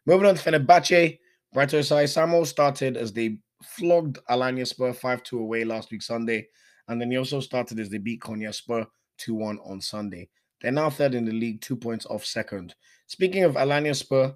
Moving 0.06 0.28
on 0.28 0.36
to 0.36 0.52
Fenerbahce, 0.52 1.18
Bright 1.54 1.70
Osayi-Samuel 1.70 2.46
started 2.46 2.98
as 2.98 3.14
they 3.14 3.38
flogged 3.64 4.20
Alanyaspor 4.30 4.96
5 4.96 5.24
2 5.24 5.40
away 5.40 5.64
last 5.64 5.92
week, 5.92 6.02
Sunday. 6.02 6.48
And 6.88 7.00
then 7.00 7.10
he 7.12 7.18
also 7.18 7.40
started 7.40 7.80
as 7.80 7.90
they 7.90 7.98
beat 7.98 8.22
Konyaspor 8.22 8.86
2 9.20 9.34
1 9.34 9.60
on 9.66 9.80
Sunday. 9.82 10.30
They're 10.62 10.72
now 10.72 10.90
third 10.90 11.16
in 11.16 11.26
the 11.26 11.32
league, 11.32 11.62
two 11.62 11.76
points 11.76 12.06
off 12.06 12.26
second. 12.26 12.76
Speaking 13.08 13.44
of 13.44 13.56
Alanya 13.56 13.96
Spur, 13.96 14.36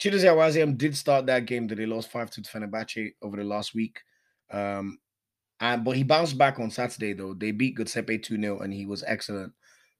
Chidozie 0.00 0.28
Awaziem 0.28 0.76
did 0.76 0.96
start 0.96 1.26
that 1.26 1.46
game 1.46 1.66
that 1.68 1.76
they 1.76 1.86
lost 1.86 2.10
5 2.10 2.30
2 2.30 2.42
to 2.42 2.50
Fenerbahce 2.50 3.12
over 3.22 3.36
the 3.36 3.44
last 3.44 3.74
week. 3.74 4.00
Um, 4.50 4.98
And 5.60 5.84
but 5.84 5.96
he 5.96 6.04
bounced 6.04 6.36
back 6.36 6.58
on 6.58 6.70
Saturday 6.70 7.14
though. 7.14 7.34
They 7.34 7.50
beat 7.50 7.76
Göztepe 7.78 8.20
2-0 8.20 8.60
and 8.62 8.72
he 8.72 8.86
was 8.86 9.02
excellent 9.06 9.52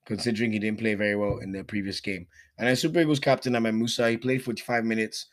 considering 0.05 0.53
he 0.53 0.59
didn't 0.59 0.79
play 0.79 0.95
very 0.95 1.17
well 1.17 1.39
in 1.39 1.51
the 1.51 1.65
previous 1.65 2.01
game. 2.01 2.27
And 2.59 2.69
then 2.69 2.77
Super 2.77 3.01
Eagles 3.01 3.19
captain 3.21 3.57
Ahmed 3.57 3.75
Musa, 3.75 4.11
he 4.11 4.17
played 4.17 4.45
45 4.45 4.85
minutes 4.85 5.27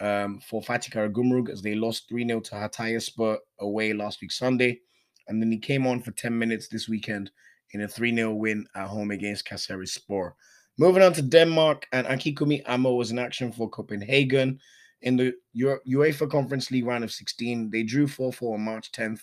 um, 0.00 0.40
for 0.40 0.60
Fatih 0.62 0.90
Karagümrük 0.90 1.48
as 1.48 1.62
they 1.62 1.74
lost 1.74 2.10
3-0 2.10 2.44
to 2.44 2.54
Hatayspor 2.54 3.38
away 3.60 3.92
last 3.92 4.20
week 4.20 4.32
Sunday. 4.32 4.80
And 5.28 5.40
then 5.40 5.50
he 5.50 5.58
came 5.58 5.86
on 5.86 6.02
for 6.02 6.10
10 6.10 6.36
minutes 6.36 6.68
this 6.68 6.88
weekend 6.88 7.30
in 7.72 7.82
a 7.82 7.86
3-0 7.88 8.36
win 8.36 8.66
at 8.74 8.88
home 8.88 9.10
against 9.10 9.46
Kayserispor. 9.46 10.32
Moving 10.78 11.02
on 11.02 11.12
to 11.14 11.22
Denmark, 11.22 11.86
and 11.92 12.06
Akinkunmi 12.06 12.64
Amoo 12.64 12.96
was 12.96 13.10
in 13.10 13.18
action 13.18 13.50
for 13.50 13.68
Copenhagen 13.68 14.60
in 15.02 15.16
the 15.16 15.34
UEFA 15.56 16.30
Conference 16.30 16.70
League 16.70 16.86
round 16.86 17.04
of 17.04 17.12
16. 17.12 17.70
They 17.70 17.82
drew 17.82 18.06
4-4 18.06 18.54
on 18.54 18.60
March 18.60 18.90
10th. 18.92 19.20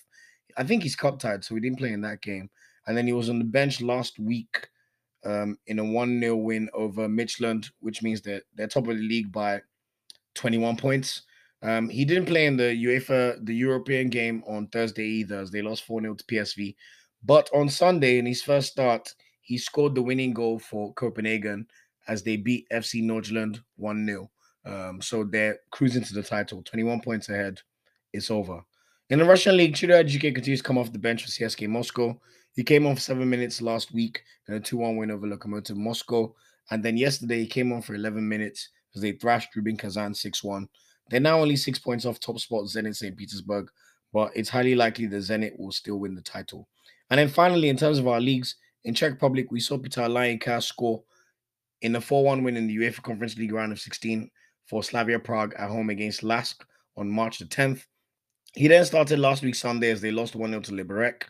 I 0.57 0.63
think 0.63 0.83
he's 0.83 0.95
cup 0.95 1.19
tied, 1.19 1.43
so 1.43 1.55
he 1.55 1.61
didn't 1.61 1.79
play 1.79 1.91
in 1.91 2.01
that 2.01 2.21
game. 2.21 2.49
And 2.87 2.95
then 2.95 3.07
he 3.07 3.13
was 3.13 3.29
on 3.29 3.39
the 3.39 3.45
bench 3.45 3.81
last 3.81 4.19
week 4.19 4.67
um, 5.25 5.57
in 5.67 5.79
a 5.79 5.83
1 5.83 6.19
0 6.19 6.35
win 6.37 6.69
over 6.73 7.07
Midtjylland, 7.07 7.71
which 7.79 8.01
means 8.03 8.21
that 8.21 8.43
they're 8.55 8.67
top 8.67 8.87
of 8.87 8.95
the 8.95 9.03
league 9.03 9.31
by 9.31 9.61
21 10.35 10.77
points. 10.77 11.23
Um, 11.61 11.89
he 11.89 12.05
didn't 12.05 12.27
play 12.27 12.45
in 12.45 12.57
the 12.57 12.63
UEFA, 12.63 13.43
the 13.45 13.55
European 13.55 14.09
game 14.09 14.43
on 14.47 14.67
Thursday 14.67 15.05
either, 15.05 15.39
as 15.39 15.51
they 15.51 15.61
lost 15.61 15.83
4 15.83 16.01
0 16.01 16.13
to 16.13 16.23
PSV. 16.25 16.75
But 17.23 17.49
on 17.53 17.69
Sunday, 17.69 18.19
in 18.19 18.25
his 18.25 18.43
first 18.43 18.71
start, 18.71 19.13
he 19.41 19.57
scored 19.57 19.95
the 19.95 20.01
winning 20.01 20.33
goal 20.33 20.59
for 20.59 20.93
Copenhagen 20.93 21.67
as 22.07 22.21
they 22.21 22.37
beat 22.37 22.67
FC 22.71 23.03
Nordsjælland 23.03 23.61
1 23.77 24.05
0. 24.05 24.29
Um, 24.65 25.01
so 25.01 25.23
they're 25.23 25.59
cruising 25.71 26.03
to 26.03 26.13
the 26.13 26.23
title, 26.23 26.61
21 26.63 27.01
points 27.01 27.29
ahead. 27.29 27.61
It's 28.13 28.31
over. 28.31 28.61
In 29.09 29.19
the 29.19 29.25
Russian 29.25 29.55
league, 29.57 29.75
Chidera 29.75 30.03
Ejuke 30.03 30.33
continues 30.33 30.61
to 30.61 30.67
come 30.67 30.77
off 30.77 30.91
the 30.91 30.99
bench 30.99 31.23
for 31.23 31.29
CSKA 31.29 31.69
Moscow. 31.69 32.19
He 32.53 32.63
came 32.63 32.87
on 32.87 32.95
for 32.95 33.01
seven 33.01 33.29
minutes 33.29 33.61
last 33.61 33.93
week 33.93 34.23
in 34.47 34.55
a 34.55 34.59
2 34.59 34.77
1 34.77 34.97
win 34.97 35.11
over 35.11 35.27
Lokomotiv 35.27 35.75
Moscow. 35.75 36.33
And 36.71 36.83
then 36.83 36.97
yesterday, 36.97 37.39
he 37.39 37.47
came 37.47 37.71
on 37.71 37.81
for 37.81 37.93
11 37.93 38.27
minutes 38.27 38.69
as 38.95 39.01
they 39.01 39.11
thrashed 39.11 39.55
Rubin 39.55 39.77
Kazan 39.77 40.13
6 40.13 40.43
1. 40.43 40.67
They're 41.09 41.19
now 41.19 41.39
only 41.39 41.55
six 41.55 41.77
points 41.77 42.05
off 42.05 42.19
top 42.19 42.39
spot 42.39 42.63
Zenit 42.63 42.95
St. 42.95 43.15
Petersburg, 43.15 43.69
but 44.11 44.31
it's 44.35 44.49
highly 44.49 44.73
likely 44.73 45.05
that 45.05 45.17
Zenit 45.17 45.59
will 45.59 45.71
still 45.71 45.97
win 45.97 46.15
the 46.15 46.21
title. 46.21 46.67
And 47.11 47.19
then 47.19 47.27
finally, 47.27 47.69
in 47.69 47.77
terms 47.77 47.99
of 47.99 48.07
our 48.07 48.19
leagues, 48.19 48.55
in 48.85 48.95
Czech 48.95 49.11
Republic, 49.11 49.51
we 49.51 49.59
saw 49.59 49.77
Peter 49.77 50.01
Olayinka 50.01 50.63
score 50.63 51.03
in 51.81 51.91
the 51.91 52.01
4 52.01 52.23
1 52.23 52.43
win 52.43 52.57
in 52.57 52.65
the 52.65 52.77
UEFA 52.77 53.03
Conference 53.03 53.37
League 53.37 53.53
round 53.53 53.71
of 53.71 53.79
16 53.79 54.31
for 54.65 54.83
Slavia 54.83 55.19
Prague 55.19 55.53
at 55.57 55.69
home 55.69 55.89
against 55.89 56.23
LASK 56.23 56.65
on 56.97 57.09
March 57.09 57.39
the 57.39 57.45
10th. 57.45 57.85
He 58.53 58.67
then 58.67 58.85
started 58.85 59.19
last 59.19 59.43
week 59.43 59.55
Sunday 59.55 59.91
as 59.91 60.01
they 60.01 60.11
lost 60.11 60.35
1 60.35 60.49
0 60.49 60.61
to 60.61 60.71
Liberec. 60.71 61.23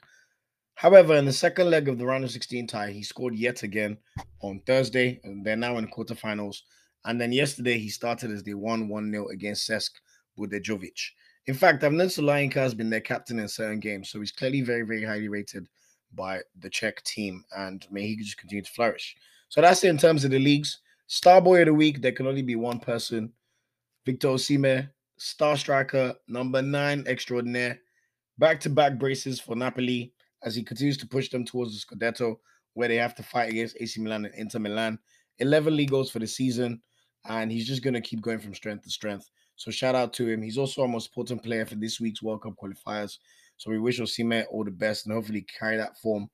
However, 0.75 1.15
in 1.15 1.25
the 1.25 1.33
second 1.33 1.69
leg 1.69 1.87
of 1.87 1.97
the 1.97 2.05
round 2.05 2.23
of 2.23 2.31
16 2.31 2.67
tie, 2.67 2.91
he 2.91 3.01
scored 3.01 3.35
yet 3.35 3.63
again 3.63 3.97
on 4.41 4.61
Thursday, 4.67 5.19
and 5.23 5.45
they're 5.45 5.55
now 5.55 5.77
in 5.77 5.87
quarterfinals. 5.87 6.57
And 7.05 7.19
then 7.19 7.31
yesterday, 7.31 7.77
he 7.77 7.89
started 7.89 8.31
as 8.31 8.43
they 8.43 8.53
won 8.53 8.89
1 8.89 9.11
0 9.11 9.27
against 9.29 9.69
Cesc 9.69 9.91
Budejovic. 10.37 10.99
In 11.47 11.53
fact, 11.53 11.83
I've 11.83 11.93
noticed 11.93 12.19
Olayinka 12.19 12.55
has 12.55 12.73
been 12.73 12.89
their 12.89 13.01
captain 13.01 13.39
in 13.39 13.47
certain 13.47 13.79
games, 13.79 14.09
so 14.09 14.19
he's 14.19 14.31
clearly 14.31 14.61
very, 14.61 14.81
very 14.81 15.03
highly 15.03 15.27
rated 15.27 15.67
by 16.13 16.41
the 16.59 16.69
Czech 16.69 17.03
team, 17.03 17.43
and 17.55 17.85
may 17.91 18.07
he 18.07 18.15
just 18.17 18.37
continue 18.37 18.63
to 18.63 18.71
flourish. 18.71 19.15
So 19.49 19.61
that's 19.61 19.83
it 19.83 19.89
in 19.89 19.97
terms 19.97 20.25
of 20.25 20.31
the 20.31 20.39
leagues. 20.39 20.79
Star 21.07 21.39
boy 21.39 21.61
of 21.61 21.67
the 21.67 21.73
week, 21.73 22.01
there 22.01 22.11
can 22.11 22.27
only 22.27 22.41
be 22.41 22.55
one 22.55 22.79
person 22.79 23.31
Victor 24.05 24.29
Osimhen, 24.29 24.89
star 25.17 25.57
striker, 25.57 26.13
number 26.27 26.61
nine 26.61 27.03
extraordinaire, 27.07 27.79
back 28.37 28.59
to 28.59 28.69
back 28.69 28.99
braces 28.99 29.39
for 29.39 29.55
Napoli 29.55 30.13
as 30.43 30.55
he 30.55 30.63
continues 30.63 30.97
to 30.97 31.07
push 31.07 31.29
them 31.29 31.43
towards 31.43 31.73
the 31.73 31.95
Scudetto, 31.95 32.37
where 32.73 32.87
they 32.87 32.97
have 32.97 33.15
to 33.15 33.23
fight 33.23 33.49
against 33.49 33.77
AC 33.79 33.99
Milan 33.99 34.25
and 34.25 34.35
Inter 34.35 34.59
Milan. 34.59 34.99
11 35.39 35.75
league 35.75 35.89
goals 35.89 36.11
for 36.11 36.19
the 36.19 36.27
season, 36.27 36.81
and 37.27 37.51
he's 37.51 37.67
just 37.67 37.83
going 37.83 37.93
to 37.93 38.01
keep 38.01 38.21
going 38.21 38.39
from 38.39 38.53
strength 38.53 38.83
to 38.83 38.89
strength. 38.89 39.29
So 39.55 39.71
shout 39.71 39.95
out 39.95 40.13
to 40.13 40.27
him. 40.27 40.41
He's 40.41 40.57
also 40.57 40.83
our 40.83 40.87
most 40.87 41.07
important 41.07 41.43
player 41.43 41.65
for 41.65 41.75
this 41.75 41.99
week's 41.99 42.21
World 42.21 42.43
Cup 42.43 42.53
qualifiers. 42.61 43.17
So 43.57 43.71
we 43.71 43.79
wish 43.79 43.99
Osimhen 43.99 44.45
all 44.51 44.63
the 44.63 44.71
best 44.71 45.05
and 45.05 45.15
hopefully 45.15 45.45
carry 45.57 45.77
that 45.77 45.97
form 45.97 46.29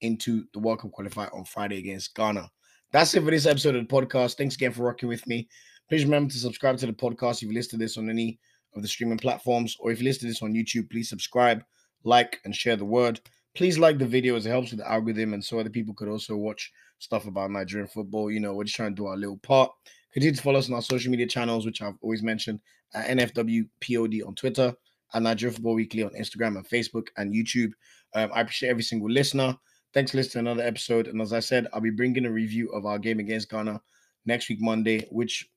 into 0.00 0.44
the 0.52 0.58
World 0.58 0.80
Cup 0.80 0.92
qualifier 0.96 1.34
on 1.34 1.44
Friday 1.44 1.78
against 1.78 2.14
Ghana. 2.14 2.48
That's 2.92 3.14
it 3.14 3.24
for 3.24 3.30
this 3.30 3.46
episode 3.46 3.74
of 3.74 3.86
the 3.86 3.92
podcast. 3.92 4.36
Thanks 4.36 4.54
again 4.54 4.72
for 4.72 4.84
rocking 4.84 5.08
with 5.08 5.26
me. 5.26 5.48
Please 5.88 6.04
remember 6.04 6.32
to 6.32 6.38
subscribe 6.38 6.78
to 6.78 6.86
the 6.86 6.92
podcast 6.92 7.36
if 7.36 7.42
you 7.42 7.52
listen 7.52 7.78
to 7.78 7.84
this 7.84 7.98
on 7.98 8.08
any 8.08 8.38
of 8.74 8.82
the 8.82 8.88
streaming 8.88 9.18
platforms, 9.18 9.76
or 9.80 9.90
if 9.90 9.98
you 9.98 10.04
listen 10.04 10.20
to 10.20 10.26
this 10.28 10.42
on 10.42 10.52
YouTube, 10.52 10.90
please 10.90 11.08
subscribe, 11.08 11.64
like, 12.04 12.40
and 12.44 12.54
share 12.54 12.76
the 12.76 12.84
word. 12.84 13.20
Please 13.54 13.78
like 13.78 13.98
the 13.98 14.06
video 14.06 14.36
as 14.36 14.46
it 14.46 14.50
helps 14.50 14.70
with 14.70 14.80
the 14.80 14.90
algorithm, 14.90 15.34
and 15.34 15.44
so 15.44 15.58
other 15.58 15.70
people 15.70 15.94
could 15.94 16.08
also 16.08 16.36
watch 16.36 16.70
stuff 16.98 17.26
about 17.26 17.50
Nigerian 17.50 17.88
football. 17.88 18.30
You 18.30 18.40
know, 18.40 18.54
we're 18.54 18.64
just 18.64 18.76
trying 18.76 18.90
to 18.90 18.96
do 18.96 19.06
our 19.06 19.16
little 19.16 19.38
part. 19.38 19.70
Continue 20.12 20.36
to 20.36 20.42
follow 20.42 20.58
us 20.58 20.68
on 20.68 20.74
our 20.74 20.82
social 20.82 21.10
media 21.10 21.26
channels, 21.26 21.66
which 21.66 21.82
I've 21.82 21.96
always 22.02 22.22
mentioned 22.22 22.60
at 22.94 23.08
NFWPOD 23.08 24.26
on 24.26 24.34
Twitter, 24.34 24.74
and 25.14 25.24
Nigerian 25.24 25.54
Football 25.54 25.74
Weekly 25.74 26.02
on 26.02 26.10
Instagram 26.10 26.56
and 26.56 26.68
Facebook 26.68 27.08
and 27.16 27.34
YouTube. 27.34 27.72
Um, 28.14 28.30
I 28.34 28.42
appreciate 28.42 28.70
every 28.70 28.82
single 28.82 29.10
listener. 29.10 29.56
Thanks 29.94 30.10
for 30.10 30.18
listening 30.18 30.44
to 30.44 30.50
another 30.50 30.66
episode. 30.66 31.06
And 31.06 31.20
as 31.20 31.32
I 31.32 31.40
said, 31.40 31.68
I'll 31.72 31.80
be 31.80 31.90
bringing 31.90 32.26
a 32.26 32.30
review 32.30 32.70
of 32.70 32.86
our 32.86 32.98
game 32.98 33.18
against 33.18 33.50
Ghana 33.50 33.80
next 34.26 34.48
week, 34.48 34.60
Monday, 34.60 35.06
which 35.10 35.48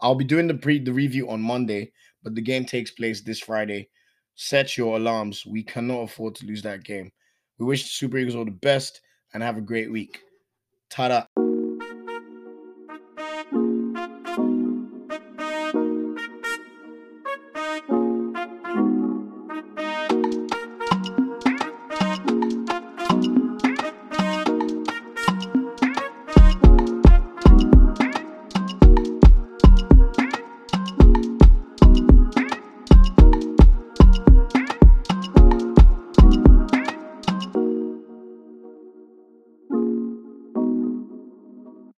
I'll 0.00 0.14
be 0.14 0.24
doing 0.24 0.46
the 0.46 0.54
pre 0.54 0.78
the 0.78 0.92
review 0.92 1.28
on 1.28 1.42
Monday, 1.42 1.92
but 2.22 2.34
the 2.34 2.40
game 2.40 2.64
takes 2.64 2.90
place 2.90 3.20
this 3.20 3.40
Friday. 3.40 3.88
Set 4.34 4.76
your 4.76 4.96
alarms. 4.96 5.44
We 5.44 5.62
cannot 5.62 6.02
afford 6.02 6.34
to 6.36 6.46
lose 6.46 6.62
that 6.62 6.84
game. 6.84 7.12
We 7.58 7.66
wish 7.66 7.82
the 7.82 7.90
Super 7.90 8.18
Eagles 8.18 8.34
all 8.34 8.44
the 8.44 8.50
best 8.50 9.00
and 9.34 9.42
have 9.42 9.58
a 9.58 9.60
great 9.60 9.92
week. 9.92 10.20
Ta-da. 10.90 11.41